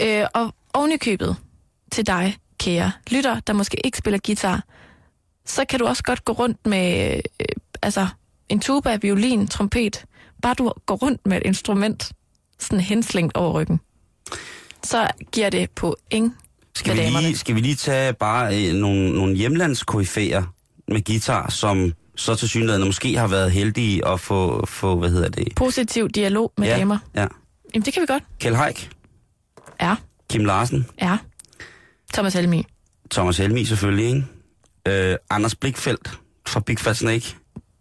Øh, 0.00 0.26
og 0.34 0.54
oven 0.74 0.92
i 0.92 0.96
købet 0.96 1.36
til 1.92 2.06
dig, 2.06 2.36
kære 2.58 2.92
lytter, 3.10 3.40
der 3.40 3.52
måske 3.52 3.86
ikke 3.86 3.98
spiller 3.98 4.18
guitar, 4.26 4.62
så 5.46 5.64
kan 5.64 5.78
du 5.78 5.86
også 5.86 6.02
godt 6.02 6.24
gå 6.24 6.32
rundt 6.32 6.66
med 6.66 7.20
øh, 7.40 7.46
altså 7.82 8.06
en 8.48 8.60
tuba, 8.60 8.98
violin, 9.02 9.46
trompet. 9.48 10.04
Bare 10.42 10.54
du 10.54 10.72
går 10.86 10.94
rundt 10.96 11.26
med 11.26 11.36
et 11.36 11.42
instrument, 11.46 12.12
sådan 12.58 12.80
henslængt 12.80 13.36
over 13.36 13.60
ryggen. 13.60 13.80
Så 14.84 15.08
giver 15.32 15.50
det 15.50 15.70
point 15.70 16.34
Skal 16.74 16.96
vi, 16.96 17.00
lige, 17.00 17.36
skal 17.36 17.54
vi 17.54 17.60
lige 17.60 17.74
tage 17.74 18.12
bare 18.12 18.68
øh, 18.68 18.74
nogle, 18.74 19.10
nogle 19.10 19.36
hjemlandskoryfæer 19.36 20.42
med 20.88 21.04
guitar, 21.04 21.50
som 21.50 21.92
så 22.16 22.34
til 22.34 22.48
synligheden 22.48 22.86
måske 22.86 23.16
har 23.18 23.26
været 23.26 23.52
heldige 23.52 24.08
at 24.08 24.20
få, 24.20 24.66
få 24.66 24.98
hvad 24.98 25.10
hedder 25.10 25.28
det? 25.28 25.48
Positiv 25.56 26.08
dialog 26.08 26.52
med 26.58 26.68
ja, 26.68 26.78
damer. 26.78 26.98
Ja. 27.14 27.26
Jamen, 27.74 27.84
det 27.84 27.94
kan 27.94 28.02
vi 28.02 28.06
godt. 28.06 28.22
Kjell 28.38 28.56
Haik, 28.56 28.90
Ja, 29.80 29.96
Kim 30.30 30.44
Larsen, 30.44 30.86
ja. 31.00 31.18
Thomas 32.14 32.34
Helmi. 32.34 32.66
Thomas 33.10 33.36
Helmi 33.38 33.64
selvfølgelig, 33.64 34.06
ikke? 34.06 34.26
Øh, 34.88 35.16
Anders 35.30 35.54
Blikfeldt 35.54 36.20
fra 36.46 36.60
Big 36.60 36.78
Fat 36.78 36.96
Snake. 36.96 37.36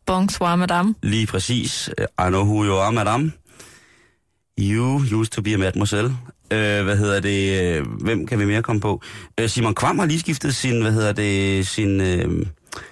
Bonsoir, 0.06 0.56
madame. 0.56 0.96
Lige 1.04 1.28
præcis. 1.28 1.89
Øh, 1.98 2.06
I 2.28 2.30
know 2.30 2.44
who 2.44 2.65
you 2.65 2.76
are, 2.80 2.91
madame. 2.91 3.32
You 4.60 5.02
used 5.20 5.32
to 5.32 5.41
be 5.41 5.54
a 5.54 5.58
mademoiselle. 5.58 6.10
Øh, 6.52 6.84
hvad 6.84 6.98
hedder 6.98 7.20
det? 7.20 7.62
øh, 7.78 7.86
Hvem 8.02 8.28
kan 8.28 8.39
vi 8.39 8.46
mere 8.46 8.63
komme 8.63 8.82
på? 8.82 9.02
Øh, 9.39 9.50
Simon 9.50 9.76
Kvam 9.76 10.00
har 10.00 10.06
lige 10.06 10.20
skiftet 10.20 10.56
sin, 10.56 10.82
hvad 10.82 10.91
hedder 10.91 11.12
det, 11.13 11.68
sin, 11.68 12.02
øh, 12.02 12.46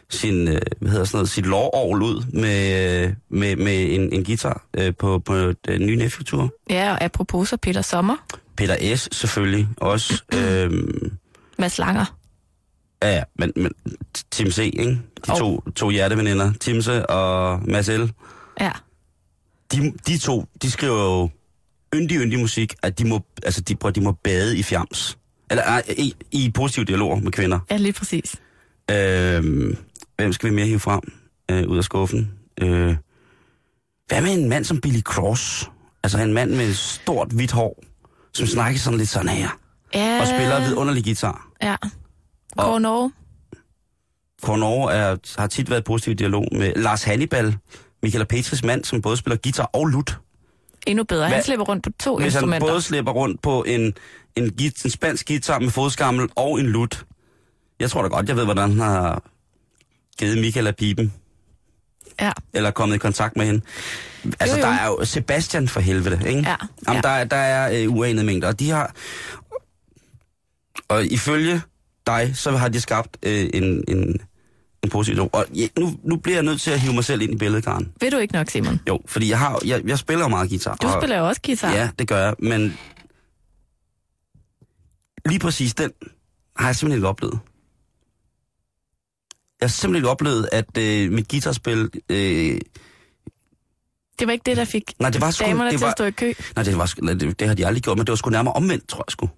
sin, 0.10 0.48
øh, 0.48 0.62
hvad 0.82 0.92
hedder 0.92 1.06
sådan 1.06 1.18
noget, 1.18 1.30
sit 1.30 1.46
lårorgel 1.46 2.02
ud 2.02 2.24
med, 2.34 3.04
øh, 3.06 3.14
med, 3.30 3.56
med 3.56 3.96
en, 3.96 4.14
en 4.14 4.24
guitar 4.24 4.66
øh, 4.78 4.94
på, 5.00 5.20
på 5.20 5.36
den 5.68 5.86
nye 5.86 5.96
Nephew-tur. 5.96 6.54
Ja, 6.70 6.92
og 6.92 7.04
apropos 7.04 7.50
så 7.50 7.58
Peter 7.58 7.82
Sommer. 7.82 8.16
Peter 8.58 8.96
S. 8.96 9.10
selvfølgelig 9.12 9.68
også. 9.78 10.24
øhm, 10.34 11.12
Mads 11.60 11.78
Langer. 11.80 12.06
Ja, 13.04 13.16
ja, 13.16 13.24
men, 13.40 13.52
men 13.56 13.72
Tim 14.32 14.52
C., 14.52 14.58
ikke? 14.58 14.84
De 15.28 15.32
Og- 15.32 15.38
to, 15.38 15.62
to 15.76 15.90
hjerteveninder, 15.90 16.54
Timse 16.60 17.10
og 17.10 17.62
Mads 17.70 17.88
L. 17.88 18.12
Ja. 18.60 18.72
de, 19.72 19.94
de 20.08 20.18
to, 20.18 20.46
de 20.62 20.72
skriver 20.72 21.04
jo 21.04 21.30
yndig, 21.96 22.18
yndig 22.18 22.40
musik, 22.40 22.74
at 22.84 23.00
de 23.00 23.08
må, 23.08 23.22
altså 23.44 23.62
de, 23.62 23.76
prøver, 23.76 23.94
de 23.94 24.02
må 24.02 24.12
bade 24.12 24.58
i 24.58 24.64
fjams. 24.64 25.18
Eller 25.50 25.82
i, 25.98 26.14
i 26.32 26.52
positive 26.52 26.86
dialoger 26.86 27.20
med 27.20 27.32
kvinder. 27.32 27.60
Ja, 27.72 27.78
lige 27.78 27.94
præcis. 27.94 28.36
Øh, 28.92 29.44
hvem 30.16 30.34
skal 30.34 30.50
vi 30.50 30.56
mere 30.56 30.66
hive 30.66 30.80
frem 30.80 31.02
øh, 31.52 31.68
ud 31.68 31.78
af 31.78 31.84
skuffen? 31.84 32.32
Øh, 32.62 32.96
hvad 34.08 34.22
med 34.22 34.34
en 34.34 34.50
mand 34.50 34.66
som 34.66 34.82
Billy 34.82 35.02
Cross? 35.02 35.70
Altså 36.04 36.18
en 36.22 36.34
mand 36.34 36.52
med 36.52 36.74
stort, 36.74 37.28
hvidt 37.32 37.52
hår, 37.52 37.84
som 38.34 38.48
snakker 38.48 38.80
sådan 38.80 38.98
lidt 39.00 39.10
sådan 39.10 39.30
her, 39.30 39.50
Ja. 39.94 40.22
og 40.22 40.28
spiller 40.28 40.60
vidunderlig 40.68 41.04
guitar. 41.04 41.48
Ja. 41.64 41.76
Kåre 42.58 42.80
Norge. 42.80 43.12
Er, 44.94 45.18
har 45.40 45.48
tit 45.48 45.70
været 45.70 45.80
i 45.80 45.84
positiv 45.84 46.16
dialog 46.16 46.46
med 46.52 46.74
Lars 46.76 47.04
Hannibal, 47.04 47.58
Michael 48.04 48.26
Petris 48.26 48.64
mand, 48.64 48.84
som 48.86 49.02
både 49.02 49.18
spiller 49.18 49.38
guitar 49.38 49.70
og 49.74 49.86
lut. 49.86 50.18
Endnu 50.88 51.04
bedre. 51.04 51.24
Han 51.24 51.32
Hvad- 51.34 51.44
slipper 51.44 51.66
rundt 51.66 51.84
på 51.84 51.90
to 52.00 52.18
Hvis 52.18 52.34
han 52.34 52.44
instrumenter. 52.44 52.68
både 52.68 52.82
slipper 52.82 53.12
rundt 53.12 53.42
på 53.42 53.64
en, 53.64 53.94
en, 54.36 54.50
git, 54.52 54.86
en 54.86 54.92
spansk 54.92 55.28
guitar 55.28 55.60
med 55.60 55.70
fodskammel 55.70 56.30
og 56.36 56.60
en 56.60 56.66
lut. 56.66 57.06
Jeg 57.80 57.92
tror 57.92 58.02
da 58.02 58.08
godt, 58.08 58.28
jeg 58.30 58.36
ved, 58.36 58.46
hvordan 58.46 58.70
han 58.70 58.80
har 58.80 59.24
givet 60.18 60.38
Michael 60.38 60.68
af 60.68 60.76
pipen. 60.76 61.14
Ja. 62.22 62.32
Eller 62.54 62.72
kommet 62.72 62.96
i 62.96 63.00
kontakt 63.00 63.38
med 63.38 63.46
hende. 63.46 63.62
Altså, 64.40 64.58
Jo, 64.58 64.62
jo. 64.66 64.68
der 64.68 64.74
er 64.80 64.88
jo 64.88 65.06
Sebastian 65.06 65.68
for 65.68 65.80
helvede, 65.80 66.30
ikke? 66.30 66.50
Ja, 66.50 66.56
Jamen, 66.88 66.96
ja. 66.96 67.02
der, 67.02 67.10
er- 67.10 67.24
der 67.24 67.36
er 67.38 67.84
øh, 67.84 67.94
uanede 67.96 68.26
mængder, 68.26 68.48
og 68.48 68.60
de 68.60 68.70
har... 68.70 68.96
Og 70.88 71.06
ifølge 71.06 71.62
dig, 72.08 72.32
så 72.36 72.52
har 72.52 72.68
de 72.70 72.82
skabt 72.82 73.18
øh, 73.24 73.50
en, 73.54 73.84
en, 73.88 74.22
en 74.84 74.90
positiv... 74.90 75.30
Og 75.34 75.46
ja, 75.56 75.68
nu, 75.80 76.00
nu 76.04 76.16
bliver 76.18 76.36
jeg 76.36 76.44
nødt 76.44 76.62
til 76.62 76.72
at 76.72 76.80
hive 76.80 76.94
mig 76.94 77.04
selv 77.04 77.22
ind 77.22 77.32
i 77.34 77.36
billedet, 77.38 77.64
Karen. 77.64 77.92
Ved 78.02 78.12
du 78.12 78.18
ikke 78.18 78.34
nok, 78.34 78.50
Simon? 78.50 78.80
Jo, 78.88 79.00
fordi 79.06 79.30
jeg, 79.30 79.40
har, 79.40 79.60
jeg, 79.66 79.82
jeg 79.86 80.00
spiller 80.00 80.26
jo 80.26 80.30
meget 80.30 80.50
guitar. 80.50 80.76
Du 80.76 80.88
og, 80.88 81.02
spiller 81.02 81.18
jo 81.18 81.28
også 81.28 81.42
guitar. 81.46 81.72
Ja, 81.72 81.90
det 82.00 82.08
gør 82.08 82.26
jeg, 82.26 82.36
men 82.40 82.78
lige 85.26 85.40
præcis 85.40 85.74
den 85.74 85.92
har 86.56 86.68
jeg 86.68 86.76
simpelthen 86.76 86.98
ikke 86.98 87.08
oplevet. 87.08 87.40
Jeg 89.62 89.68
har 89.68 89.72
simpelthen 89.72 89.96
ikke 89.96 90.10
oplevet, 90.10 90.50
at 90.52 90.78
øh, 90.78 91.12
mit 91.12 91.28
guitarspil... 91.30 91.90
Øh, 92.10 92.60
Det 94.20 94.28
var 94.28 94.32
ikke 94.34 94.44
det, 94.46 94.58
der 94.58 94.66
fik 94.66 94.94
nej, 95.00 95.10
det 95.10 95.22
var 95.22 95.32
sgu... 95.32 95.46
damerne 95.46 95.72
det 95.72 95.80
til 95.80 95.86
var, 95.86 95.92
at 95.92 95.98
stå 95.98 96.04
i 96.04 96.12
kø. 96.12 96.34
Nej, 96.56 96.64
det, 96.64 96.78
var, 96.78 96.86
sgu- 96.86 97.14
det, 97.14 97.40
det 97.40 97.48
har 97.48 97.56
de 97.56 97.68
aldrig 97.68 97.84
gjort, 97.84 97.98
men 97.98 98.06
det 98.08 98.12
var 98.12 98.16
sgu 98.16 98.30
nærmere 98.30 98.54
omvendt, 98.54 98.88
tror 98.88 99.04
jeg 99.08 99.12
sgu. 99.12 99.30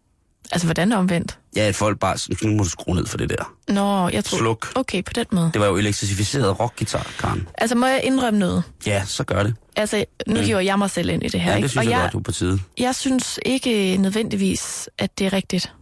Altså, 0.51 0.67
hvordan 0.67 0.91
omvendt? 0.91 1.39
Ja, 1.56 1.62
at 1.67 1.75
folk 1.75 2.00
bare... 2.00 2.17
Nu 2.48 2.56
må 2.58 2.63
du 2.63 2.69
skrue 2.69 2.96
ned 2.96 3.06
for 3.06 3.17
det 3.17 3.29
der. 3.29 3.54
Nå, 3.73 4.10
jeg 4.10 4.23
tror... 4.25 4.37
Sluk. 4.37 4.71
Okay, 4.75 5.04
på 5.04 5.13
den 5.15 5.25
måde. 5.31 5.50
Det 5.54 5.62
var 5.62 5.67
jo 5.67 5.77
elektrificeret 5.77 6.60
rockguitar, 6.60 7.12
Karen. 7.19 7.48
Altså, 7.58 7.75
må 7.75 7.85
jeg 7.85 8.02
indrømme 8.04 8.39
noget? 8.39 8.63
Ja, 8.85 9.04
så 9.06 9.23
gør 9.23 9.43
det. 9.43 9.56
Altså, 9.75 10.06
nu 10.27 10.35
hiver 10.39 10.60
jeg 10.60 10.77
mig 10.77 10.89
selv 10.89 11.10
ind 11.10 11.23
i 11.23 11.27
det 11.27 11.41
her, 11.41 11.50
Ja, 11.52 11.56
ikke? 11.58 11.63
det 11.63 11.71
synes 11.71 11.85
Og 11.85 11.91
jeg, 11.91 11.98
jeg, 11.98 12.02
godt, 12.02 12.13
du 12.13 12.17
er 12.17 12.21
på 12.23 12.31
tide. 12.31 12.60
jeg 12.77 12.96
synes 12.96 13.39
ikke 13.46 13.98
nødvendigvis, 13.98 14.89
at 14.98 15.19
det 15.19 15.27
er 15.27 15.33
rigtigt. 15.33 15.73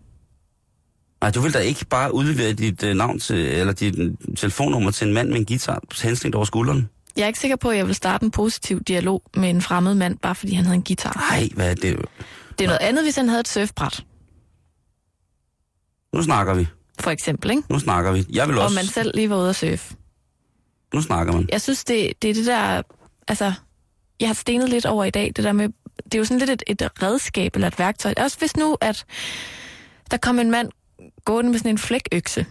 Nej, 1.21 1.31
du 1.31 1.41
vil 1.41 1.53
da 1.53 1.59
ikke 1.59 1.85
bare 1.85 2.13
udlevere 2.13 2.53
dit 2.53 2.83
øh, 2.83 2.95
navn 2.95 3.19
til, 3.19 3.35
eller 3.37 3.73
dit 3.73 3.99
øh, 3.99 4.11
telefonnummer 4.37 4.91
til 4.91 5.07
en 5.07 5.13
mand 5.13 5.29
med 5.29 5.37
en 5.37 5.45
guitar 5.45 5.81
henslængt 6.01 6.35
over 6.35 6.45
skulderen? 6.45 6.89
Jeg 7.15 7.23
er 7.23 7.27
ikke 7.27 7.39
sikker 7.39 7.55
på, 7.57 7.69
at 7.69 7.77
jeg 7.77 7.87
vil 7.87 7.95
starte 7.95 8.23
en 8.25 8.31
positiv 8.31 8.83
dialog 8.83 9.23
med 9.35 9.49
en 9.49 9.61
fremmed 9.61 9.95
mand, 9.95 10.17
bare 10.17 10.35
fordi 10.35 10.53
han 10.53 10.65
havde 10.65 10.75
en 10.75 10.83
guitar. 10.83 11.25
Nej, 11.31 11.49
hvad 11.55 11.71
er 11.71 11.75
det? 11.75 11.97
Det 12.59 12.63
er 12.63 12.67
noget 12.67 12.81
andet, 12.81 13.03
hvis 13.03 13.15
han 13.15 13.29
havde 13.29 13.39
et 13.39 13.47
surfbræt, 13.47 14.03
Nu 16.13 16.23
snakker 16.23 16.53
vi. 16.53 16.67
for 16.99 17.11
eksempel, 17.11 17.51
ikke? 17.51 17.63
Nu 17.69 17.79
snakker 17.79 18.11
vi. 18.11 18.25
Jeg 18.29 18.47
vil 18.47 18.57
Og 18.57 18.63
også... 18.63 18.75
man 18.75 18.85
selv 18.85 19.11
lige 19.15 19.29
var 19.29 19.37
ude 19.37 19.49
at 19.49 19.55
surfe. 19.55 19.95
nu 20.93 21.01
snakker 21.01 21.33
man. 21.33 21.49
Jeg 21.51 21.61
synes, 21.61 21.83
det, 21.83 22.13
det 22.21 22.29
er 22.29 22.33
det 22.33 22.45
der... 22.45 22.81
Altså, 23.27 23.53
jeg 24.19 24.29
har 24.29 24.33
stenet 24.33 24.69
lidt 24.69 24.85
over 24.85 25.03
i 25.03 25.09
dag, 25.09 25.31
det 25.35 25.43
der 25.43 25.51
med... 25.51 25.69
Det 26.03 26.13
er 26.15 26.19
jo 26.19 26.25
sådan 26.25 26.39
lidt 26.39 26.49
et, 26.49 26.63
et 26.67 27.03
redskab 27.03 27.55
eller 27.55 27.67
et 27.67 27.79
værktøj. 27.79 28.13
Også 28.17 28.37
hvis 28.39 28.55
nu, 28.57 28.77
at 28.81 29.05
der 30.11 30.17
kom 30.17 30.39
en 30.39 30.51
mand 30.51 30.69
gående 31.25 31.51
med 31.51 31.59
sådan 31.59 31.71
en 31.71 31.77
flækøkse. 31.77 32.45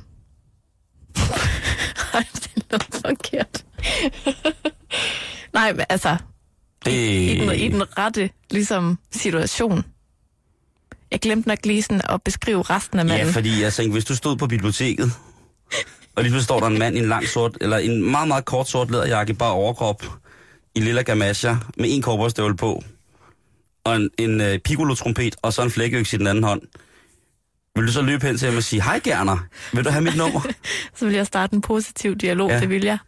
Ej, 2.14 2.24
det 2.34 2.64
lød 2.70 3.00
forkert. 3.00 3.64
Nej, 5.54 5.72
men 5.72 5.84
altså, 5.88 6.16
Det, 6.84 6.92
i 6.92 7.38
den, 7.40 7.52
i 7.52 7.68
den 7.68 7.98
rette 7.98 8.30
ligesom, 8.50 8.98
situation. 9.12 9.84
Jeg 11.12 11.20
glemte 11.20 11.48
nok 11.48 11.58
lige 11.64 11.82
sådan 11.82 12.00
at 12.08 12.22
beskrive 12.22 12.62
resten 12.62 12.98
af 12.98 13.04
manden. 13.04 13.26
Ja, 13.26 13.32
fordi 13.32 13.62
jeg 13.62 13.72
tænkte, 13.72 13.92
hvis 13.92 14.04
du 14.04 14.16
stod 14.16 14.36
på 14.36 14.46
biblioteket, 14.46 15.12
og 16.16 16.22
lige 16.22 16.30
pludselig 16.30 16.44
står 16.44 16.60
der 16.60 16.66
en 16.66 16.78
mand 16.78 16.96
i 16.96 16.98
en 16.98 17.08
lang 17.08 17.28
sort, 17.28 17.58
eller 17.60 17.78
en 17.78 18.10
meget, 18.10 18.28
meget 18.28 18.44
kort 18.44 18.68
sort 18.68 18.90
læderjakke, 18.90 19.34
bare 19.34 19.52
overkrop, 19.52 20.04
i 20.74 20.80
lilla 20.80 21.02
gamasjer, 21.02 21.56
med 21.76 21.86
en 21.88 22.02
korporstøvle 22.02 22.56
på, 22.56 22.82
og 23.84 23.96
en, 23.96 24.10
en 24.18 24.40
uh, 24.40 24.46
piccolo-trompet, 24.64 25.36
og 25.42 25.52
så 25.52 25.62
en 25.62 25.70
flækkeøks 25.70 26.12
i 26.12 26.16
den 26.16 26.26
anden 26.26 26.44
hånd. 26.44 26.62
Vil 27.76 27.86
du 27.86 27.92
så 27.92 28.02
løbe 28.02 28.26
hen 28.26 28.38
til 28.38 28.48
ham 28.48 28.56
og 28.56 28.62
sige, 28.62 28.82
hej 28.82 29.00
Gerner, 29.04 29.38
vil 29.72 29.84
du 29.84 29.90
have 29.90 30.04
mit 30.04 30.16
nummer? 30.16 30.40
Så 30.96 31.04
vil 31.04 31.14
jeg 31.14 31.26
starte 31.26 31.54
en 31.54 31.60
positiv 31.60 32.16
dialog, 32.16 32.50
Ja. 32.50 32.60
det 32.60 32.68
vil 32.68 32.82
jeg. 32.84 32.98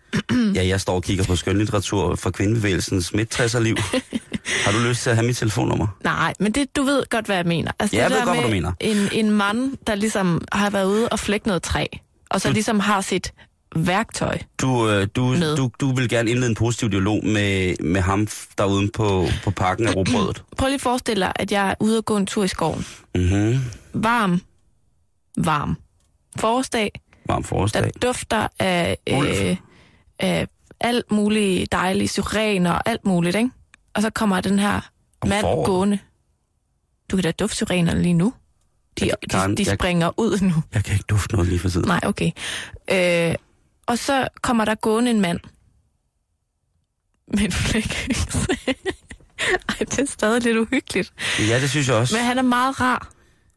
ja, 0.55 0.67
jeg 0.67 0.81
står 0.81 0.95
og 0.95 1.03
kigger 1.03 1.25
på 1.25 1.37
skønlitteratur 1.37 2.17
fra 2.17 2.31
kvindebevægelsens 2.31 3.15
midt 3.15 3.61
liv. 3.63 3.77
Har 4.65 4.73
du 4.73 4.79
lyst 4.89 5.03
til 5.03 5.11
at 5.11 5.17
have 5.17 5.27
mit 5.27 5.37
telefonnummer? 5.37 5.87
Nej, 6.05 6.35
men 6.41 6.53
det, 6.53 6.77
du 6.77 6.83
ved 6.83 7.03
godt, 7.11 7.27
hvad 7.27 7.37
jeg 7.37 7.47
mener. 7.47 7.73
Altså, 7.79 7.97
Ja, 7.97 8.03
jeg 8.03 8.11
det 8.11 8.19
ved 8.19 8.25
godt, 8.25 8.37
hvad 8.37 8.45
du 8.45 8.51
mener. 8.51 8.73
En, 8.81 9.09
en 9.13 9.31
mand, 9.31 9.77
der 9.87 9.95
ligesom 9.95 10.41
har 10.53 10.71
været 10.71 10.85
ude 10.87 11.09
og 11.09 11.19
flække 11.19 11.47
noget 11.47 11.63
træ, 11.63 11.87
og 12.31 12.41
så 12.41 12.51
ligesom 12.51 12.81
har 12.81 13.01
sit 13.01 13.33
værktøj. 13.77 14.39
Du, 14.61 14.89
øh, 14.91 15.09
du, 15.17 15.27
Med. 15.27 15.57
du, 15.57 15.71
du 15.81 15.95
vil 15.95 16.09
gerne 16.09 16.31
indlede 16.31 16.49
en 16.51 16.55
positiv 16.55 16.91
dialog 16.91 17.27
med, 17.27 17.75
med 17.85 18.01
ham 18.01 18.29
derude 18.59 18.89
på, 18.95 19.27
på 19.45 19.51
parken 19.51 19.87
af 19.89 19.97
robrødet. 19.97 20.43
Prøv 20.59 20.67
lige 20.69 20.75
at 20.75 20.81
forestille 20.81 21.25
dig, 21.25 21.33
at 21.37 21.53
jeg 21.53 21.71
er 21.71 21.75
ude 21.81 21.99
og 21.99 22.05
gå 22.05 22.17
en 22.17 22.27
tur 22.27 22.45
i 22.45 22.49
skoven. 22.49 22.87
Mhm. 23.15 23.59
Varm. 23.95 24.41
Varm. 25.39 25.77
Forårsdag, 26.39 26.91
Varm 27.27 27.43
der 27.43 27.49
forårsdag. 27.49 27.91
dufter 28.03 28.49
af, 28.59 28.99
Ulf. 29.13 29.41
øh, 29.43 29.57
af 30.19 30.49
alt 30.81 31.11
muligt 31.13 31.73
dejlige 31.73 32.09
syrener 32.09 32.71
og 32.73 32.89
alt 32.89 33.05
muligt, 33.07 33.37
ikke? 33.37 33.51
Og 33.95 34.03
så 34.03 34.11
kommer 34.11 34.41
den 34.41 34.59
her 34.59 34.81
Om 35.21 35.29
mand 35.29 35.41
foråret. 35.41 35.67
gående. 35.67 35.99
Du 37.11 37.17
kan 37.17 37.23
da 37.23 37.31
dufte 37.31 37.57
syrenerne 37.57 38.03
lige 38.03 38.15
nu. 38.15 38.35
De, 39.01 39.07
Jeg- 39.07 39.15
Karen, 39.31 39.51
de, 39.51 39.65
de 39.65 39.71
jeg- 39.71 39.77
springer 39.79 40.11
ud 40.21 40.41
nu. 40.41 40.55
Jeg 40.75 40.85
kan 40.85 40.93
ikke 40.95 41.05
dufte 41.09 41.35
noget 41.35 41.49
lige 41.49 41.59
for 41.59 41.69
tiden. 41.69 41.87
Nej, 41.89 42.01
okay. 42.03 42.31
Øh, 42.91 43.35
og 43.87 43.99
så 43.99 44.29
kommer 44.43 44.65
der 44.65 44.75
gående 44.75 45.11
en 45.11 45.21
mand 45.21 45.41
med 47.29 47.39
en 47.45 47.53
flækøkse. 47.53 48.39
Ej, 49.69 49.77
det 49.79 49.99
er 49.99 50.07
stadig 50.07 50.43
lidt 50.43 50.57
uhyggeligt. 50.57 51.13
Ja, 51.39 51.61
det 51.61 51.71
synes 51.71 51.89
jeg 51.89 51.97
også. 51.97 52.17
Men 52.17 52.25
han 52.25 52.39
er 52.39 52.43
meget 52.43 52.81
rar. 52.81 53.11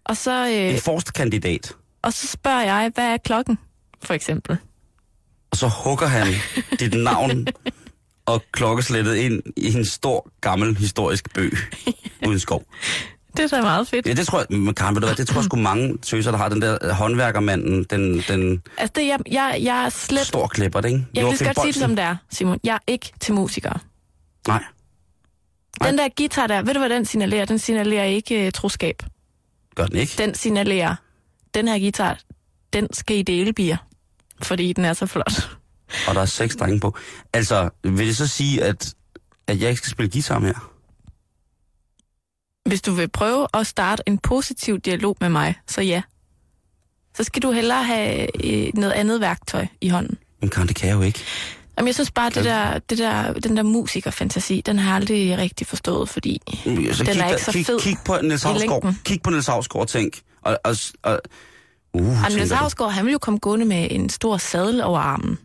Og 0.10 0.18
så, 0.18 0.48
øh, 0.48 0.74
En 0.74 0.80
forstkandidat. 0.82 1.74
og 2.02 2.14
så 2.14 2.28
spørger 2.28 2.62
jeg, 2.62 2.92
hvad 2.96 3.06
er 3.06 3.18
klokken, 3.18 3.58
for 4.04 4.14
eksempel? 4.14 4.58
Og 5.52 5.58
så 5.58 5.68
hugger 5.68 6.08
han 6.08 6.28
dit 6.80 6.94
navn 6.94 7.48
og 8.26 8.44
klokkeslættet 8.52 9.16
ind 9.16 9.42
i 9.58 9.74
en 9.78 9.86
stor, 9.86 10.30
gammel, 10.42 10.78
historisk 10.78 11.34
bøg 11.34 11.54
uden 12.28 12.40
skov. 12.40 12.64
Det 13.38 13.44
er 13.54 13.58
da 13.58 13.62
meget 13.62 13.88
fedt. 13.88 14.08
Ja, 14.08 14.14
det 14.14 14.28
tror 14.28 14.40
jeg, 14.50 14.60
men 14.60 14.74
Karen, 14.74 14.96
ved 14.96 15.02
du 15.02 15.08
hvad, 15.08 15.16
det 15.16 15.28
tror 15.28 15.36
jeg 15.40 15.44
sgu 15.44 15.58
mange 15.58 15.98
tøser, 15.98 16.32
der 16.32 16.38
har 16.38 16.50
den 16.50 16.62
der 16.62 16.78
øh, 16.82 16.90
håndværkermanden, 16.90 17.84
den, 17.84 18.24
den 18.28 18.62
Altså, 18.78 18.94
det, 18.96 19.08
jeg, 19.08 19.20
jeg, 19.32 19.60
jeg 19.62 19.86
er 19.86 19.90
slet... 19.90 20.28
stor 20.28 20.48
klipper, 20.48 20.82
ikke? 20.82 21.06
Jeg 21.14 21.38
så 21.38 21.46
godt 21.46 21.60
sige 21.62 21.72
det, 21.74 21.76
som 21.76 21.96
det 21.96 22.06
er, 22.06 22.16
Simon. 22.32 22.60
Jeg 22.64 22.74
er 22.76 22.80
ikke 22.88 23.12
til 23.20 23.34
musikere. 23.34 23.80
Nej, 24.48 24.64
Den 25.84 25.98
der 25.98 26.08
guitar 26.18 26.48
der, 26.48 26.62
ved 26.62 26.74
du 26.74 26.80
hvad 26.80 26.90
den 26.90 27.06
signalerer? 27.06 27.46
Den 27.46 27.60
signalerer 27.60 28.04
ikke 28.04 28.46
uh, 28.46 28.52
troskab. 28.52 29.04
Gør 29.78 29.86
den 29.86 29.96
ikke. 29.96 30.14
Den 30.18 30.36
signalerer, 30.36 30.96
den 31.54 31.68
her 31.68 31.80
guitar, 31.80 32.20
den 32.74 32.94
skal 32.94 33.18
i 33.18 33.22
delebier, 33.22 33.78
fordi 34.44 34.74
den 34.74 34.86
er 34.86 34.94
så 34.94 35.06
flot. 35.06 35.58
Og 36.08 36.16
der 36.16 36.22
er 36.22 36.26
seks 36.26 36.56
drenge 36.56 36.80
på. 36.80 36.98
Altså, 37.34 37.70
vil 37.84 38.08
det 38.08 38.18
så 38.18 38.28
sige, 38.28 38.64
at, 38.64 38.94
at 39.48 39.62
jeg 39.62 39.70
ikke 39.70 39.78
skal 39.78 39.92
spille 39.92 40.12
guitar 40.12 40.40
mere? 40.40 40.60
Hvis 42.66 42.82
du 42.82 42.92
vil 42.92 43.08
prøve 43.10 43.48
at 43.54 43.68
starte 43.68 44.04
en 44.06 44.18
positiv 44.18 44.80
dialog 44.80 45.18
med 45.20 45.30
mig, 45.30 45.56
så 45.68 45.82
ja. 45.82 46.02
Så 47.16 47.24
skal 47.24 47.42
du 47.42 47.52
hellere 47.52 47.84
have 47.84 48.28
øh, 48.46 48.74
noget 48.74 48.92
andet 48.92 49.22
værktøj 49.22 49.68
i 49.82 49.90
hånden. 49.90 50.18
Men 50.42 50.50
Karen, 50.50 50.68
det 50.68 50.76
kan 50.76 50.90
jeg 50.90 50.96
jo 50.96 51.02
ikke. 51.02 51.20
Jamen, 51.78 51.88
jeg 51.88 51.96
synes 51.96 52.12
bare, 52.12 52.30
det 52.30 52.44
der, 52.46 52.80
det 52.80 52.98
der, 52.98 53.34
den 53.34 53.58
der 53.58 53.64
musikerfantasi, 53.64 54.62
den 54.66 54.80
har 54.80 54.90
jeg 54.90 54.96
aldrig 54.96 55.38
rigtig 55.38 55.68
forstået, 55.68 56.10
fordi 56.10 56.42
Så 56.48 56.60
Den 56.66 57.14
kig, 57.14 57.22
er 57.22 57.30
ikke 57.30 57.42
så 57.44 57.52
kig, 57.52 57.66
fed 57.66 57.80
kig 57.80 57.98
på 58.06 58.18
Niels 58.22 58.44
Havsgaard. 58.44 58.94
Kig 59.04 59.22
på 59.22 59.30
Niels 59.30 59.48
Havsgaard 59.48 59.82
og 59.82 59.88
tænk. 59.88 60.20
Og, 60.42 60.58
og, 60.64 60.76
og, 61.04 61.22
uh, 61.94 62.24
og 62.24 62.32
Niels. 62.32 62.52
Havsgaard, 62.52 62.92
han 62.92 63.06
ville 63.06 63.12
jo 63.14 63.18
komme 63.20 63.40
gående 63.40 63.66
med 63.66 63.88
en 63.92 64.10
stor 64.10 64.38
sadel 64.38 64.84
over 64.84 65.00
armen. 65.00 65.38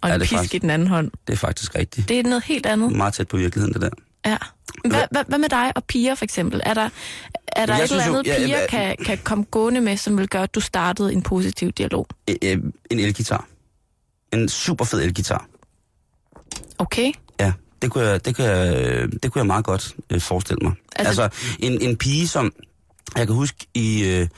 Og 0.00 0.08
Ja, 0.08 0.14
en 0.14 0.20
pisk 0.20 0.32
faktisk- 0.32 0.54
i 0.54 0.58
den 0.58 0.70
anden 0.70 0.88
hånd. 0.88 1.10
Det 1.26 1.32
er 1.32 1.36
faktisk 1.36 1.74
rigtigt. 1.74 2.08
Det 2.08 2.18
er 2.18 2.22
noget 2.22 2.44
helt 2.44 2.66
andet. 2.66 2.92
Meget 2.92 3.14
tæt 3.14 3.28
på 3.28 3.36
virkeligheden, 3.36 3.74
det 3.74 3.82
der. 3.82 3.90
Ja. 4.26 4.36
Hvad, 4.88 5.02
hvad, 5.10 5.24
hvad 5.28 5.38
med 5.38 5.48
dig 5.48 5.72
og 5.76 5.84
piger, 5.84 6.14
for 6.14 6.24
eksempel? 6.24 6.60
Er 6.64 6.74
der, 6.74 6.88
er 7.46 7.66
der 7.66 7.74
Jeg 7.74 7.82
et 7.82 7.88
synes 7.88 8.02
eller 8.02 8.12
jo- 8.12 8.18
andet, 8.18 8.26
ja, 8.32 8.36
piger 8.46 8.58
ja, 8.60 8.66
kan, 8.66 8.96
kan 9.04 9.18
komme 9.24 9.44
gående 9.44 9.80
med, 9.80 9.96
som 9.96 10.18
vil 10.18 10.28
gøre, 10.28 10.42
at 10.42 10.54
du 10.54 10.60
startede 10.60 11.12
en 11.12 11.22
positiv 11.22 11.72
dialog? 11.72 12.06
Øh, 12.30 12.36
øh, 12.42 12.58
En 12.90 12.98
elgitar. 12.98 13.46
En 14.32 14.48
super 14.48 14.84
fed 14.84 15.02
elgitar. 15.02 15.46
Okay? 16.80 17.12
Ja, 17.40 17.52
det 17.82 17.90
kunne 17.90 18.04
jeg, 18.04 18.24
det 18.24 18.36
kunne 18.36 18.46
jeg, 18.48 19.08
det 19.22 19.32
kunne 19.32 19.38
jeg 19.40 19.46
meget 19.46 19.64
godt 19.64 19.94
øh, 20.10 20.20
forestille 20.20 20.58
mig. 20.62 20.72
Altså, 20.96 21.22
Altså- 21.22 21.22
altså 21.22 21.56
en, 21.58 21.80
en 21.82 21.96
pige, 21.96 22.28
som... 22.28 22.52
Jeg 23.16 23.26
kan 23.26 23.36
huske 23.36 23.66
i... 23.74 24.04
Øh, 24.04 24.28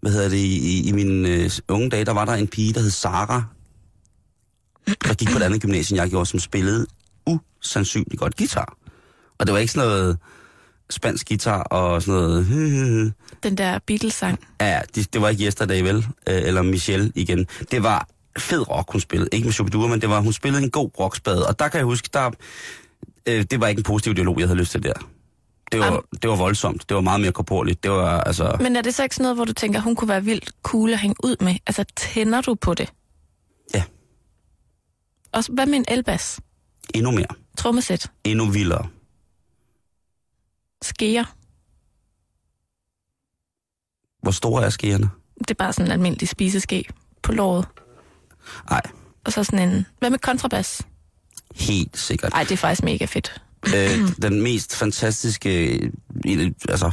hvad 0.00 0.12
hedder 0.12 0.28
det? 0.28 0.36
I, 0.36 0.88
i 0.88 0.92
mine 0.92 1.28
øh, 1.28 1.50
unge 1.68 1.90
dage, 1.90 2.04
der 2.04 2.12
var 2.12 2.24
der 2.24 2.32
en 2.32 2.48
pige, 2.48 2.72
der 2.72 2.80
hed 2.80 2.90
Sara, 2.90 3.44
der 4.86 5.14
gik 5.14 5.28
på 5.30 5.38
et 5.38 5.42
andet 5.42 5.62
gymnasium, 5.62 5.96
jeg 5.96 6.10
gjorde, 6.10 6.26
som 6.26 6.38
spillede 6.40 6.86
usandsynligt 7.26 8.20
godt 8.20 8.36
guitar. 8.36 8.76
Og 9.38 9.46
det 9.46 9.52
var 9.52 9.58
ikke 9.58 9.72
sådan 9.72 9.88
noget 9.88 10.18
spansk 10.90 11.28
guitar 11.28 11.62
og 11.62 12.02
sådan 12.02 12.20
noget... 12.20 13.12
Den 13.42 13.58
der 13.58 13.78
Beatles-sang. 13.86 14.38
Ja, 14.60 14.80
det, 14.94 15.12
det 15.12 15.20
var 15.22 15.28
ikke 15.28 15.44
Yesterday, 15.44 15.82
vel? 15.82 15.96
Øh, 15.96 16.42
eller 16.42 16.62
Michelle 16.62 17.12
igen. 17.14 17.46
Det 17.70 17.82
var 17.82 18.08
fed 18.38 18.70
rock, 18.70 18.92
hun 18.92 19.00
spillede. 19.00 19.28
Ikke 19.32 19.44
med 19.44 19.52
Shubidua, 19.52 19.86
men 19.86 20.00
det 20.00 20.10
var, 20.10 20.20
hun 20.20 20.32
spillede 20.32 20.62
en 20.64 20.70
god 20.70 20.90
rockspade. 21.00 21.46
Og 21.46 21.58
der 21.58 21.68
kan 21.68 21.78
jeg 21.78 21.84
huske, 21.84 22.08
der, 22.12 22.30
øh, 23.28 23.44
det 23.50 23.60
var 23.60 23.66
ikke 23.66 23.80
en 23.80 23.84
positiv 23.84 24.14
dialog, 24.14 24.40
jeg 24.40 24.48
havde 24.48 24.58
lyst 24.58 24.70
til 24.72 24.82
der. 24.82 24.92
Det 25.72 25.80
var, 25.80 25.90
Am- 25.98 26.08
det 26.22 26.30
var 26.30 26.36
voldsomt. 26.36 26.88
Det 26.88 26.94
var 26.94 27.00
meget 27.00 27.20
mere 27.20 27.32
korporligt. 27.32 27.82
Det 27.82 27.90
var 27.90 28.20
altså... 28.20 28.56
Men 28.60 28.76
er 28.76 28.82
det 28.82 28.94
så 28.94 29.02
ikke 29.02 29.14
sådan 29.14 29.22
noget, 29.24 29.36
hvor 29.36 29.44
du 29.44 29.52
tænker, 29.52 29.80
hun 29.80 29.96
kunne 29.96 30.08
være 30.08 30.24
vildt 30.24 30.50
cool 30.62 30.92
at 30.92 30.98
hænge 30.98 31.16
ud 31.24 31.36
med? 31.40 31.54
Altså, 31.66 31.84
tænder 31.96 32.40
du 32.40 32.54
på 32.54 32.74
det? 32.74 32.92
Ja. 33.74 33.84
Og 35.32 35.44
hvad 35.52 35.66
med 35.66 35.78
en 35.78 35.84
elbas? 35.88 36.40
Endnu 36.94 37.10
mere. 37.10 37.26
Trommesæt? 37.58 38.10
Endnu 38.24 38.46
vildere. 38.50 38.88
Skeer? 40.82 41.24
Hvor 44.22 44.30
store 44.30 44.64
er 44.64 44.70
skærene? 44.70 45.10
Det 45.38 45.50
er 45.50 45.54
bare 45.54 45.72
sådan 45.72 45.86
en 45.86 45.92
almindelig 45.92 46.28
spiseske 46.28 46.84
på 47.22 47.32
låret. 47.32 47.66
Nej, 48.70 48.82
Og 49.24 49.32
så 49.32 49.44
sådan 49.44 49.68
en... 49.68 49.86
Hvad 49.98 50.10
med 50.10 50.18
kontrabas? 50.18 50.82
helt 51.54 51.98
sikkert. 51.98 52.32
Ej, 52.34 52.42
det 52.42 52.52
er 52.52 52.56
faktisk 52.56 52.82
mega 52.82 53.04
fedt. 53.04 53.42
øh, 53.76 54.08
den 54.22 54.42
mest 54.42 54.76
fantastiske, 54.76 55.80
altså 56.68 56.90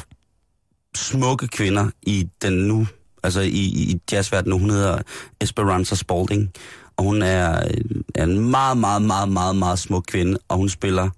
smukke 0.95 1.47
kvinder 1.47 1.89
i 2.03 2.29
den 2.41 2.53
nu, 2.53 2.87
altså 3.23 3.41
i, 3.41 3.47
i 3.59 4.01
jazzverdenen, 4.11 4.59
hun 4.59 4.69
hedder 4.69 5.01
Esperanza 5.41 5.95
Spalding, 5.95 6.51
og 6.97 7.03
hun 7.03 7.21
er, 7.21 7.63
øh, 7.63 8.01
er 8.15 8.23
en 8.23 8.49
meget, 8.51 8.77
meget, 8.77 9.01
meget, 9.01 9.29
meget, 9.29 9.55
meget 9.55 9.79
smuk 9.79 10.03
kvinde, 10.07 10.37
og 10.47 10.57
hun 10.57 10.69
spiller 10.69 11.09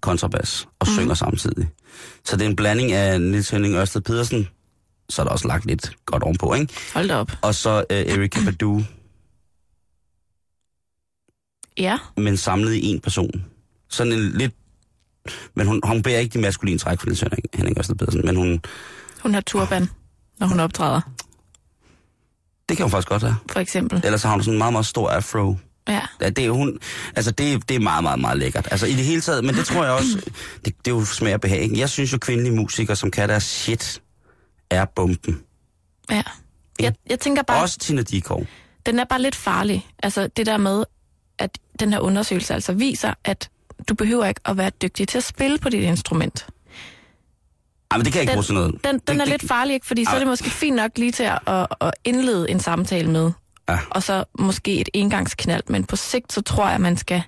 kontrabas 0.00 0.68
og 0.78 0.86
mm. 0.88 0.94
synger 0.94 1.14
samtidig. 1.14 1.68
Så 2.24 2.36
det 2.36 2.44
er 2.44 2.48
en 2.48 2.56
blanding 2.56 2.92
af 2.92 3.20
Nils 3.20 3.50
Henning 3.50 3.74
Ørsted 3.74 4.00
Pedersen, 4.00 4.48
så 5.08 5.22
er 5.22 5.26
der 5.26 5.32
også 5.32 5.48
lagt 5.48 5.66
lidt 5.66 5.92
godt 6.06 6.22
ovenpå, 6.22 6.54
ikke? 6.54 6.72
Hold 6.94 7.08
da 7.08 7.16
op. 7.16 7.32
Og 7.42 7.54
så 7.54 7.84
øh, 7.90 7.98
Erika 7.98 8.40
Badu, 8.44 8.82
Ja, 11.78 11.98
men 12.16 12.36
samlet 12.36 12.74
i 12.74 12.86
en 12.86 13.00
person. 13.00 13.44
Sådan 13.88 14.12
en 14.12 14.30
lidt... 14.32 14.52
Men 15.54 15.66
hun, 15.66 15.80
hun 15.84 16.02
bærer 16.02 16.18
ikke 16.18 16.32
de 16.32 16.38
maskuline 16.42 16.78
træk 16.78 17.00
for 17.00 17.06
Niels 17.06 17.20
Henning, 17.20 17.42
Henning 17.54 17.78
Ørsted 17.78 17.94
Pedersen, 17.94 18.22
men 18.24 18.36
hun, 18.36 18.60
hun 19.22 19.34
har 19.34 19.40
turban, 19.40 19.88
når 20.40 20.46
hun 20.46 20.60
optræder, 20.60 21.00
Det 22.68 22.76
kan 22.76 22.84
hun 22.84 22.90
faktisk 22.90 23.08
godt 23.08 23.22
have. 23.22 23.36
for 23.52 23.60
eksempel. 23.60 24.00
Ellers 24.04 24.22
har 24.22 24.30
hun 24.32 24.42
sådan 24.42 24.54
en 24.54 24.58
meget, 24.58 24.72
meget 24.72 24.86
stor 24.86 25.10
afro. 25.10 25.56
Ja. 25.88 26.00
Ja, 26.20 26.30
det 26.30 26.46
er 26.46 26.50
hun, 26.50 26.78
altså 27.16 27.30
det, 27.30 27.68
det 27.68 27.74
er 27.76 27.80
meget, 27.80 28.02
meget, 28.02 28.20
meget 28.20 28.38
lækkert. 28.38 28.68
Altså 28.70 28.86
i 28.86 28.92
det 28.92 29.04
hele 29.04 29.20
taget, 29.20 29.44
men 29.44 29.54
det 29.54 29.66
tror 29.66 29.84
jeg 29.84 29.92
også, 29.92 30.30
det, 30.64 30.74
det 30.84 30.90
er 30.90 30.94
jo 30.96 31.04
smag 31.04 31.34
og 31.34 31.40
behag. 31.40 31.60
ikke? 31.62 31.78
Jeg 31.78 31.88
synes 31.90 32.12
jo, 32.12 32.18
kvindelige 32.18 32.54
musikere, 32.54 32.96
som 32.96 33.10
kan 33.10 33.28
deres 33.28 33.42
shit, 33.42 34.02
er 34.70 34.84
bomben. 34.84 35.40
ja. 36.10 36.22
Jeg, 36.80 36.94
jeg 37.10 37.20
tænker 37.20 37.42
bare, 37.42 37.62
Også 37.62 37.78
Tina 37.78 38.02
Dikov. 38.02 38.46
den 38.86 38.98
er 38.98 39.04
bare 39.04 39.22
lidt 39.22 39.36
farlig. 39.36 39.86
Altså 40.02 40.28
det 40.36 40.46
der 40.46 40.56
med, 40.56 40.84
den 41.80 41.92
her 41.92 42.00
undersøgelse 42.00 42.54
altså 42.54 42.72
viser, 42.72 43.14
at 43.24 43.50
du 43.88 43.94
behøver 43.94 44.26
ikke 44.26 44.40
at 44.44 44.56
være 44.56 44.70
dygtig 44.70 45.08
til 45.08 45.18
at 45.18 45.24
spille 45.24 45.58
på 45.58 45.68
dit 45.68 45.82
instrument. 45.82 46.46
Ej, 47.90 47.98
men 47.98 48.04
det 48.04 48.12
kan 48.12 48.18
jeg 48.18 48.22
ikke 48.22 48.30
Den, 48.30 48.36
bruge 48.36 48.44
til 48.44 48.54
noget. 48.54 48.72
den, 48.72 48.80
den 48.82 49.00
det, 49.06 49.14
er 49.14 49.18
det, 49.18 49.28
lidt 49.28 49.48
farlig, 49.48 49.74
ikke? 49.74 49.86
Fordi 49.86 50.04
så 50.04 50.10
er 50.10 50.14
Ej. 50.14 50.18
det 50.18 50.28
måske 50.28 50.50
fint 50.50 50.76
nok 50.76 50.98
lige 50.98 51.12
til 51.12 51.22
at, 51.22 51.38
at, 51.46 51.66
at 51.80 51.90
indlede 52.04 52.50
en 52.50 52.60
samtale 52.60 53.10
med. 53.10 53.32
Ja. 53.68 53.78
Og 53.90 54.02
så 54.02 54.24
måske 54.38 54.80
et 54.80 54.88
engangsknald, 54.94 55.62
men 55.68 55.84
på 55.84 55.96
sigt, 55.96 56.32
så 56.32 56.42
tror 56.42 56.64
jeg, 56.64 56.74
at 56.74 56.80
man 56.80 56.96
skal 56.96 57.22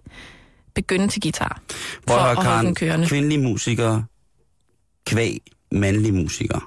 begynde 0.75 1.09
til 1.09 1.23
guitar. 1.23 1.61
Prøv 2.07 2.19
for 2.19 2.25
at 2.25 2.45
holde 2.45 2.67
den 2.67 2.75
kørende. 2.75 3.07
kvindelige 3.07 3.43
musikere, 3.43 4.05
kvæg 5.07 5.39
mandlige 5.73 6.13
musikere, 6.13 6.61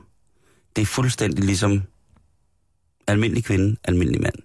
det 0.75 0.81
er 0.81 0.86
fuldstændig 0.86 1.45
ligesom 1.45 1.84
almindelig 3.07 3.43
kvinde, 3.43 3.75
almindelig 3.84 4.21
mand. 4.21 4.36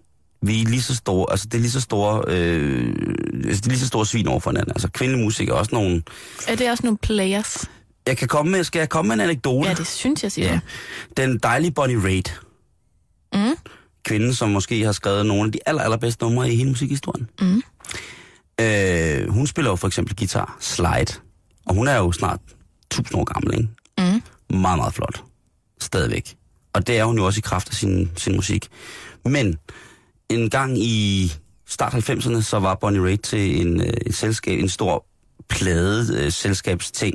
Vi 0.42 0.62
er 0.62 0.66
lige 0.66 0.82
så 0.82 0.94
store, 0.94 1.26
altså 1.30 1.46
det 1.46 1.54
er 1.54 1.60
lige 1.60 1.70
så 1.70 1.80
store, 1.80 2.24
øh, 2.28 2.94
altså 3.44 3.60
det 3.60 3.66
er 3.66 3.68
lige 3.68 3.78
så 3.78 3.86
store 3.86 4.06
svin 4.06 4.28
over 4.28 4.40
for 4.40 4.50
hinanden. 4.50 4.72
Altså 4.72 4.88
kvindelige 4.90 5.24
musikere 5.24 5.56
er 5.56 5.58
også 5.60 5.74
nogle... 5.74 6.02
Er 6.48 6.54
det 6.54 6.70
også 6.70 6.84
nogle 6.84 6.98
players? 6.98 7.70
Jeg 8.06 8.16
kan 8.16 8.28
komme 8.28 8.52
med, 8.52 8.64
skal 8.64 8.78
jeg 8.78 8.88
komme 8.88 9.08
med 9.08 9.14
en 9.14 9.20
anekdote? 9.20 9.68
Ja, 9.68 9.74
det 9.74 9.86
synes 9.86 10.22
jeg, 10.22 10.32
siger 10.32 10.52
Ja. 10.52 10.60
Den 11.16 11.38
dejlige 11.38 11.70
Bonnie 11.70 12.02
Raitt. 12.04 12.40
Mm. 13.34 13.56
Kvinden, 14.04 14.34
som 14.34 14.48
måske 14.50 14.84
har 14.84 14.92
skrevet 14.92 15.26
nogle 15.26 15.44
af 15.44 15.52
de 15.52 15.58
aller, 15.66 15.82
allerbedste 15.82 16.24
numre 16.24 16.52
i 16.52 16.56
hele 16.56 16.68
musikhistorien. 16.68 17.28
Mm. 17.40 17.62
Øh, 18.60 19.28
hun 19.28 19.46
spiller 19.46 19.70
jo 19.70 19.76
for 19.76 19.86
eksempel 19.86 20.16
guitar, 20.16 20.56
slide. 20.60 21.20
Og 21.66 21.74
hun 21.74 21.88
er 21.88 21.96
jo 21.96 22.12
snart 22.12 22.40
1000 22.92 23.20
år 23.20 23.24
gammel, 23.24 23.54
ikke? 23.54 23.68
Mm. 23.98 24.22
Meget, 24.60 24.78
meget 24.78 24.94
flot. 24.94 25.22
Stadigvæk. 25.80 26.36
Og 26.72 26.86
det 26.86 26.98
er 26.98 27.04
hun 27.04 27.18
jo 27.18 27.26
også 27.26 27.38
i 27.38 27.40
kraft 27.40 27.68
af 27.68 27.74
sin, 27.74 28.10
sin 28.16 28.36
musik. 28.36 28.68
Men 29.24 29.58
en 30.30 30.50
gang 30.50 30.78
i 30.78 31.32
start 31.66 31.94
90'erne, 31.94 32.42
så 32.42 32.58
var 32.58 32.74
Bonnie 32.74 33.02
Raitt 33.02 33.22
til 33.22 33.60
en, 33.60 33.80
øh, 33.80 33.92
et 34.06 34.14
selskab, 34.14 34.60
en 34.60 34.68
stor 34.68 35.06
plade 35.48 36.24
øh, 36.24 36.32
selskabsting 36.32 37.14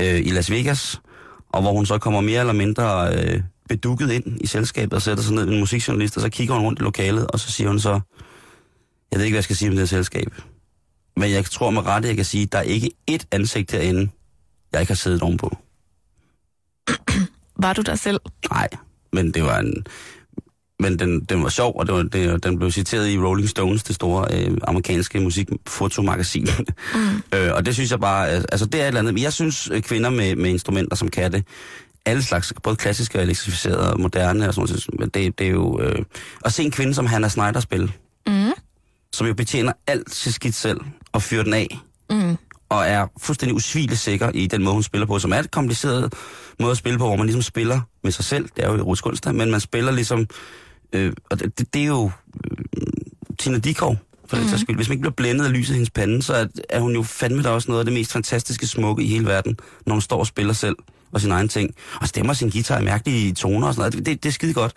øh, 0.00 0.20
i 0.20 0.30
Las 0.30 0.50
Vegas, 0.50 1.00
og 1.48 1.62
hvor 1.62 1.72
hun 1.72 1.86
så 1.86 1.98
kommer 1.98 2.20
mere 2.20 2.40
eller 2.40 2.52
mindre 2.52 3.14
øh, 3.16 3.42
bedukket 3.68 4.10
ind 4.10 4.40
i 4.40 4.46
selskabet 4.46 4.92
og 4.92 5.02
sætter 5.02 5.24
sig 5.24 5.34
ned 5.34 5.46
med 5.46 5.54
en 5.54 5.60
musikjournalist, 5.60 6.16
og 6.16 6.22
så 6.22 6.28
kigger 6.28 6.54
hun 6.54 6.64
rundt 6.64 6.78
i 6.78 6.82
lokalet, 6.82 7.26
og 7.26 7.40
så 7.40 7.52
siger 7.52 7.68
hun 7.68 7.80
så, 7.80 8.00
jeg 9.10 9.18
ved 9.18 9.24
ikke, 9.24 9.34
hvad 9.34 9.38
jeg 9.38 9.44
skal 9.44 9.56
sige 9.56 9.68
om 9.68 9.74
det 9.74 9.80
her 9.80 9.86
selskab, 9.86 10.34
men 11.16 11.30
jeg 11.30 11.44
tror 11.44 11.70
med 11.70 11.86
rette, 11.86 12.08
jeg 12.08 12.16
kan 12.16 12.24
sige, 12.24 12.46
der 12.46 12.58
er 12.58 12.62
ikke 12.62 12.90
ét 13.10 13.24
ansigt 13.30 13.70
derinde, 13.70 14.10
jeg 14.72 14.80
ikke 14.80 14.90
har 14.90 14.96
siddet 14.96 15.22
ovenpå. 15.22 15.56
Var 17.64 17.72
du 17.72 17.82
der 17.82 17.94
selv? 17.94 18.20
Nej, 18.50 18.68
men 19.12 19.34
det 19.34 19.44
var 19.44 19.58
en... 19.58 19.86
Men 20.82 20.98
den, 20.98 21.20
den 21.20 21.42
var 21.42 21.48
sjov, 21.48 21.78
og 21.78 21.86
det 21.86 21.94
var, 21.94 22.02
det, 22.02 22.44
den 22.44 22.58
blev 22.58 22.70
citeret 22.70 23.08
i 23.10 23.18
Rolling 23.18 23.48
Stones, 23.48 23.82
det 23.82 23.94
store 23.94 24.26
øh, 24.32 24.56
amerikanske 24.62 25.20
musikfotomagasin. 25.20 26.48
Mm. 26.94 27.00
øh, 27.38 27.54
og 27.54 27.66
det 27.66 27.74
synes 27.74 27.90
jeg 27.90 28.00
bare, 28.00 28.28
altså 28.28 28.66
det 28.66 28.74
er 28.80 28.84
et 28.84 28.86
eller 28.86 29.00
andet. 29.00 29.14
Men 29.14 29.22
jeg 29.22 29.32
synes, 29.32 29.68
øh, 29.72 29.82
kvinder 29.82 30.10
med, 30.10 30.36
med 30.36 30.50
instrumenter, 30.50 30.96
som 30.96 31.08
kan 31.08 31.32
det, 31.32 31.44
alle 32.06 32.22
slags, 32.22 32.52
både 32.62 32.76
klassiske 32.76 33.18
og 33.18 33.22
elektrificerede 33.22 33.92
og 33.92 34.00
moderne 34.00 34.48
og 34.48 34.54
sådan 34.54 34.76
noget, 34.98 35.14
det, 35.14 35.38
det 35.38 35.46
er 35.46 35.50
jo... 35.50 35.80
Øh, 35.80 36.04
at 36.44 36.52
se 36.52 36.62
en 36.62 36.70
kvinde 36.70 36.94
som 36.94 37.06
Hannah 37.06 37.30
Snyder 37.30 37.60
spille, 37.60 37.92
Mm. 38.26 38.52
som 39.12 39.26
jo 39.26 39.34
betjener 39.34 39.72
alt 39.86 40.14
sit 40.14 40.34
skidt 40.34 40.54
selv 40.54 40.80
og 41.12 41.22
fyrer 41.22 41.42
den 41.44 41.54
af, 41.54 41.78
Mm. 42.10 42.36
og 42.68 42.86
er 42.86 43.06
fuldstændig 43.20 43.54
usvigelig 43.56 43.98
sikker 43.98 44.30
i 44.34 44.46
den 44.46 44.62
måde, 44.62 44.74
hun 44.74 44.82
spiller 44.82 45.06
på, 45.06 45.18
som 45.18 45.32
er 45.32 45.38
et 45.38 45.50
kompliceret 45.50 46.12
måde 46.60 46.70
at 46.70 46.76
spille 46.76 46.98
på, 46.98 47.06
hvor 47.06 47.16
man 47.16 47.26
ligesom 47.26 47.42
spiller 47.42 47.80
med 48.04 48.12
sig 48.12 48.24
selv. 48.24 48.48
Det 48.56 48.64
er 48.64 48.72
jo 48.72 48.78
erotisk 48.78 49.06
onsdag, 49.06 49.34
men 49.34 49.50
man 49.50 49.60
spiller 49.60 49.92
ligesom... 49.92 50.26
Øh, 50.92 51.12
og 51.30 51.40
det, 51.40 51.58
det, 51.58 51.74
det 51.74 51.82
er 51.82 51.86
jo 51.86 52.10
øh, 52.44 52.56
Tina 53.38 53.58
Dikov, 53.58 53.96
for 54.26 54.36
den 54.36 54.46
mm. 54.50 54.58
skyld. 54.58 54.76
Hvis 54.76 54.88
man 54.88 54.92
ikke 54.92 55.02
bliver 55.02 55.14
blændet 55.14 55.44
af 55.44 55.52
lyset 55.52 55.70
i 55.70 55.74
hendes 55.74 55.90
pande, 55.90 56.22
så 56.22 56.34
er, 56.34 56.46
er 56.68 56.80
hun 56.80 56.92
jo 56.94 57.02
fandme 57.02 57.42
da 57.42 57.48
også 57.48 57.68
noget 57.68 57.80
af 57.80 57.84
det 57.84 57.94
mest 57.94 58.12
fantastiske 58.12 58.66
smukke 58.66 59.02
i 59.02 59.06
hele 59.06 59.26
verden, 59.26 59.58
når 59.86 59.94
hun 59.94 60.02
står 60.02 60.18
og 60.18 60.26
spiller 60.26 60.52
selv 60.52 60.76
og 61.12 61.20
sin 61.20 61.30
egen 61.30 61.48
ting. 61.48 61.74
Og 62.00 62.08
stemmer 62.08 62.32
sin 62.32 62.50
guitar 62.50 62.80
i 62.80 62.84
mærkelige 62.84 63.32
toner 63.32 63.66
og 63.66 63.74
sådan 63.74 63.92
noget. 63.92 64.06
Det, 64.06 64.22
det 64.22 64.28
er 64.28 64.32
skide 64.32 64.54
godt. 64.54 64.72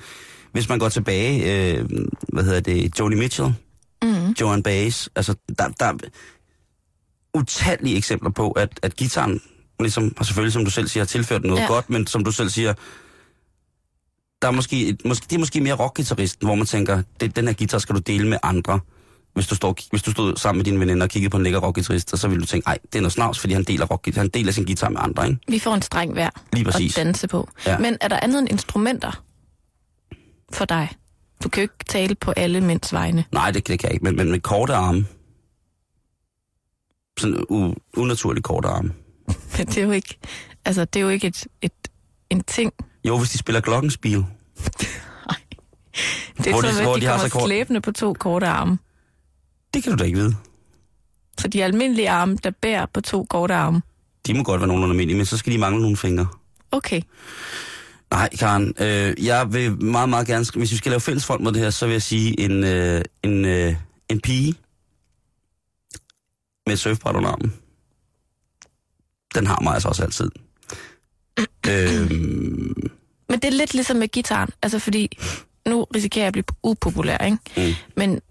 Hvis 0.51 0.69
man 0.69 0.79
går 0.79 0.89
tilbage, 0.89 1.71
øh, 1.73 1.85
hvad 2.33 2.43
hedder 2.43 2.59
det, 2.59 2.99
Joni 2.99 3.15
Mitchell, 3.15 3.53
Mm. 4.05 4.35
Joan 4.41 4.63
Baez, 4.63 5.07
altså 5.15 5.35
der, 5.59 5.67
der 5.79 5.85
er 5.85 5.93
utallige 7.33 7.97
eksempler 7.97 8.29
på, 8.29 8.51
at, 8.51 8.79
at 8.81 8.95
gitaren 8.95 9.41
ligesom, 9.79 10.13
har 10.17 10.25
selvfølgelig, 10.25 10.53
som 10.53 10.65
du 10.65 10.71
selv 10.71 10.87
siger, 10.87 11.03
har 11.03 11.07
tilført 11.07 11.43
noget 11.43 11.61
ja. 11.61 11.67
godt, 11.67 11.89
men 11.89 12.07
som 12.07 12.23
du 12.23 12.31
selv 12.31 12.49
siger, 12.49 12.73
der 14.45 14.51
er 14.51 14.55
måske, 14.55 14.87
et, 14.87 15.05
måske, 15.05 15.25
det 15.29 15.35
er 15.35 15.39
måske 15.39 15.61
mere 15.61 15.73
rockgitarristen, 15.73 16.47
hvor 16.47 16.55
man 16.55 16.65
tænker, 16.65 17.01
det, 17.19 17.35
den 17.35 17.47
her 17.47 17.53
guitar 17.53 17.77
skal 17.77 17.95
du 17.95 17.99
dele 17.99 18.27
med 18.27 18.37
andre. 18.43 18.79
Hvis 19.33 19.47
du, 19.47 19.55
står, 19.55 19.75
hvis 19.89 20.03
du 20.03 20.11
stod 20.11 20.35
sammen 20.37 20.57
med 20.57 20.65
dine 20.65 20.79
veninder 20.79 21.03
og 21.03 21.09
kiggede 21.09 21.29
på 21.29 21.37
en 21.37 21.43
lækker 21.43 21.59
rockgitarrist, 21.59 22.17
så 22.17 22.27
ville 22.27 22.41
du 22.41 22.45
tænke, 22.47 22.67
nej, 22.67 22.77
det 22.83 22.95
er 22.95 23.01
noget 23.01 23.13
snavs, 23.13 23.39
fordi 23.39 23.53
han 23.53 23.63
deler, 23.63 23.85
rock, 23.85 24.15
han 24.15 24.29
deler 24.29 24.51
sin 24.51 24.65
guitar 24.65 24.89
med 24.89 24.99
andre, 25.01 25.27
ikke? 25.27 25.39
Vi 25.47 25.59
får 25.59 25.73
en 25.73 25.81
streng 25.81 26.13
hver 26.13 26.29
Lige 26.53 26.65
præcis. 26.65 26.97
at 26.97 27.05
danse 27.05 27.27
på. 27.27 27.49
Ja. 27.65 27.77
Men 27.77 27.97
er 28.01 28.07
der 28.07 28.19
andet 28.19 28.39
end 28.39 28.51
instrumenter 28.51 29.23
for 30.53 30.65
dig? 30.65 30.89
Du 31.43 31.49
kan 31.49 31.61
jo 31.61 31.63
ikke 31.63 31.85
tale 31.87 32.15
på 32.15 32.31
alle 32.31 32.61
mænds 32.61 32.93
vegne. 32.93 33.25
Nej, 33.31 33.51
det, 33.51 33.67
det 33.67 33.79
kan 33.79 33.87
jeg 33.87 33.93
ikke, 33.93 34.03
men, 34.03 34.15
men 34.15 34.31
med 34.31 34.39
korte 34.39 34.73
arme. 34.73 35.05
Sådan 37.19 37.45
u, 37.49 37.73
unaturligt 37.97 38.43
korte 38.43 38.67
arme. 38.67 38.93
Men 39.57 39.67
det 39.67 39.77
er 39.77 39.83
jo 39.83 39.91
ikke, 39.91 40.17
altså, 40.65 40.85
det 40.85 40.99
er 40.99 41.03
jo 41.03 41.09
ikke 41.09 41.27
et, 41.27 41.47
et, 41.61 41.71
en 42.29 42.43
ting. 42.43 42.73
Jo, 43.07 43.17
hvis 43.17 43.29
de 43.29 43.37
spiller 43.37 43.61
glockenspil. 43.61 44.25
Det 46.37 46.47
er 46.47 46.51
Hvor 46.51 46.61
de- 46.61 46.67
sådan, 46.71 46.83
hvor 46.83 46.95
de, 46.95 47.01
de 47.01 47.05
har 47.05 47.13
kommer 47.13 47.27
så 47.29 47.33
kort- 47.33 47.47
slæbende 47.47 47.81
på 47.81 47.91
to 47.91 48.13
korte 48.13 48.47
arme. 48.47 48.77
Det 49.73 49.83
kan 49.83 49.91
du 49.91 49.97
da 49.97 50.03
ikke 50.03 50.17
vide. 50.17 50.35
Så 51.39 51.47
de 51.47 51.63
almindelige 51.63 52.09
arme, 52.09 52.37
der 52.43 52.51
bærer 52.61 52.85
på 52.93 53.01
to 53.01 53.25
korte 53.29 53.53
arme. 53.53 53.81
De 54.27 54.33
må 54.33 54.43
godt 54.43 54.61
være 54.61 54.67
nogenlunde 54.67 54.93
almindelige, 54.93 55.17
men 55.17 55.25
så 55.25 55.37
skal 55.37 55.53
de 55.53 55.57
mangle 55.57 55.81
nogle 55.81 55.97
fingre. 55.97 56.27
Okay. 56.71 57.01
Nej, 58.11 58.29
Karen, 58.39 58.73
øh, 58.79 59.25
jeg 59.25 59.53
vil 59.53 59.81
meget, 59.83 60.09
meget 60.09 60.27
gerne, 60.27 60.45
hvis 60.55 60.71
vi 60.71 60.77
skal 60.77 60.89
lave 60.89 60.99
fælles 61.01 61.25
front 61.25 61.41
mod 61.43 61.51
det 61.51 61.61
her, 61.61 61.69
så 61.69 61.85
vil 61.85 61.93
jeg 61.93 62.01
sige 62.01 62.39
en, 62.39 62.63
øh, 62.63 63.01
en, 63.23 63.45
øh, 63.45 63.75
en 64.09 64.21
pige 64.21 64.55
med 66.67 66.77
surfbræt 66.77 67.15
under 67.15 67.29
armen. 67.29 67.53
Den 69.35 69.47
har 69.47 69.59
mig 69.63 69.73
altså 69.73 69.87
også 69.89 70.03
altid. 70.03 70.29
øhm, 71.69 72.75
Men 73.29 73.39
det 73.39 73.47
er 73.47 73.51
lidt 73.51 73.73
ligesom 73.73 73.97
med 73.97 74.07
gitaren. 74.07 74.49
Altså 74.63 74.79
fordi, 74.79 75.17
nu 75.67 75.83
risikerer 75.83 76.23
jeg 76.23 76.27
at 76.27 76.33
blive 76.33 76.45
upopulær, 76.63 77.17
ikke? 77.17 77.37
Mm. 77.57 77.73
Men 77.97 78.21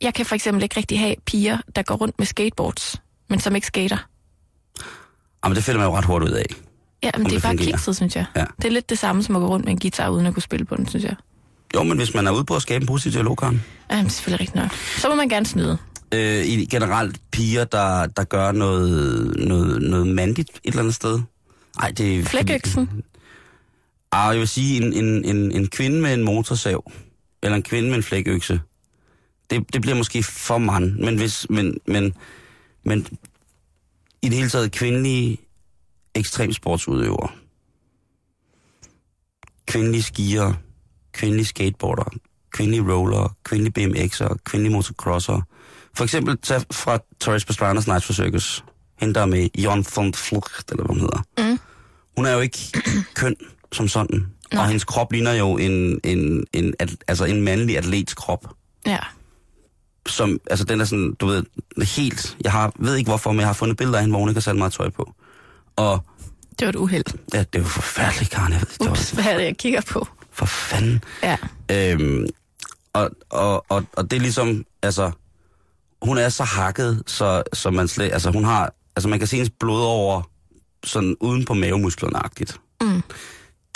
jeg 0.00 0.14
kan 0.14 0.26
for 0.26 0.34
eksempel 0.34 0.62
ikke 0.62 0.76
rigtig 0.76 0.98
have 0.98 1.14
piger, 1.26 1.58
der 1.76 1.82
går 1.82 1.94
rundt 1.94 2.18
med 2.18 2.26
skateboards, 2.26 2.96
men 3.28 3.40
som 3.40 3.54
ikke 3.54 3.66
skater. 3.66 3.96
jamen, 5.44 5.56
det 5.56 5.64
finder 5.64 5.80
man 5.80 5.88
jo 5.88 5.96
ret 5.96 6.04
hurtigt 6.04 6.30
ud 6.32 6.36
af. 6.36 6.44
Ja, 7.02 7.10
men 7.14 7.24
Om 7.24 7.30
det 7.30 7.32
er 7.32 7.36
det 7.36 7.42
bare 7.42 7.56
kikset, 7.56 7.96
synes 7.96 8.16
jeg. 8.16 8.24
Ja. 8.36 8.44
Det 8.56 8.64
er 8.64 8.70
lidt 8.72 8.90
det 8.90 8.98
samme 8.98 9.22
som 9.22 9.36
at 9.36 9.40
gå 9.40 9.48
rundt 9.48 9.64
med 9.64 9.72
en 9.72 9.78
guitar, 9.78 10.08
uden 10.08 10.26
at 10.26 10.34
kunne 10.34 10.42
spille 10.42 10.64
på 10.64 10.76
den, 10.76 10.88
synes 10.88 11.04
jeg. 11.04 11.14
Jo, 11.74 11.82
men 11.82 11.98
hvis 11.98 12.14
man 12.14 12.26
er 12.26 12.30
ude 12.30 12.44
på 12.44 12.56
at 12.56 12.62
skabe 12.62 12.82
en 12.82 12.86
positiv 12.86 13.12
dialog, 13.12 13.36
Karen. 13.36 13.64
Ja, 13.90 13.96
det 13.96 14.04
er 14.04 14.08
selvfølgelig 14.08 14.40
rigtigt 14.40 14.62
nok. 14.62 14.72
Så 14.98 15.08
må 15.08 15.14
man 15.14 15.28
gerne 15.28 15.46
snyde. 15.46 15.78
Øh, 16.14 16.44
i 16.46 16.64
generelt 16.66 17.16
piger, 17.30 17.64
der, 17.64 18.06
der 18.06 18.24
gør 18.24 18.52
noget, 18.52 19.36
noget, 19.36 19.82
noget 19.82 20.06
mandigt 20.06 20.50
et 20.50 20.60
eller 20.64 20.80
andet 20.80 20.94
sted. 20.94 21.20
Ej, 21.80 21.90
det 21.90 22.18
er... 22.18 22.24
Flækøksen. 22.24 23.02
Ah, 24.12 24.32
jeg 24.32 24.40
vil 24.40 24.48
sige, 24.48 24.82
en, 24.82 24.92
en, 24.92 25.24
en, 25.24 25.52
en 25.52 25.68
kvinde 25.68 26.00
med 26.00 26.14
en 26.14 26.24
motorsav, 26.24 26.92
eller 27.42 27.56
en 27.56 27.62
kvinde 27.62 27.88
med 27.88 27.96
en 27.96 28.02
flækøkse, 28.02 28.60
det, 29.50 29.72
det 29.72 29.82
bliver 29.82 29.96
måske 29.96 30.22
for 30.22 30.58
mand, 30.58 30.92
men 30.92 31.16
hvis, 31.16 31.46
men, 31.50 31.78
men, 31.86 32.14
men 32.84 33.06
i 34.22 34.28
det 34.28 34.36
hele 34.36 34.50
taget 34.50 34.72
kvindelige 34.72 35.38
ekstremsportsudøvere, 36.14 37.28
kvindelige 39.66 40.02
skier, 40.02 40.52
kvindelige 41.12 41.46
skateboarder, 41.46 42.10
kvindelige 42.50 42.92
roller, 42.92 43.36
kvindelige 43.44 43.72
BMX'er, 43.78 44.36
kvindelige 44.44 44.72
motocrosser. 44.72 45.40
For 45.94 46.04
eksempel 46.04 46.38
tag 46.38 46.60
fra 46.72 46.98
Torres 47.20 47.44
Pastranas 47.44 47.86
Night 47.86 48.04
for 48.04 48.12
Circus, 48.12 48.64
hende 48.98 49.14
der 49.14 49.20
er 49.20 49.26
med 49.26 49.48
Jon 49.58 49.84
von 49.96 50.14
Flucht, 50.14 50.70
eller 50.70 50.84
hvad 50.84 50.94
hun 50.94 51.00
hedder. 51.00 51.22
Mm. 51.38 51.58
Hun 52.16 52.26
er 52.26 52.32
jo 52.32 52.40
ikke 52.40 52.58
køn 53.14 53.36
som 53.72 53.88
sådan. 53.88 54.26
Nej. 54.52 54.62
Og 54.62 54.66
hendes 54.68 54.84
krop 54.84 55.12
ligner 55.12 55.32
jo 55.32 55.56
en, 55.58 56.00
en, 56.04 56.44
en, 56.52 56.74
at, 56.78 56.90
altså 57.08 57.24
en 57.24 57.42
mandlig 57.42 57.78
atlets 57.78 58.14
krop. 58.14 58.46
Ja. 58.86 58.98
Som, 60.06 60.40
altså 60.50 60.64
den 60.64 60.80
er 60.80 60.84
sådan, 60.84 61.14
du 61.20 61.26
ved, 61.26 61.44
helt, 61.96 62.36
jeg 62.44 62.52
har, 62.52 62.72
ved 62.78 62.96
ikke 62.96 63.10
hvorfor, 63.10 63.32
men 63.32 63.40
jeg 63.40 63.48
har 63.48 63.52
fundet 63.52 63.76
billeder 63.76 63.98
af 63.98 64.02
hende, 64.02 64.12
hvor 64.12 64.20
hun 64.20 64.28
ikke 64.28 64.36
har 64.36 64.42
sat 64.42 64.56
meget 64.56 64.72
tøj 64.72 64.88
på. 64.90 65.12
Og 65.76 66.04
Det 66.58 66.66
var 66.66 66.68
et 66.68 66.76
uheld. 66.76 67.04
ja, 67.34 67.44
det 67.52 67.58
jo 67.58 67.64
forfærdeligt, 67.64 68.30
Karen, 68.30 68.52
jeg 68.52 68.60
ved, 68.60 68.68
det 68.80 68.90
Ups, 68.90 69.16
var 69.16 69.22
hvad 69.22 69.32
er 69.32 69.38
det, 69.38 69.44
jeg 69.44 69.56
kigger 69.56 69.80
på? 69.80 70.08
for 70.32 70.46
fanden. 70.46 71.04
Ja. 71.22 71.36
Øhm, 71.72 72.26
og, 72.92 73.10
og, 73.30 73.64
og, 73.68 73.84
og 73.92 74.10
det 74.10 74.16
er 74.16 74.20
ligesom, 74.20 74.64
altså, 74.82 75.10
hun 76.02 76.18
er 76.18 76.28
så 76.28 76.44
hakket, 76.44 77.02
så, 77.06 77.42
så 77.52 77.70
man 77.70 77.88
slet, 77.88 78.12
altså 78.12 78.30
hun 78.30 78.44
har, 78.44 78.74
altså 78.96 79.08
man 79.08 79.18
kan 79.18 79.28
se 79.28 79.36
hendes 79.36 79.52
blod 79.60 79.82
over, 79.82 80.22
sådan 80.84 81.16
uden 81.20 81.44
på 81.44 81.54
mavemusklerne-agtigt. 81.54 82.56
Mm. 82.80 83.02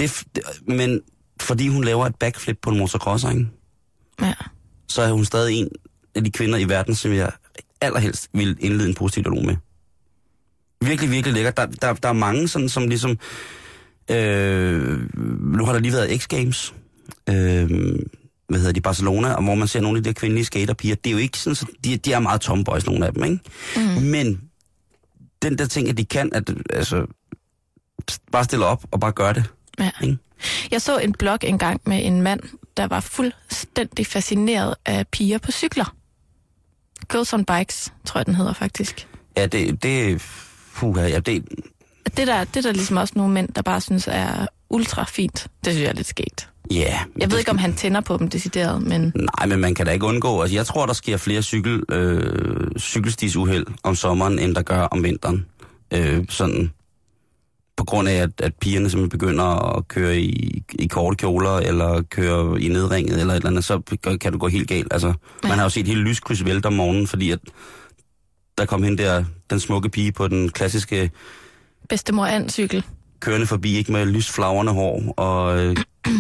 Det, 0.03 0.25
det, 0.35 0.45
men 0.67 1.01
fordi 1.41 1.69
hun 1.69 1.85
laver 1.85 2.07
et 2.07 2.17
backflip 2.17 2.59
på 2.63 2.71
en 2.71 2.79
motocrosser, 2.79 3.31
ikke? 3.31 3.47
Ja. 4.21 4.35
så 4.89 5.03
er 5.03 5.13
hun 5.13 5.25
stadig 5.25 5.57
en 5.57 5.69
af 6.15 6.25
de 6.25 6.31
kvinder 6.31 6.59
i 6.59 6.69
verden, 6.69 6.95
som 6.95 7.13
jeg 7.13 7.33
allerhelst 7.81 8.29
vil 8.33 8.57
indlede 8.61 8.89
en 8.89 8.95
positiv 8.95 9.23
dialog 9.23 9.45
med. 9.45 9.57
Virkelig, 10.81 11.11
virkelig 11.11 11.35
lækkert. 11.35 11.57
Der, 11.57 11.67
der, 11.67 11.93
der 11.93 12.09
er 12.09 12.13
mange 12.13 12.49
sådan, 12.49 12.69
som 12.69 12.89
ligesom... 12.89 13.19
Øh, 14.11 15.01
nu 15.41 15.65
har 15.65 15.73
der 15.73 15.81
lige 15.81 15.93
været 15.93 16.09
X-Games. 16.09 16.75
Øh, 17.29 17.71
hvad 18.49 18.59
hedder 18.61 18.73
de, 18.73 18.81
Barcelona, 18.81 19.33
og 19.33 19.45
hvor 19.45 19.55
man 19.55 19.69
ser 19.69 19.81
nogle 19.81 19.97
af 19.97 20.03
de 20.03 20.09
der 20.09 20.15
kvindelige 20.15 20.45
skaterpiger. 20.45 20.95
Det 20.95 21.11
er 21.11 21.13
jo 21.13 21.19
ikke 21.19 21.39
sådan, 21.39 21.55
så 21.55 21.67
de, 21.85 21.97
de 21.97 22.13
er 22.13 22.19
meget 22.19 22.41
tomboys, 22.41 22.87
nogle 22.87 23.07
af 23.07 23.13
dem, 23.13 23.25
ikke? 23.25 23.39
Mm. 23.77 24.03
Men 24.03 24.41
den 25.43 25.59
der 25.59 25.67
ting, 25.67 25.89
at 25.89 25.97
de 25.97 26.05
kan, 26.05 26.31
at 26.35 26.55
altså, 26.71 27.07
bare 28.33 28.45
stille 28.45 28.65
op 28.65 28.85
og 28.91 29.01
bare 29.01 29.13
gøre 29.13 29.33
det. 29.33 29.45
Ja. 29.79 29.91
Ikke? 30.03 30.19
Jeg 30.71 30.83
så 30.83 30.99
en 30.99 31.13
blog 31.13 31.39
engang 31.43 31.81
med 31.87 32.07
en 32.07 32.23
mand, 32.23 32.41
der 32.77 32.87
var 32.87 33.01
fuldstændig 33.01 34.07
fascineret 34.07 34.75
af 34.87 35.07
piger 35.07 35.39
på 35.39 35.53
cykler. 35.53 35.95
Girls 37.13 37.33
on 37.33 37.45
Bikes, 37.45 37.93
tror 38.05 38.19
jeg, 38.19 38.27
den 38.27 38.35
hedder 38.35 38.53
faktisk. 38.53 39.09
Ja, 39.37 39.47
det, 39.47 39.83
det, 39.83 40.23
puha, 40.75 41.07
ja, 41.09 41.19
det, 41.19 41.45
Det 42.17 42.27
der, 42.27 42.45
det 42.45 42.57
er 42.57 42.63
der 42.63 42.73
ligesom 42.73 42.97
også 42.97 43.13
nogle 43.17 43.33
mænd, 43.35 43.49
der 43.49 43.63
bare 43.63 43.81
synes 43.81 44.09
er 44.11 44.47
ultra 44.71 45.05
fint. 45.05 45.47
Det 45.65 45.73
synes 45.73 45.83
jeg 45.83 45.89
er 45.89 45.95
lidt 45.95 46.07
skægt. 46.07 46.49
ja. 46.71 46.99
Jeg 47.19 47.31
ved 47.31 47.39
ikke, 47.39 47.51
om 47.51 47.59
han 47.59 47.75
tænder 47.75 48.01
på 48.01 48.17
dem 48.17 48.29
decideret, 48.31 48.83
men 48.83 49.13
Nej, 49.15 49.47
men 49.47 49.61
man 49.61 49.75
kan 49.75 49.87
da 49.87 49.93
ikke 49.93 50.07
undgå. 50.07 50.41
Altså, 50.41 50.57
jeg 50.57 50.67
tror, 50.67 50.87
der 50.87 50.93
sker 50.93 51.17
flere 51.17 51.43
cykel, 51.43 51.83
øh, 51.89 52.71
cykelstisuheld 52.79 53.67
om 53.83 53.95
sommeren, 53.95 54.39
end 54.39 54.55
der 54.55 54.63
gør 54.63 54.81
om 54.81 55.03
vinteren. 55.05 55.47
Øh, 55.91 56.25
sådan 56.29 56.73
på 57.77 57.85
grund 57.85 58.09
af, 58.09 58.15
at, 58.15 58.31
at 58.39 58.55
pigerne 58.61 58.91
simpelthen 58.91 59.19
begynder 59.19 59.77
at 59.77 59.89
køre 59.89 60.21
i, 60.21 60.63
i 60.73 60.87
korte 60.87 61.17
kjoler, 61.17 61.57
eller 61.57 62.03
køre 62.03 62.61
i 62.61 62.69
nedringet, 62.69 63.21
eller 63.21 63.35
et 63.35 63.37
eller 63.37 63.51
andet, 63.51 63.65
så 63.65 63.81
kan 64.21 64.33
det 64.33 64.41
gå 64.41 64.49
helt 64.49 64.69
galt. 64.69 64.93
Altså, 64.93 65.13
ja. 65.45 65.49
man 65.49 65.59
har 65.59 65.63
jo 65.65 65.71
set 65.71 65.87
hele 65.87 66.01
lyskryds 66.01 66.45
vælte 66.45 66.67
om 66.67 66.73
morgenen, 66.73 67.07
fordi 67.07 67.31
at 67.31 67.39
der 68.59 68.65
kom 68.65 68.83
hen 68.83 68.99
der, 68.99 69.25
den 69.51 69.61
smukke 69.61 69.89
pige 69.89 70.13
på 70.13 70.29
den 70.29 70.49
klassiske 70.49 71.11
bedstemor 71.89 72.49
cykel. 72.49 72.85
kørende 73.21 73.47
forbi, 73.47 73.77
ikke 73.77 73.93
med 73.93 74.07
lysflagrende 74.07 74.73
hår, 74.73 75.15
og... 75.17 75.59
Øh, 75.59 75.77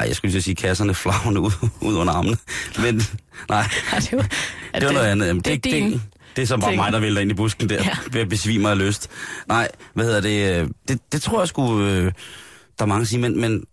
ej, 0.00 0.06
jeg 0.06 0.16
skulle 0.16 0.32
lige 0.32 0.42
sige 0.42 0.54
kasserne 0.54 0.94
flagrende 0.94 1.40
ud, 1.40 1.68
ud 1.88 1.94
under 1.96 2.12
armene. 2.12 2.36
Men 2.82 3.02
nej, 3.48 3.64
Ja, 3.92 3.98
det, 3.98 4.12
var, 4.12 4.28
det 4.74 4.86
var 4.86 4.92
noget 4.92 5.06
andet. 5.06 5.26
Jamen, 5.26 5.42
det 5.42 5.64
din 5.64 5.92
det, 5.92 6.00
det 6.36 6.42
er 6.42 6.46
så 6.46 6.56
bare 6.56 6.76
mig, 6.76 6.92
der 6.92 7.00
vælter 7.00 7.22
ind 7.22 7.30
i 7.30 7.34
busken 7.34 7.68
der, 7.68 7.74
Ja. 7.74 7.82
ja. 7.84 7.96
ved 8.12 8.20
at 8.20 8.28
besvime 8.28 8.62
mig 8.62 8.70
af 8.70 8.78
lyst. 8.78 9.10
Nej, 9.48 9.68
hvad 9.94 10.04
hedder 10.04 10.20
det? 10.20 10.62
øh, 10.62 10.68
Det, 10.88 11.12
det 11.12 11.22
tror 11.22 11.40
jeg 11.40 11.48
sgu, 11.48 11.80
øh, 11.82 12.04
der 12.78 12.84
er 12.84 12.86
mange, 12.86 13.06
siger, 13.06 13.20
men, 13.20 13.40
men, 13.40 13.64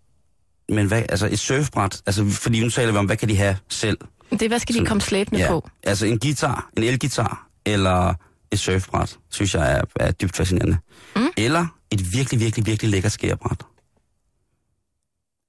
men 0.68 0.86
hvad, 0.86 1.02
altså 1.08 1.28
et 1.32 1.38
surfbræt, 1.38 2.02
altså 2.06 2.30
fordi 2.30 2.60
nu 2.60 2.70
taler 2.70 2.92
vi 2.92 2.98
om, 2.98 3.06
hvad 3.06 3.16
kan 3.16 3.28
de 3.28 3.36
have 3.36 3.56
selv? 3.68 3.98
Det 4.30 4.48
hvad 4.48 4.58
skal 4.58 4.74
de 4.74 4.86
komme 4.86 5.00
slæbende 5.00 5.40
ja, 5.40 5.48
på? 5.48 5.68
altså 5.82 6.06
en 6.06 6.18
guitar, 6.18 6.70
en 6.76 6.82
elgitar, 6.82 7.48
eller 7.66 8.14
et 8.52 8.58
surfbræt, 8.58 9.18
synes 9.30 9.54
jeg 9.54 9.72
er, 9.78 9.82
er 9.96 10.10
dybt 10.12 10.36
fascinerende. 10.36 10.78
Mm. 11.16 11.28
Eller 11.36 11.66
et 11.90 12.12
virkelig, 12.12 12.40
virkelig, 12.40 12.66
virkelig 12.66 12.90
lækkert 12.90 13.12
skærebræt. 13.12 13.62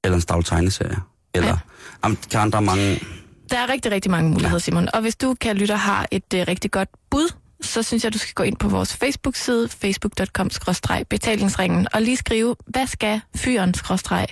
Eller 0.03 0.16
en 0.16 0.22
stavl 0.22 0.43
tegneserie. 0.43 0.97
Eller, 1.34 1.47
Ja. 1.47 1.53
ja. 1.53 1.60
jamen, 2.03 2.18
Karen, 2.32 2.51
der 2.51 2.57
er 2.57 2.62
mange... 2.62 2.99
Der 3.52 3.58
er 3.58 3.70
rigtig, 3.70 3.91
rigtig 3.91 4.12
mange 4.12 4.32
muligheder, 4.32 4.60
Simon. 4.60 4.88
Og 4.93 5.02
hvis 5.02 5.16
du, 5.16 5.36
kan 5.41 5.58
lytte, 5.58 5.76
har 5.76 6.08
et 6.12 6.34
uh, 6.34 6.39
rigtig 6.47 6.72
godt 6.72 6.89
bud, 7.10 7.34
så 7.62 7.84
synes 7.84 8.04
jeg, 8.04 8.14
du 8.14 8.18
skal 8.18 8.34
gå 8.34 8.43
ind 8.43 8.58
på 8.58 8.70
vores 8.70 8.95
Facebook-side, 8.95 9.70
facebook.com-betalingsringen, 9.70 11.88
og 11.93 12.02
lige 12.02 12.18
skrive, 12.18 12.56
hvad 12.66 12.88
skal 12.88 13.22
fyren, 13.36 13.74
skråstreg, 13.74 14.28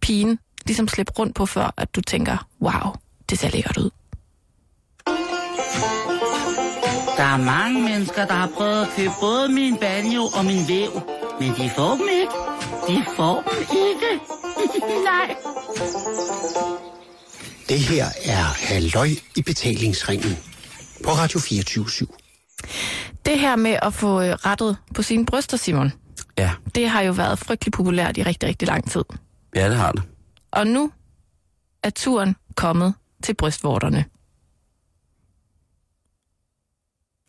pigen, 0.00 0.38
ligesom 0.66 0.88
slippe 0.88 1.12
rundt 1.18 1.34
på, 1.34 1.46
før 1.46 1.74
at 1.76 1.94
du 1.96 2.00
tænker, 2.00 2.46
wow, 2.60 2.92
det 3.30 3.38
ser 3.38 3.48
lækkert 3.48 3.76
ud. 3.76 3.90
Der 7.16 7.24
er 7.24 7.36
mange 7.36 7.82
mennesker, 7.82 8.26
der 8.26 8.34
har 8.34 8.48
prøvet 8.56 8.82
at 8.82 8.88
købe 8.96 9.12
både 9.20 9.48
min 9.48 9.76
banjo 9.76 10.22
og 10.22 10.44
min 10.44 10.68
væv. 10.68 10.90
Men 11.40 11.48
de 11.50 11.70
får 11.76 11.90
dem 11.96 12.08
ikke. 12.20 12.32
De 12.88 13.04
får 13.16 13.42
dem 13.42 13.52
ikke. 13.60 14.20
Nej. 15.10 15.36
Det 17.68 17.80
her 17.80 18.04
er 18.24 18.44
Halløj 18.68 19.08
i 19.36 19.42
betalingsringen 19.42 20.36
på 21.04 21.10
Radio 21.10 21.40
24 21.40 21.86
Det 23.24 23.40
her 23.40 23.56
med 23.56 23.78
at 23.82 23.94
få 23.94 24.22
øh, 24.22 24.32
rettet 24.32 24.76
på 24.94 25.02
sine 25.02 25.26
bryster, 25.26 25.56
Simon, 25.56 25.92
Ja, 26.38 26.50
det 26.74 26.88
har 26.88 27.02
jo 27.02 27.12
været 27.12 27.38
frygtelig 27.38 27.72
populært 27.72 28.16
i 28.16 28.22
rigtig, 28.22 28.48
rigtig 28.48 28.68
lang 28.68 28.90
tid. 28.90 29.04
ja 29.54 29.68
det 29.68 29.76
har 29.76 29.92
det. 29.92 30.02
Og 30.50 30.66
nu 30.66 30.92
er 31.82 31.90
turen 31.90 32.36
kommet 32.56 32.94
til 33.22 33.34
brystvorterne. 33.34 34.04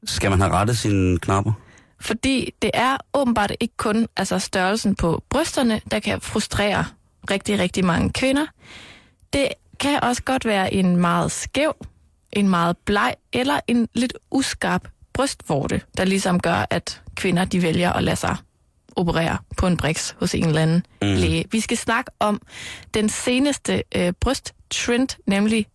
Skal 0.06 0.30
man 0.30 0.40
have 0.42 0.52
rettet 0.54 0.78
sine 0.78 1.20
knapper? 1.20 1.54
Fordi 2.02 2.54
det 2.62 2.72
er 2.74 2.98
åbenbart 3.14 3.52
ikke 3.60 3.78
kun 3.78 4.08
altså 4.18 4.40
størrelsen 4.40 4.96
på 4.96 5.24
brysterne, 5.30 5.82
der 5.92 6.00
kan 6.00 6.22
frustrere 6.22 6.86
rigtig, 7.32 7.60
rigtig 7.60 7.86
mange 7.86 8.10
kvinder. 8.14 8.46
Det 9.34 9.48
kan 9.80 10.04
også 10.04 10.24
godt 10.24 10.46
være 10.46 10.74
en 10.74 10.98
meget 10.98 11.32
skæv, 11.32 11.74
en 12.34 12.50
meget 12.50 12.78
bleg 12.78 13.16
eller 13.34 13.60
en 13.68 13.88
lidt 13.94 14.14
uskarp 14.32 14.88
brystvorte, 15.14 15.82
der 15.98 16.06
ligesom 16.06 16.40
gør, 16.40 16.66
at 16.70 17.02
kvinder 17.16 17.46
de 17.46 17.62
vælger 17.62 17.94
at 17.94 18.04
lade 18.04 18.16
sig 18.16 18.36
operere 18.96 19.38
på 19.58 19.68
en 19.68 19.78
briks 19.78 20.16
hos 20.20 20.36
en 20.36 20.46
eller 20.46 20.62
anden 20.62 20.86
mm. 21.02 21.08
læge. 21.08 21.46
Vi 21.52 21.60
skal 21.60 21.78
snakke 21.78 22.12
om 22.20 22.42
den 22.94 23.10
seneste 23.10 23.84
øh, 23.96 24.14
brysttrend, 24.22 25.18
nemlig 25.28 25.66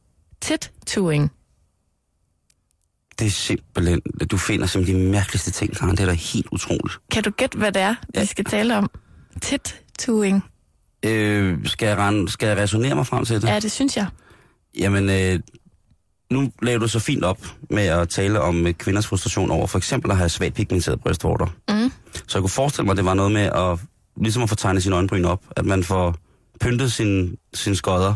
tit-tuing. 0.41 1.31
Det 3.19 3.27
er 3.27 3.31
simpelthen... 3.31 4.01
Du 4.31 4.37
finder 4.37 4.67
simpelthen 4.67 5.05
de 5.05 5.11
mærkeligste 5.11 5.51
ting, 5.51 5.77
Karen. 5.77 5.97
Det 5.97 6.01
er 6.03 6.07
da 6.07 6.13
helt 6.13 6.47
utroligt. 6.53 6.99
Kan 7.11 7.23
du 7.23 7.31
gætte, 7.31 7.59
hvad 7.59 7.73
det 7.73 7.83
er, 7.83 7.95
ja. 8.15 8.21
vi 8.21 8.27
skal 8.27 8.45
tale 8.45 8.77
om? 8.77 8.91
Tit-tuing. 9.43 10.54
Øh, 11.05 11.67
skal, 11.67 11.87
jeg 11.87 11.97
rende, 11.99 12.29
skal 12.29 12.47
jeg 12.47 12.57
resonere 12.57 12.95
mig 12.95 13.07
frem 13.07 13.25
til 13.25 13.43
det? 13.43 13.49
Ja, 13.49 13.61
det 13.61 13.73
synes 13.73 13.97
jeg. 13.97 14.07
Jamen, 14.79 15.11
øh, 15.11 15.41
nu 16.31 16.53
laver 16.63 16.79
du 16.79 16.89
så 16.89 16.99
fint 16.99 17.25
op 17.25 17.39
med 17.71 17.87
at 17.87 18.09
tale 18.09 18.41
om 18.41 18.67
øh, 18.67 18.73
kvinders 18.73 19.07
frustration 19.07 19.51
over 19.51 19.67
for 19.67 19.79
eksempel 19.79 20.11
at 20.11 20.17
have 20.17 20.29
svagt 20.29 20.55
pigmenterede 20.55 21.01
brystvorter. 21.01 21.47
Mm. 21.69 21.93
Så 22.29 22.39
jeg 22.39 22.43
kunne 22.43 22.51
forestille 22.51 22.85
mig, 22.85 22.93
at 22.93 22.97
det 22.97 23.05
var 23.05 23.15
noget 23.15 23.33
med 23.33 23.43
at, 23.43 23.79
ligesom 24.17 24.43
at 24.43 24.49
få 24.49 24.55
tegnet 24.55 24.83
sine 24.83 24.97
øjenbryn 24.97 25.25
op. 25.25 25.43
At 25.57 25.65
man 25.65 25.85
får 25.85 26.17
pyntet 26.61 26.93
sin, 26.93 27.37
sin 27.55 27.77
skodder 27.77 28.15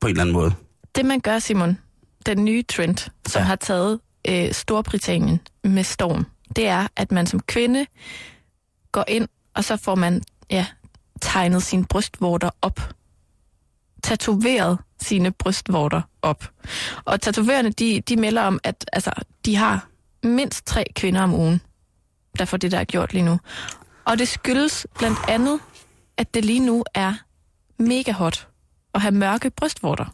på 0.00 0.06
en 0.06 0.10
eller 0.10 0.22
anden 0.22 0.32
måde. 0.32 0.52
Det 0.96 1.04
man 1.04 1.20
gør, 1.20 1.38
Simon, 1.38 1.78
den 2.26 2.44
nye 2.44 2.62
trend, 2.62 2.96
som. 2.96 3.40
Ja. 3.40 3.40
har 3.40 3.56
taget 3.56 4.00
øh, 4.28 4.52
Storbritannien 4.52 5.40
med 5.64 5.84
storm, 5.84 6.26
det 6.56 6.66
er, 6.66 6.86
at 6.96 7.12
man 7.12 7.26
som 7.26 7.40
kvinde 7.40 7.86
går 8.92 9.04
ind, 9.08 9.28
og 9.54 9.64
så 9.64 9.76
får 9.76 9.94
man 9.94 10.22
ja, 10.50 10.66
tegnet 11.22 11.62
sine 11.62 11.84
brystvorter 11.84 12.50
op. 12.62 12.80
Tatoveret 14.02 14.78
sine 15.00 15.30
brystvorter 15.32 16.02
op. 16.22 16.50
Og 17.04 17.20
tatovererne, 17.20 17.70
de, 17.70 18.00
de 18.00 18.16
melder 18.16 18.42
om, 18.42 18.60
at 18.64 18.84
altså, 18.92 19.12
de 19.44 19.56
har 19.56 19.88
mindst 20.22 20.66
tre 20.66 20.84
kvinder 20.94 21.22
om 21.22 21.34
ugen, 21.34 21.60
der 22.38 22.44
får 22.44 22.56
det, 22.56 22.72
der 22.72 22.78
er 22.78 22.84
gjort 22.84 23.12
lige 23.12 23.24
nu. 23.24 23.38
Og 24.04 24.18
det 24.18 24.28
skyldes 24.28 24.86
blandt 24.98 25.18
andet, 25.28 25.60
at 26.16 26.34
det 26.34 26.44
lige 26.44 26.66
nu 26.66 26.84
er 26.94 27.14
mega 27.78 28.12
hot 28.12 28.48
at 28.94 29.00
have 29.00 29.12
mørke 29.12 29.50
brystvorter. 29.50 30.04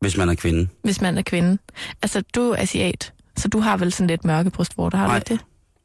Hvis 0.00 0.16
man 0.16 0.28
er 0.28 0.34
kvinde. 0.34 0.68
hvis 0.82 1.00
man 1.00 1.18
er 1.18 1.22
kvinde. 1.22 1.58
Altså, 2.02 2.22
du 2.34 2.40
er 2.50 2.56
asiat, 2.56 3.12
så 3.36 3.48
du 3.48 3.60
har 3.60 3.76
vel 3.76 3.92
sådan 3.92 4.06
lidt 4.06 4.24
mørke 4.24 4.50
brystvorter, 4.50 4.98
har 4.98 5.04
du 5.06 5.10
Nej. 5.10 5.16
ikke 5.18 5.28
det? 5.34 5.40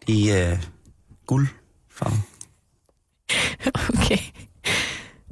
I 0.07 0.32
øh, 0.32 0.64
guldfarve. 1.30 2.18
Okay. 3.90 4.18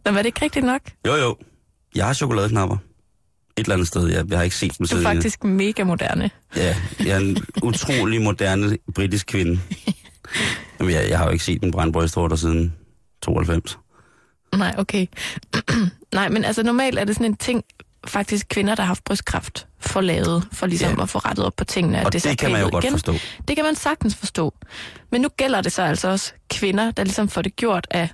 Nå, 0.05 0.11
var 0.11 0.17
det 0.17 0.25
ikke 0.25 0.41
rigtigt 0.41 0.65
nok? 0.65 0.81
Jo, 1.07 1.15
jo. 1.15 1.35
Jeg 1.95 2.05
har 2.05 2.13
chokoladeknapper. 2.13 2.77
Et 3.57 3.63
eller 3.63 3.73
andet 3.73 3.87
sted. 3.87 4.07
Jeg, 4.07 4.25
jeg 4.29 4.37
har 4.39 4.43
ikke 4.43 4.55
set 4.55 4.77
dem 4.77 4.77
Du 4.77 4.83
er 4.83 4.87
siden. 4.87 5.03
faktisk 5.03 5.43
mega 5.43 5.83
moderne. 5.83 6.29
Ja, 6.55 6.75
jeg 6.99 7.07
er 7.09 7.17
en 7.17 7.37
utrolig 7.63 8.21
moderne 8.21 8.77
britisk 8.95 9.27
kvinde. 9.27 9.59
Jamen, 10.79 10.93
jeg, 10.93 11.09
jeg 11.09 11.17
har 11.17 11.25
jo 11.25 11.31
ikke 11.31 11.43
set 11.45 11.63
en 11.63 11.71
brændt 11.71 11.93
brystvorter 11.93 12.35
siden 12.35 12.73
92. 13.21 13.79
Nej, 14.55 14.75
okay. 14.77 15.05
Nej, 16.13 16.29
men 16.29 16.43
altså 16.45 16.63
normalt 16.63 16.99
er 16.99 17.03
det 17.03 17.15
sådan 17.15 17.31
en 17.31 17.37
ting, 17.37 17.63
faktisk 18.07 18.47
kvinder, 18.49 18.75
der 18.75 18.83
har 18.83 18.87
haft 18.87 19.03
brystkræft, 19.03 19.67
får 19.79 20.01
lavet, 20.01 20.47
for 20.51 20.67
ligesom 20.67 20.95
Ja. 20.97 21.03
at 21.03 21.09
få 21.09 21.17
rettet 21.17 21.45
op 21.45 21.53
på 21.55 21.63
tingene. 21.63 22.05
Og 22.05 22.13
det, 22.13 22.23
det 22.23 22.37
kan 22.37 22.51
man 22.51 22.61
jo 22.61 22.69
godt 22.71 22.83
igen. 22.83 22.91
forstå. 22.93 23.13
Det 23.47 23.55
kan 23.55 23.65
man 23.65 23.75
sagtens 23.75 24.15
forstå. 24.15 24.53
Men 25.11 25.21
nu 25.21 25.27
gælder 25.37 25.61
det 25.61 25.71
så 25.71 25.81
altså 25.81 26.07
også 26.07 26.33
kvinder, 26.49 26.91
der 26.91 27.03
ligesom 27.03 27.29
får 27.29 27.41
det 27.41 27.55
gjort 27.55 27.87
af 27.91 28.09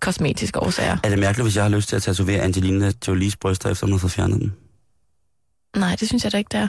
kosmetiske 0.00 0.60
årsager. 0.62 0.96
Er 1.02 1.08
det 1.08 1.18
mærkeligt, 1.18 1.44
hvis 1.44 1.56
jeg 1.56 1.64
har 1.64 1.68
lyst 1.70 1.88
til 1.88 1.96
at 1.96 2.02
tatovere 2.02 2.40
Angelina 2.40 2.92
Jolies 3.08 3.36
bryster, 3.36 3.70
efter 3.70 3.86
hun 3.86 3.92
har 3.92 3.98
fået 3.98 4.12
fjernet 4.12 4.40
dem? 4.40 4.52
Nej, 5.76 5.96
det 6.00 6.08
synes 6.08 6.24
jeg 6.24 6.32
da 6.32 6.38
ikke, 6.38 6.48
det 6.52 6.60
er. 6.60 6.68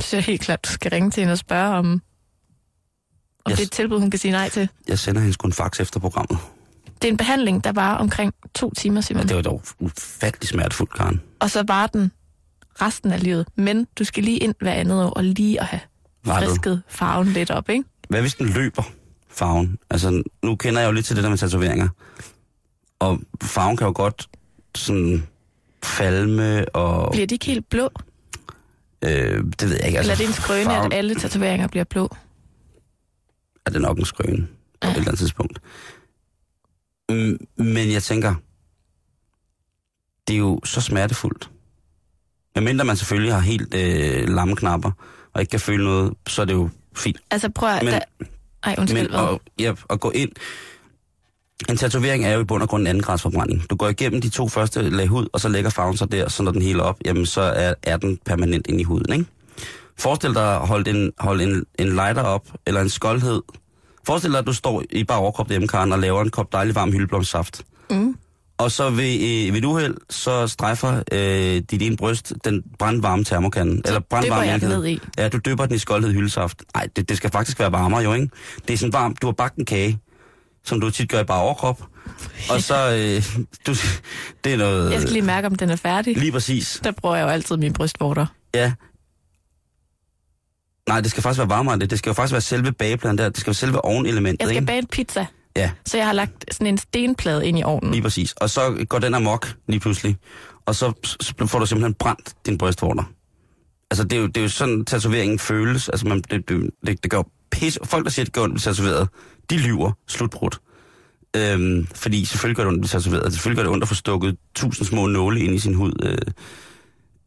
Synes 0.00 0.12
jeg 0.12 0.22
helt 0.22 0.40
klart, 0.40 0.64
du 0.66 0.70
skal 0.72 0.90
ringe 0.90 1.10
til 1.10 1.20
hende 1.20 1.32
og 1.32 1.38
spørge 1.38 1.74
om, 1.76 1.86
om 1.86 3.50
Yes. 3.50 3.56
det 3.58 3.62
er 3.62 3.66
et 3.66 3.72
tilbud, 3.72 4.00
hun 4.00 4.10
kan 4.10 4.20
sige 4.20 4.32
nej 4.32 4.48
til. 4.48 4.68
Jeg 4.88 4.98
sender 4.98 5.20
hende 5.20 5.34
sgu 5.34 5.46
en 5.46 5.52
fax 5.52 5.80
efter 5.80 6.00
programmet. 6.00 6.38
Det 7.02 7.08
er 7.08 7.12
en 7.12 7.16
behandling, 7.16 7.64
der 7.64 7.72
var 7.72 7.94
omkring 7.94 8.34
to 8.54 8.70
timer, 8.74 8.96
Og 8.96 9.04
Simon. 9.04 9.28
det 9.28 9.36
var 9.36 9.42
dog 9.42 9.62
ufattelig 9.80 10.48
smertefuldt, 10.48 10.92
Karen. 10.94 11.20
Og 11.40 11.50
så 11.50 11.64
var 11.66 11.86
den 11.86 12.12
resten 12.82 13.12
af 13.12 13.22
livet. 13.22 13.46
Men 13.56 13.86
du 13.98 14.04
skal 14.04 14.24
lige 14.24 14.38
ind 14.38 14.54
hver 14.60 14.72
andet 14.72 15.04
år 15.04 15.10
og 15.10 15.24
lige 15.24 15.60
at 15.60 15.66
have 15.66 15.80
frisket 16.26 16.82
farven 16.88 17.28
lidt 17.28 17.50
op, 17.50 17.68
ikke? 17.68 17.84
Hvad 18.08 18.20
hvis 18.20 18.34
den 18.34 18.48
løber 18.48 18.82
farven? 19.30 19.78
Altså, 19.90 20.22
nu 20.42 20.56
kender 20.56 20.80
jeg 20.80 20.86
jo 20.86 20.92
lidt 20.92 21.06
til 21.06 21.16
det 21.16 21.24
der 21.24 21.30
med 21.30 21.38
tatoveringer. 21.38 21.88
Og 22.98 23.20
farven 23.42 23.76
kan 23.76 23.86
jo 23.86 23.92
godt 23.96 24.28
sådan 24.74 25.26
falme 25.82 26.68
og... 26.68 27.12
Bliver 27.12 27.26
de 27.26 27.34
ikke 27.34 27.46
helt 27.46 27.68
blå? 27.68 27.90
Øh, 29.04 29.10
det 29.60 29.62
ved 29.62 29.76
jeg 29.76 29.86
ikke. 29.86 29.98
Altså, 29.98 30.00
Eller 30.00 30.12
er 30.12 30.16
det 30.16 30.26
en 30.26 30.32
skrøne, 30.32 30.64
farven, 30.64 30.92
at 30.92 30.98
alle 30.98 31.14
tatoveringer 31.14 31.68
bliver 31.68 31.84
blå? 31.84 32.16
Er 33.66 33.70
det 33.70 33.80
nok 33.80 33.98
en 33.98 34.04
skrøne 34.04 34.46
på 34.80 34.88
et 34.88 34.96
eller 34.96 35.08
andet 35.08 35.18
tidspunkt. 35.18 35.60
Mm, 37.10 37.38
men 37.56 37.92
jeg 37.92 38.02
tænker, 38.02 38.34
det 40.28 40.34
er 40.34 40.38
jo 40.38 40.60
så 40.64 40.80
smertefuldt. 40.80 41.50
Medmindre 42.54 42.84
man 42.84 42.96
selvfølgelig 42.96 43.32
har 43.34 43.40
helt 43.40 43.74
øh, 43.74 44.28
lamme 44.28 44.56
knapper, 44.56 44.90
og 45.34 45.40
ikke 45.40 45.50
kan 45.50 45.60
føle 45.60 45.84
noget, 45.84 46.14
så 46.26 46.42
er 46.42 46.46
det 46.46 46.54
jo 46.54 46.68
fint. 46.96 47.16
Altså 47.30 47.48
prøv 47.48 47.68
at... 47.68 47.82
Men- 47.82 47.92
Men, 47.92 48.00
da... 48.20 48.26
Ej, 48.64 48.74
undskyld, 48.78 49.02
Men 49.02 49.10
hvad? 49.10 49.38
ja, 49.58 49.72
at 49.90 50.00
gå 50.00 50.10
ind... 50.10 50.30
En 51.68 51.76
tatovering 51.76 52.24
er 52.24 52.32
jo 52.34 52.40
i 52.40 52.44
bund 52.44 52.62
og 52.62 52.68
grund 52.68 52.82
en 52.82 52.86
anden 52.86 53.02
grads 53.02 53.22
forbrænding. 53.22 53.70
Du 53.70 53.76
går 53.76 53.88
igennem 53.88 54.20
de 54.20 54.28
to 54.28 54.48
første 54.48 54.90
lag 54.90 55.06
hud, 55.06 55.26
og 55.32 55.40
så 55.40 55.48
lægger 55.48 55.70
farven 55.70 55.96
sig 55.96 56.12
der, 56.12 56.28
så 56.28 56.42
når 56.42 56.52
den 56.52 56.62
hele 56.62 56.82
op, 56.82 56.96
jamen 57.04 57.26
så 57.26 57.40
er, 57.40 57.74
er 57.82 57.96
den 57.96 58.18
permanent 58.26 58.66
ind 58.66 58.80
i 58.80 58.84
huden, 58.84 59.12
ikke? 59.12 59.24
Forestil 59.98 60.34
dig 60.34 60.54
at 60.56 60.68
holde 60.68 60.90
en, 60.90 61.12
holde 61.18 61.44
en, 61.44 61.64
en 61.78 61.88
lighter 61.88 62.22
op, 62.22 62.48
eller 62.66 62.80
en 62.80 62.88
skoldhed. 62.88 63.42
Forestil 64.06 64.30
dig, 64.30 64.38
at 64.38 64.46
du 64.46 64.52
står 64.52 64.82
i 64.90 65.04
bare 65.04 65.18
overkrop 65.18 65.48
hjemme, 65.48 65.68
Karen, 65.68 65.92
og 65.92 65.98
laver 65.98 66.22
en 66.22 66.30
kop 66.30 66.52
dejlig 66.52 66.74
varm 66.74 66.92
hyldeblomstsaft. 66.92 67.62
Mm. 67.90 68.16
Og 68.58 68.70
så 68.70 68.90
ved, 68.90 69.14
øh, 69.14 69.52
ved 69.52 69.58
et 69.58 69.64
uheld, 69.64 69.96
så 70.10 70.46
strejfer 70.46 71.02
øh, 71.12 71.62
dit 71.70 71.82
ene 71.82 71.96
bryst 71.96 72.32
den 72.44 72.62
brandvarme 72.78 73.24
termokande. 73.24 73.82
eller 73.84 74.00
brandvarme 74.00 74.90
i. 74.90 75.00
Ja, 75.18 75.28
du 75.28 75.38
dypper 75.38 75.66
den 75.66 75.74
i 75.74 75.78
skoldhed 75.78 76.12
hyldesaft. 76.12 76.62
Nej, 76.74 76.88
det, 76.96 77.08
det 77.08 77.16
skal 77.16 77.30
faktisk 77.30 77.58
være 77.58 77.72
varmere 77.72 78.02
jo, 78.02 78.12
ikke? 78.12 78.28
Det 78.68 78.74
er 78.74 78.78
sådan 78.78 78.92
varmt. 78.92 79.22
Du 79.22 79.26
har 79.26 79.32
bagt 79.32 79.56
en 79.56 79.64
kage, 79.64 79.98
som 80.64 80.80
du 80.80 80.90
tit 80.90 81.08
gør 81.10 81.20
i 81.20 81.24
bare 81.24 81.42
overkrop. 81.42 81.82
Og 82.50 82.62
så, 82.62 82.74
øh, 82.74 83.42
du, 83.66 83.74
det 84.44 84.52
er 84.52 84.56
noget... 84.56 84.92
Jeg 84.92 85.00
skal 85.00 85.12
lige 85.12 85.22
mærke, 85.22 85.46
om 85.46 85.54
den 85.54 85.70
er 85.70 85.76
færdig. 85.76 86.16
Lige 86.16 86.32
præcis. 86.32 86.80
Der 86.84 86.90
bruger 86.90 87.16
jeg 87.16 87.24
jo 87.24 87.28
altid 87.28 87.56
mine 87.56 87.74
brystvorter. 87.74 88.26
Ja. 88.54 88.72
Nej, 90.88 91.00
det 91.00 91.10
skal 91.10 91.22
faktisk 91.22 91.38
være 91.38 91.48
varmere 91.48 91.74
end 91.74 91.80
det. 91.80 91.90
Det 91.90 91.98
skal 91.98 92.10
jo 92.10 92.14
faktisk 92.14 92.32
være 92.32 92.40
selve 92.40 92.72
bagepladen 92.72 93.18
der. 93.18 93.28
Det 93.28 93.40
skal 93.40 93.46
være 93.46 93.54
selve 93.54 93.84
ovnelementet, 93.84 94.40
Jeg 94.40 94.48
skal 94.48 94.56
ikke? 94.56 94.66
bage 94.66 94.78
en 94.78 94.86
pizza, 94.86 95.26
Ja, 95.56 95.70
så 95.86 95.96
jeg 95.96 96.06
har 96.06 96.12
lagt 96.12 96.54
sådan 96.54 96.66
en 96.66 96.78
stenplade 96.78 97.46
ind 97.46 97.58
i 97.58 97.62
ovnen. 97.62 97.90
lige 97.92 98.02
præcis. 98.02 98.32
Og 98.32 98.50
så 98.50 98.84
går 98.88 98.98
den 98.98 99.14
amok 99.14 99.54
lige 99.68 99.80
pludselig. 99.80 100.16
Og 100.66 100.74
så, 100.74 100.92
får 101.46 101.58
du 101.58 101.66
simpelthen 101.66 101.94
brændt 101.94 102.34
din 102.46 102.58
brystvorter. 102.58 103.02
Altså, 103.90 104.04
det 104.04 104.12
er 104.12 104.20
jo, 104.20 104.26
det 104.26 104.36
er 104.36 104.42
jo 104.42 104.48
sådan, 104.48 104.84
tatoveringen 104.84 105.38
føles. 105.38 105.88
Altså, 105.88 106.06
man, 106.06 106.20
det, 106.30 106.48
det, 106.48 106.70
det, 106.86 107.02
det 107.02 107.10
gør 107.10 107.22
pis. 107.50 107.78
Folk, 107.84 108.04
der 108.04 108.10
siger, 108.10 108.22
at 108.22 108.26
det 108.26 108.34
gør 108.34 108.42
ondt 108.42 108.54
at 108.54 108.62
blive 108.62 108.74
tatoveret, 108.74 109.08
de 109.50 109.58
lyver 109.58 109.92
slutbrudt. 110.08 110.60
Øhm, 111.36 111.86
fordi 111.94 112.24
selvfølgelig 112.24 112.56
gør 112.56 112.62
det 112.64 112.68
ondt 112.68 112.78
at 112.78 112.80
blive 112.80 113.00
tatoveret. 113.00 113.32
Selvfølgelig 113.32 113.56
gør 113.56 113.62
det 113.62 113.72
ondt 113.72 113.84
at 113.84 113.88
få 113.88 113.94
stukket 113.94 114.36
tusind 114.54 114.86
små 114.86 115.06
nåle 115.06 115.40
ind 115.40 115.54
i 115.54 115.58
sin 115.58 115.74
hud. 115.74 115.92
Øh, 116.02 116.18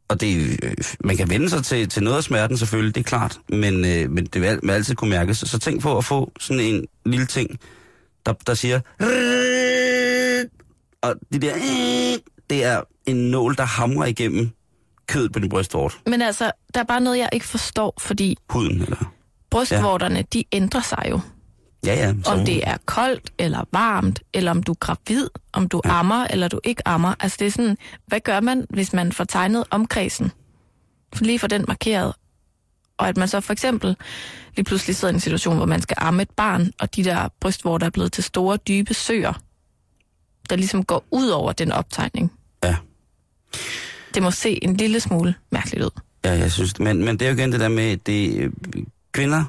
og 0.10 0.22
det, 0.22 0.60
øh, 0.64 0.74
man 1.04 1.18
kan 1.18 1.30
vende 1.30 1.50
sig 1.50 1.64
til, 1.64 1.90
til 1.90 2.04
noget 2.04 2.18
af 2.18 2.24
smerten 2.24 2.58
selvfølgelig, 2.58 2.96
det 2.96 3.02
er 3.02 3.10
klart. 3.10 3.40
Men, 3.50 3.86
øh, 3.86 4.12
men 4.12 4.26
det 4.26 4.42
vil 4.42 4.60
vil 4.64 4.72
altid 4.72 4.96
kunne 4.96 5.10
mærkes. 5.10 5.38
Så 5.38 5.60
tænk 5.60 5.82
på 5.82 5.98
at 5.98 6.06
få 6.06 6.32
sådan 6.40 6.64
en 6.64 6.86
lille 7.06 7.26
ting, 7.26 7.60
der, 8.34 8.44
der 8.48 8.54
siger... 8.54 8.80
Og 11.02 11.16
det 11.34 11.42
der... 11.42 11.54
Det 12.50 12.64
er 12.64 12.82
en 13.06 13.16
nål, 13.32 13.56
der 13.56 13.64
hamrer 13.64 14.06
igennem 14.06 14.50
kødet 15.08 15.32
på 15.34 15.40
din 15.40 15.50
brystvort. 15.50 16.00
Men 16.06 16.22
altså, 16.22 16.52
der 16.74 16.80
er 16.80 16.84
bare 16.84 17.02
noget, 17.02 17.18
jeg 17.18 17.30
ikke 17.34 17.46
forstår, 17.46 17.94
fordi 18.00 18.38
Huden, 18.50 18.82
eller... 18.82 19.14
brystvorterne, 19.52 20.16
ja. 20.16 20.22
de 20.34 20.44
ændrer 20.52 20.82
sig 20.82 21.08
jo. 21.10 21.20
Ja, 21.86 21.94
ja. 21.94 22.14
så- 22.24 22.32
Om 22.32 22.46
det 22.46 22.68
er 22.68 22.78
koldt 22.86 23.32
eller 23.40 23.64
varmt, 23.72 24.20
eller 24.34 24.52
om 24.52 24.64
du 24.64 24.72
er 24.72 24.76
gravid, 24.80 25.28
om 25.54 25.68
du 25.68 25.82
ja. 25.86 26.00
ammer 26.00 26.24
eller 26.30 26.48
du 26.48 26.60
ikke 26.64 26.88
ammer. 26.88 27.14
Altså 27.20 27.38
det 27.40 27.48
er 27.48 27.52
sådan, 27.52 27.78
hvad 28.08 28.20
gør 28.20 28.40
man, 28.40 28.66
hvis 28.70 28.94
man 28.94 29.12
får 29.12 29.24
tegnet 29.24 29.64
omkredsen? 29.72 30.32
Lige 31.20 31.40
for 31.40 31.48
den 31.48 31.66
markeret. 31.68 32.14
Og 33.00 33.08
at 33.08 33.18
man 33.18 33.28
så 33.28 33.40
for 33.40 33.54
eksempel 33.54 33.96
lige 34.56 34.64
pludselig 34.64 34.96
sidder 34.96 35.12
i 35.12 35.16
en 35.16 35.20
situation, 35.20 35.58
hvor 35.58 35.66
man 35.66 35.82
skal 35.82 35.98
amme 36.00 36.22
et 36.22 36.30
barn, 36.30 36.72
og 36.80 36.96
de 36.96 37.04
der 37.04 37.30
brystvorter 37.42 37.86
er 37.86 37.92
blevet 37.92 38.12
til 38.12 38.24
store, 38.24 38.58
dybe 38.58 38.94
søer, 38.94 39.34
der 40.50 40.56
ligesom 40.56 40.84
går 40.84 41.06
ud 41.12 41.28
over 41.28 41.52
den 41.52 41.72
optegning. 41.72 42.32
Ja. 42.64 42.76
Det 44.14 44.24
må 44.24 44.32
se 44.32 44.64
en 44.64 44.78
lille 44.78 45.00
smule 45.00 45.36
mærkeligt 45.52 45.84
ud. 45.84 46.02
Ja, 46.26 46.32
jeg 46.32 46.52
synes 46.52 46.74
det. 46.74 46.80
Men, 46.80 47.06
men 47.06 47.20
det 47.20 47.26
er 47.26 47.30
jo 47.30 47.38
igen 47.38 47.52
det 47.52 47.60
der 47.60 47.68
med, 47.68 47.98
det 47.98 48.38
øh, 48.38 48.52
kvinder 49.12 49.44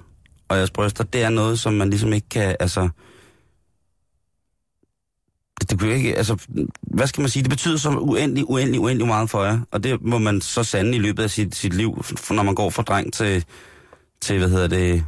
og 0.49 0.57
jeres 0.57 0.71
bryster, 0.71 1.05
det 1.05 1.23
er 1.23 1.29
noget, 1.29 1.61
som 1.61 1.73
man 1.73 1.91
ligesom 1.91 2.13
ikke 2.13 2.29
kan, 2.29 2.57
altså... 2.61 2.89
Det, 5.61 5.71
det 5.71 5.79
kan 5.79 5.89
ikke, 5.89 6.17
altså, 6.17 6.37
hvad 6.83 7.07
skal 7.07 7.21
man 7.21 7.31
sige, 7.31 7.43
det 7.43 7.51
betyder 7.51 7.77
så 7.77 7.91
uendelig, 7.91 8.51
uendelig, 8.51 8.81
uendelig 8.81 9.07
meget 9.07 9.31
for 9.31 9.45
jer, 9.45 9.61
og 9.71 9.85
det 9.85 10.03
må 10.03 10.19
man 10.19 10.41
så 10.41 10.65
sande 10.65 10.97
i 10.97 10.99
løbet 10.99 11.23
af 11.23 11.31
sit, 11.31 11.55
sit 11.55 11.75
liv, 11.75 12.05
når 12.31 12.43
man 12.43 12.55
går 12.55 12.71
fra 12.71 12.83
dreng 12.83 13.13
til, 13.13 13.45
til, 14.21 14.39
hvad 14.39 14.49
hedder 14.49 14.69
det, 14.69 15.05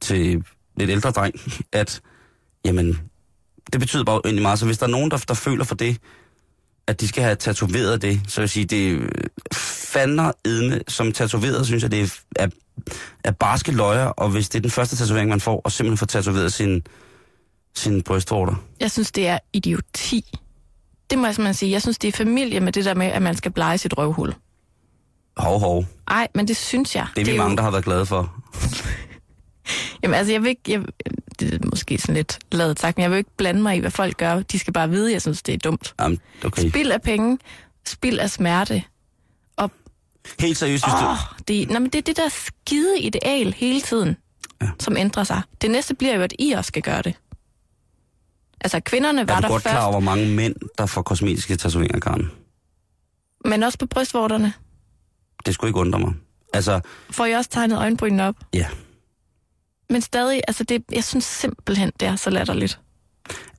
til 0.00 0.44
lidt 0.76 0.90
ældre 0.90 1.10
dreng, 1.10 1.34
at, 1.72 2.00
jamen, 2.64 2.98
det 3.72 3.80
betyder 3.80 4.04
bare 4.04 4.20
uendelig 4.24 4.42
meget, 4.42 4.58
så 4.58 4.66
hvis 4.66 4.78
der 4.78 4.86
er 4.86 4.90
nogen, 4.90 5.10
der, 5.10 5.24
der 5.28 5.34
føler 5.34 5.64
for 5.64 5.74
det, 5.74 5.96
at 6.86 7.00
de 7.00 7.08
skal 7.08 7.22
have 7.22 7.36
tatoveret 7.36 8.02
det, 8.02 8.20
så 8.28 8.40
vil 8.40 8.42
jeg 8.42 8.50
sige, 8.50 8.64
det 8.64 9.10
fander 9.92 10.32
edne 10.44 10.80
som 10.88 11.12
tatoveret, 11.12 11.66
synes 11.66 11.82
jeg, 11.82 11.90
det 11.90 12.00
er, 12.02 12.08
er, 12.36 12.48
er 13.24 13.30
barske 13.30 13.72
løjer, 13.72 14.06
og 14.06 14.30
hvis 14.30 14.48
det 14.48 14.58
er 14.58 14.62
den 14.62 14.70
første 14.70 14.96
tatovering, 14.96 15.30
man 15.30 15.40
får, 15.40 15.60
og 15.64 15.72
simpelthen 15.72 15.98
får 15.98 16.06
tatoveret 16.06 16.52
sin, 16.52 16.82
sin 17.74 18.02
brystvorter. 18.02 18.54
Jeg 18.80 18.90
synes, 18.90 19.12
det 19.12 19.28
er 19.28 19.38
idioti. 19.52 20.24
Det 21.10 21.18
må 21.18 21.26
jeg 21.26 21.34
simpelthen 21.34 21.54
sige. 21.54 21.70
Jeg 21.72 21.82
synes, 21.82 21.98
det 21.98 22.08
er 22.08 22.12
familie 22.12 22.60
med 22.60 22.72
det 22.72 22.84
der 22.84 22.94
med, 22.94 23.06
at 23.06 23.22
man 23.22 23.36
skal 23.36 23.50
blege 23.52 23.78
sit 23.78 23.98
røvhul. 23.98 24.34
Hov, 25.36 25.60
hov. 25.60 25.84
Ej, 26.08 26.28
men 26.34 26.48
det 26.48 26.56
synes 26.56 26.96
jeg. 26.96 27.06
Det 27.16 27.20
er 27.20 27.24
vi 27.24 27.30
jo- 27.30 27.36
mange, 27.42 27.56
der 27.56 27.62
har 27.62 27.70
været 27.70 27.84
glade 27.84 28.06
for. 28.06 28.34
Jamen 30.02 30.14
altså, 30.14 30.32
jeg 30.32 30.42
vil 30.42 30.48
ikke... 30.48 30.62
Jeg, 30.68 30.82
det 31.40 31.54
er 31.54 31.58
måske 31.70 31.98
sådan 31.98 32.14
lidt 32.14 32.38
lavet 32.52 32.80
sagt, 32.80 32.96
men 32.96 33.02
jeg 33.02 33.10
vil 33.10 33.18
ikke 33.18 33.36
blande 33.36 33.62
mig 33.62 33.76
i, 33.76 33.78
hvad 33.80 33.90
folk 33.90 34.16
gør. 34.16 34.42
De 34.42 34.58
skal 34.58 34.72
bare 34.72 34.90
vide, 34.90 35.06
at 35.08 35.12
jeg 35.12 35.22
synes, 35.22 35.42
det 35.42 35.54
er 35.54 35.58
dumt. 35.58 35.94
Jamen, 36.00 36.18
okay. 36.44 36.68
Spild 36.68 36.90
af 36.92 37.02
penge, 37.02 37.38
spild 37.86 38.18
af 38.18 38.30
smerte. 38.30 38.82
Og 39.56 39.70
Helt 40.40 40.56
seriøst, 40.58 40.84
synes 40.84 40.94
du... 41.00 41.06
åh, 41.06 41.16
det, 41.48 41.70
nej, 41.70 41.78
men 41.78 41.90
det 41.90 41.98
er 41.98 42.02
det 42.02 42.16
der 42.16 42.28
skide 42.28 43.00
ideal 43.00 43.52
hele 43.52 43.80
tiden, 43.80 44.16
ja. 44.62 44.68
som 44.80 44.96
ændrer 44.96 45.24
sig. 45.24 45.42
Det 45.62 45.70
næste 45.70 45.94
bliver 45.94 46.14
jo, 46.14 46.22
at 46.22 46.32
I 46.38 46.52
også 46.52 46.68
skal 46.68 46.82
gøre 46.82 47.02
det. 47.02 47.14
Altså, 48.60 48.80
kvinderne 48.80 49.28
var 49.28 49.34
Er 49.34 49.40
du 49.40 49.42
der 49.42 49.48
godt 49.48 49.62
først, 49.62 49.72
klar 49.72 49.82
over, 49.82 49.90
hvor 49.92 50.00
mange 50.00 50.26
mænd, 50.28 50.54
der 50.78 50.86
får 50.86 51.02
kosmetiske 51.02 51.56
tatoveringer, 51.56 52.00
Karen? 52.00 52.30
men 53.44 53.62
også 53.62 53.78
på 53.78 53.86
brystvorterne. 53.86 54.52
Det 55.46 55.54
skulle 55.54 55.68
ikke 55.68 55.80
undre 55.80 55.98
mig. 55.98 56.12
Altså, 56.52 56.80
Får 57.10 57.26
I 57.26 57.32
også 57.32 57.50
tegnet 57.50 57.78
øjenbrynene 57.78 58.24
op? 58.26 58.34
ja. 58.54 58.66
Men 59.90 60.00
stadig, 60.02 60.40
altså 60.48 60.64
det, 60.64 60.84
jeg 60.92 61.04
synes 61.04 61.24
simpelthen, 61.24 61.92
det 62.00 62.08
er 62.08 62.16
så 62.16 62.30
latterligt. 62.30 62.80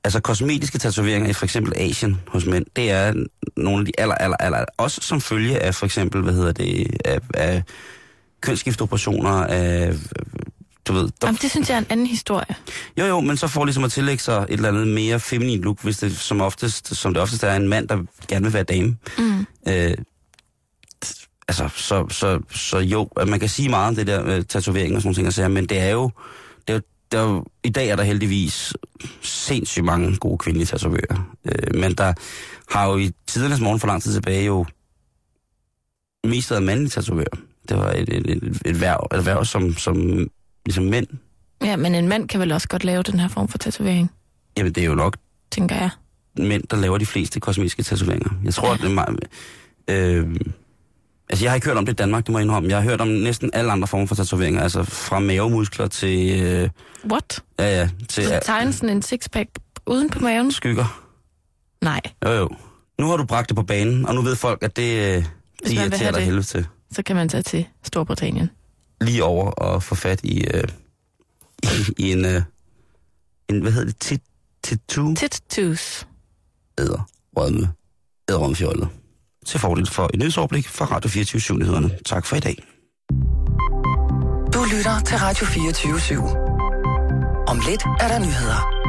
Altså, 0.04 0.20
kosmetiske 0.20 0.78
tatoveringer 0.78 1.30
i 1.30 1.32
for 1.32 1.44
eksempel 1.44 1.72
Asien 1.76 2.20
hos 2.28 2.46
mænd, 2.46 2.66
det 2.76 2.90
er 2.90 3.24
nogle 3.56 3.80
af 3.80 3.86
de 3.86 3.92
aller, 3.98 4.14
aller, 4.14 4.36
aller... 4.36 4.64
Også 4.76 5.00
som 5.00 5.20
følge 5.20 5.58
af 5.58 5.74
for 5.74 5.86
eksempel, 5.86 6.22
hvad 6.22 6.32
hedder 6.34 6.52
det, 6.52 6.86
af, 7.04 7.18
af 7.34 7.62
kønsskiftoperationer, 8.40 9.30
af... 9.30 9.94
Du 10.88 10.92
ved, 10.92 11.02
der, 11.02 11.26
Jamen, 11.26 11.38
det 11.42 11.50
synes 11.50 11.68
jeg 11.68 11.74
er 11.74 11.78
en 11.78 11.86
anden 11.88 12.06
historie. 12.06 12.54
Jo, 12.98 13.04
jo, 13.04 13.20
men 13.20 13.36
så 13.36 13.48
får 13.48 13.64
ligesom 13.64 13.84
at 13.84 13.92
tillægge 13.92 14.22
sig 14.22 14.46
et 14.48 14.50
eller 14.50 14.68
andet 14.68 14.88
mere 14.88 15.20
feminin 15.20 15.60
look, 15.60 15.82
hvis 15.82 15.98
det 15.98 16.16
som, 16.16 16.40
oftest, 16.40 16.96
som 16.96 17.14
det 17.14 17.22
oftest 17.22 17.42
er 17.42 17.56
en 17.56 17.68
mand, 17.68 17.88
der 17.88 18.04
gerne 18.28 18.44
vil 18.44 18.52
være 18.52 18.62
dame. 18.62 18.96
Mm. 19.18 19.46
Øh, 19.68 19.94
altså, 21.48 21.68
så, 21.76 22.06
så, 22.08 22.40
så 22.50 22.78
jo, 22.78 23.08
man 23.26 23.40
kan 23.40 23.48
sige 23.48 23.68
meget 23.68 23.88
om 23.88 23.94
det 23.94 24.06
der 24.06 24.26
øh, 24.26 24.44
tatovering 24.44 24.96
og 24.96 25.02
sådan 25.02 25.08
nogle 25.08 25.16
ting, 25.16 25.32
sager, 25.32 25.48
men 25.48 25.66
det 25.66 25.78
er 25.78 25.90
jo, 25.90 26.10
det 26.68 26.74
er 26.74 26.74
jo, 26.74 26.82
er 27.18 27.22
jo, 27.22 27.44
i 27.64 27.68
dag 27.68 27.88
er 27.88 27.96
der 27.96 28.02
heldigvis 28.02 28.74
sindssygt 29.22 29.84
mange 29.84 30.16
gode 30.16 30.38
kvindelige 30.38 30.66
tatovører. 30.66 31.34
Øh, 31.44 31.80
men 31.80 31.94
der 31.94 32.12
har 32.70 32.88
jo 32.88 32.96
i 32.96 33.10
tidernes 33.26 33.60
morgen 33.60 33.80
for 33.80 33.86
lang 33.86 34.02
tid 34.02 34.12
tilbage 34.12 34.44
jo 34.44 34.66
mest 36.24 36.50
været 36.50 36.62
mandlige 36.62 36.90
tatovører. 36.90 37.36
Det 37.68 37.76
var 37.76 37.90
et, 37.90 38.08
et, 38.08 38.30
et, 38.30 38.62
et, 38.64 38.80
værv, 38.80 39.08
et 39.18 39.26
værv, 39.26 39.44
som, 39.44 39.76
som 39.76 40.28
ligesom 40.66 40.84
mænd. 40.84 41.06
Ja, 41.64 41.76
men 41.76 41.94
en 41.94 42.08
mand 42.08 42.28
kan 42.28 42.40
vel 42.40 42.52
også 42.52 42.68
godt 42.68 42.84
lave 42.84 43.02
den 43.02 43.20
her 43.20 43.28
form 43.28 43.48
for 43.48 43.58
tatovering, 43.58 44.10
Jamen, 44.56 44.72
det 44.72 44.82
er 44.82 44.86
jo 44.86 44.94
nok 44.94 45.16
tænker 45.50 45.76
jeg. 45.76 45.90
mænd, 46.38 46.62
der 46.70 46.76
laver 46.76 46.98
de 46.98 47.06
fleste 47.06 47.40
kosmetiske 47.40 47.82
tatoveringer. 47.82 48.30
Jeg 48.44 48.54
tror, 48.54 48.72
at 48.74 48.80
det 48.80 48.86
er 48.90 48.94
meget... 48.94 49.18
Øh, 49.88 50.36
altså, 51.30 51.44
jeg 51.44 51.50
har 51.50 51.54
ikke 51.54 51.66
hørt 51.66 51.76
om 51.76 51.86
det 51.86 51.92
i 51.92 51.96
Danmark, 51.96 52.26
det 52.26 52.32
må 52.32 52.38
jeg 52.38 52.44
indrømme. 52.44 52.68
Jeg 52.68 52.76
har 52.76 52.84
hørt 52.84 53.00
om 53.00 53.08
næsten 53.08 53.50
alle 53.52 53.72
andre 53.72 53.88
former 53.88 54.06
for 54.06 54.14
tatoveringer. 54.14 54.62
Altså, 54.62 54.82
fra 54.84 55.18
mavemuskler 55.18 55.86
til... 55.86 56.42
Øh, 56.42 56.68
What? 57.10 57.42
ja, 57.58 57.78
ja, 57.80 57.88
til 58.08 58.24
Så 58.26 58.32
ja, 58.34 58.38
tegne 58.42 58.72
sådan 58.72 58.88
en 58.96 59.02
sixpack 59.02 59.48
uden 59.86 60.10
på 60.10 60.18
maven? 60.18 60.52
skygger. 60.52 61.02
Nej. 61.82 62.00
Jo, 62.24 62.30
jo. 62.30 62.48
Nu 62.98 63.06
har 63.06 63.16
du 63.16 63.24
bragt 63.24 63.48
det 63.48 63.56
på 63.56 63.62
banen, 63.62 64.06
og 64.06 64.14
nu 64.14 64.22
ved 64.22 64.36
folk, 64.36 64.62
at 64.62 64.76
det, 64.76 64.82
øh, 65.16 65.24
Det 65.64 65.72
irriterer 65.72 66.12
dig 66.12 66.22
helvede 66.22 66.42
til. 66.42 66.66
så 66.92 67.02
kan 67.02 67.16
man 67.16 67.28
tage 67.28 67.42
til 67.42 67.66
Storbritannien. 67.82 68.50
Lige 69.04 69.24
over 69.24 69.50
og 69.50 69.82
få 69.82 69.94
fat 69.94 70.20
i, 70.24 70.44
øh, 70.54 70.64
i, 71.62 71.92
i 71.98 72.12
en, 72.12 72.24
øh, 72.24 72.42
en, 73.48 73.62
hvad 73.62 73.72
hedder 73.72 73.86
det, 73.86 73.96
tit, 74.00 74.22
titu 74.64 75.14
Tit-tus. 75.14 76.06
æder 76.78 77.08
rødme, 77.36 77.68
æderrømfjollet. 78.30 78.88
Til 79.46 79.60
fordel 79.60 79.86
for 79.90 80.10
et 80.14 80.18
nyhedsoverblik 80.18 80.68
fra 80.68 80.84
Radio 80.84 81.10
24 81.10 81.58
nyhederne. 81.58 81.98
Tak 82.06 82.26
for 82.26 82.36
i 82.36 82.40
dag. 82.40 82.64
Du 84.54 84.64
lytter 84.76 85.00
til 85.06 85.16
Radio 85.18 85.46
24 85.46 85.94
/7. 85.98 86.20
Om 87.48 87.60
lidt 87.68 87.82
er 88.00 88.08
der 88.08 88.18
nyheder. 88.18 88.81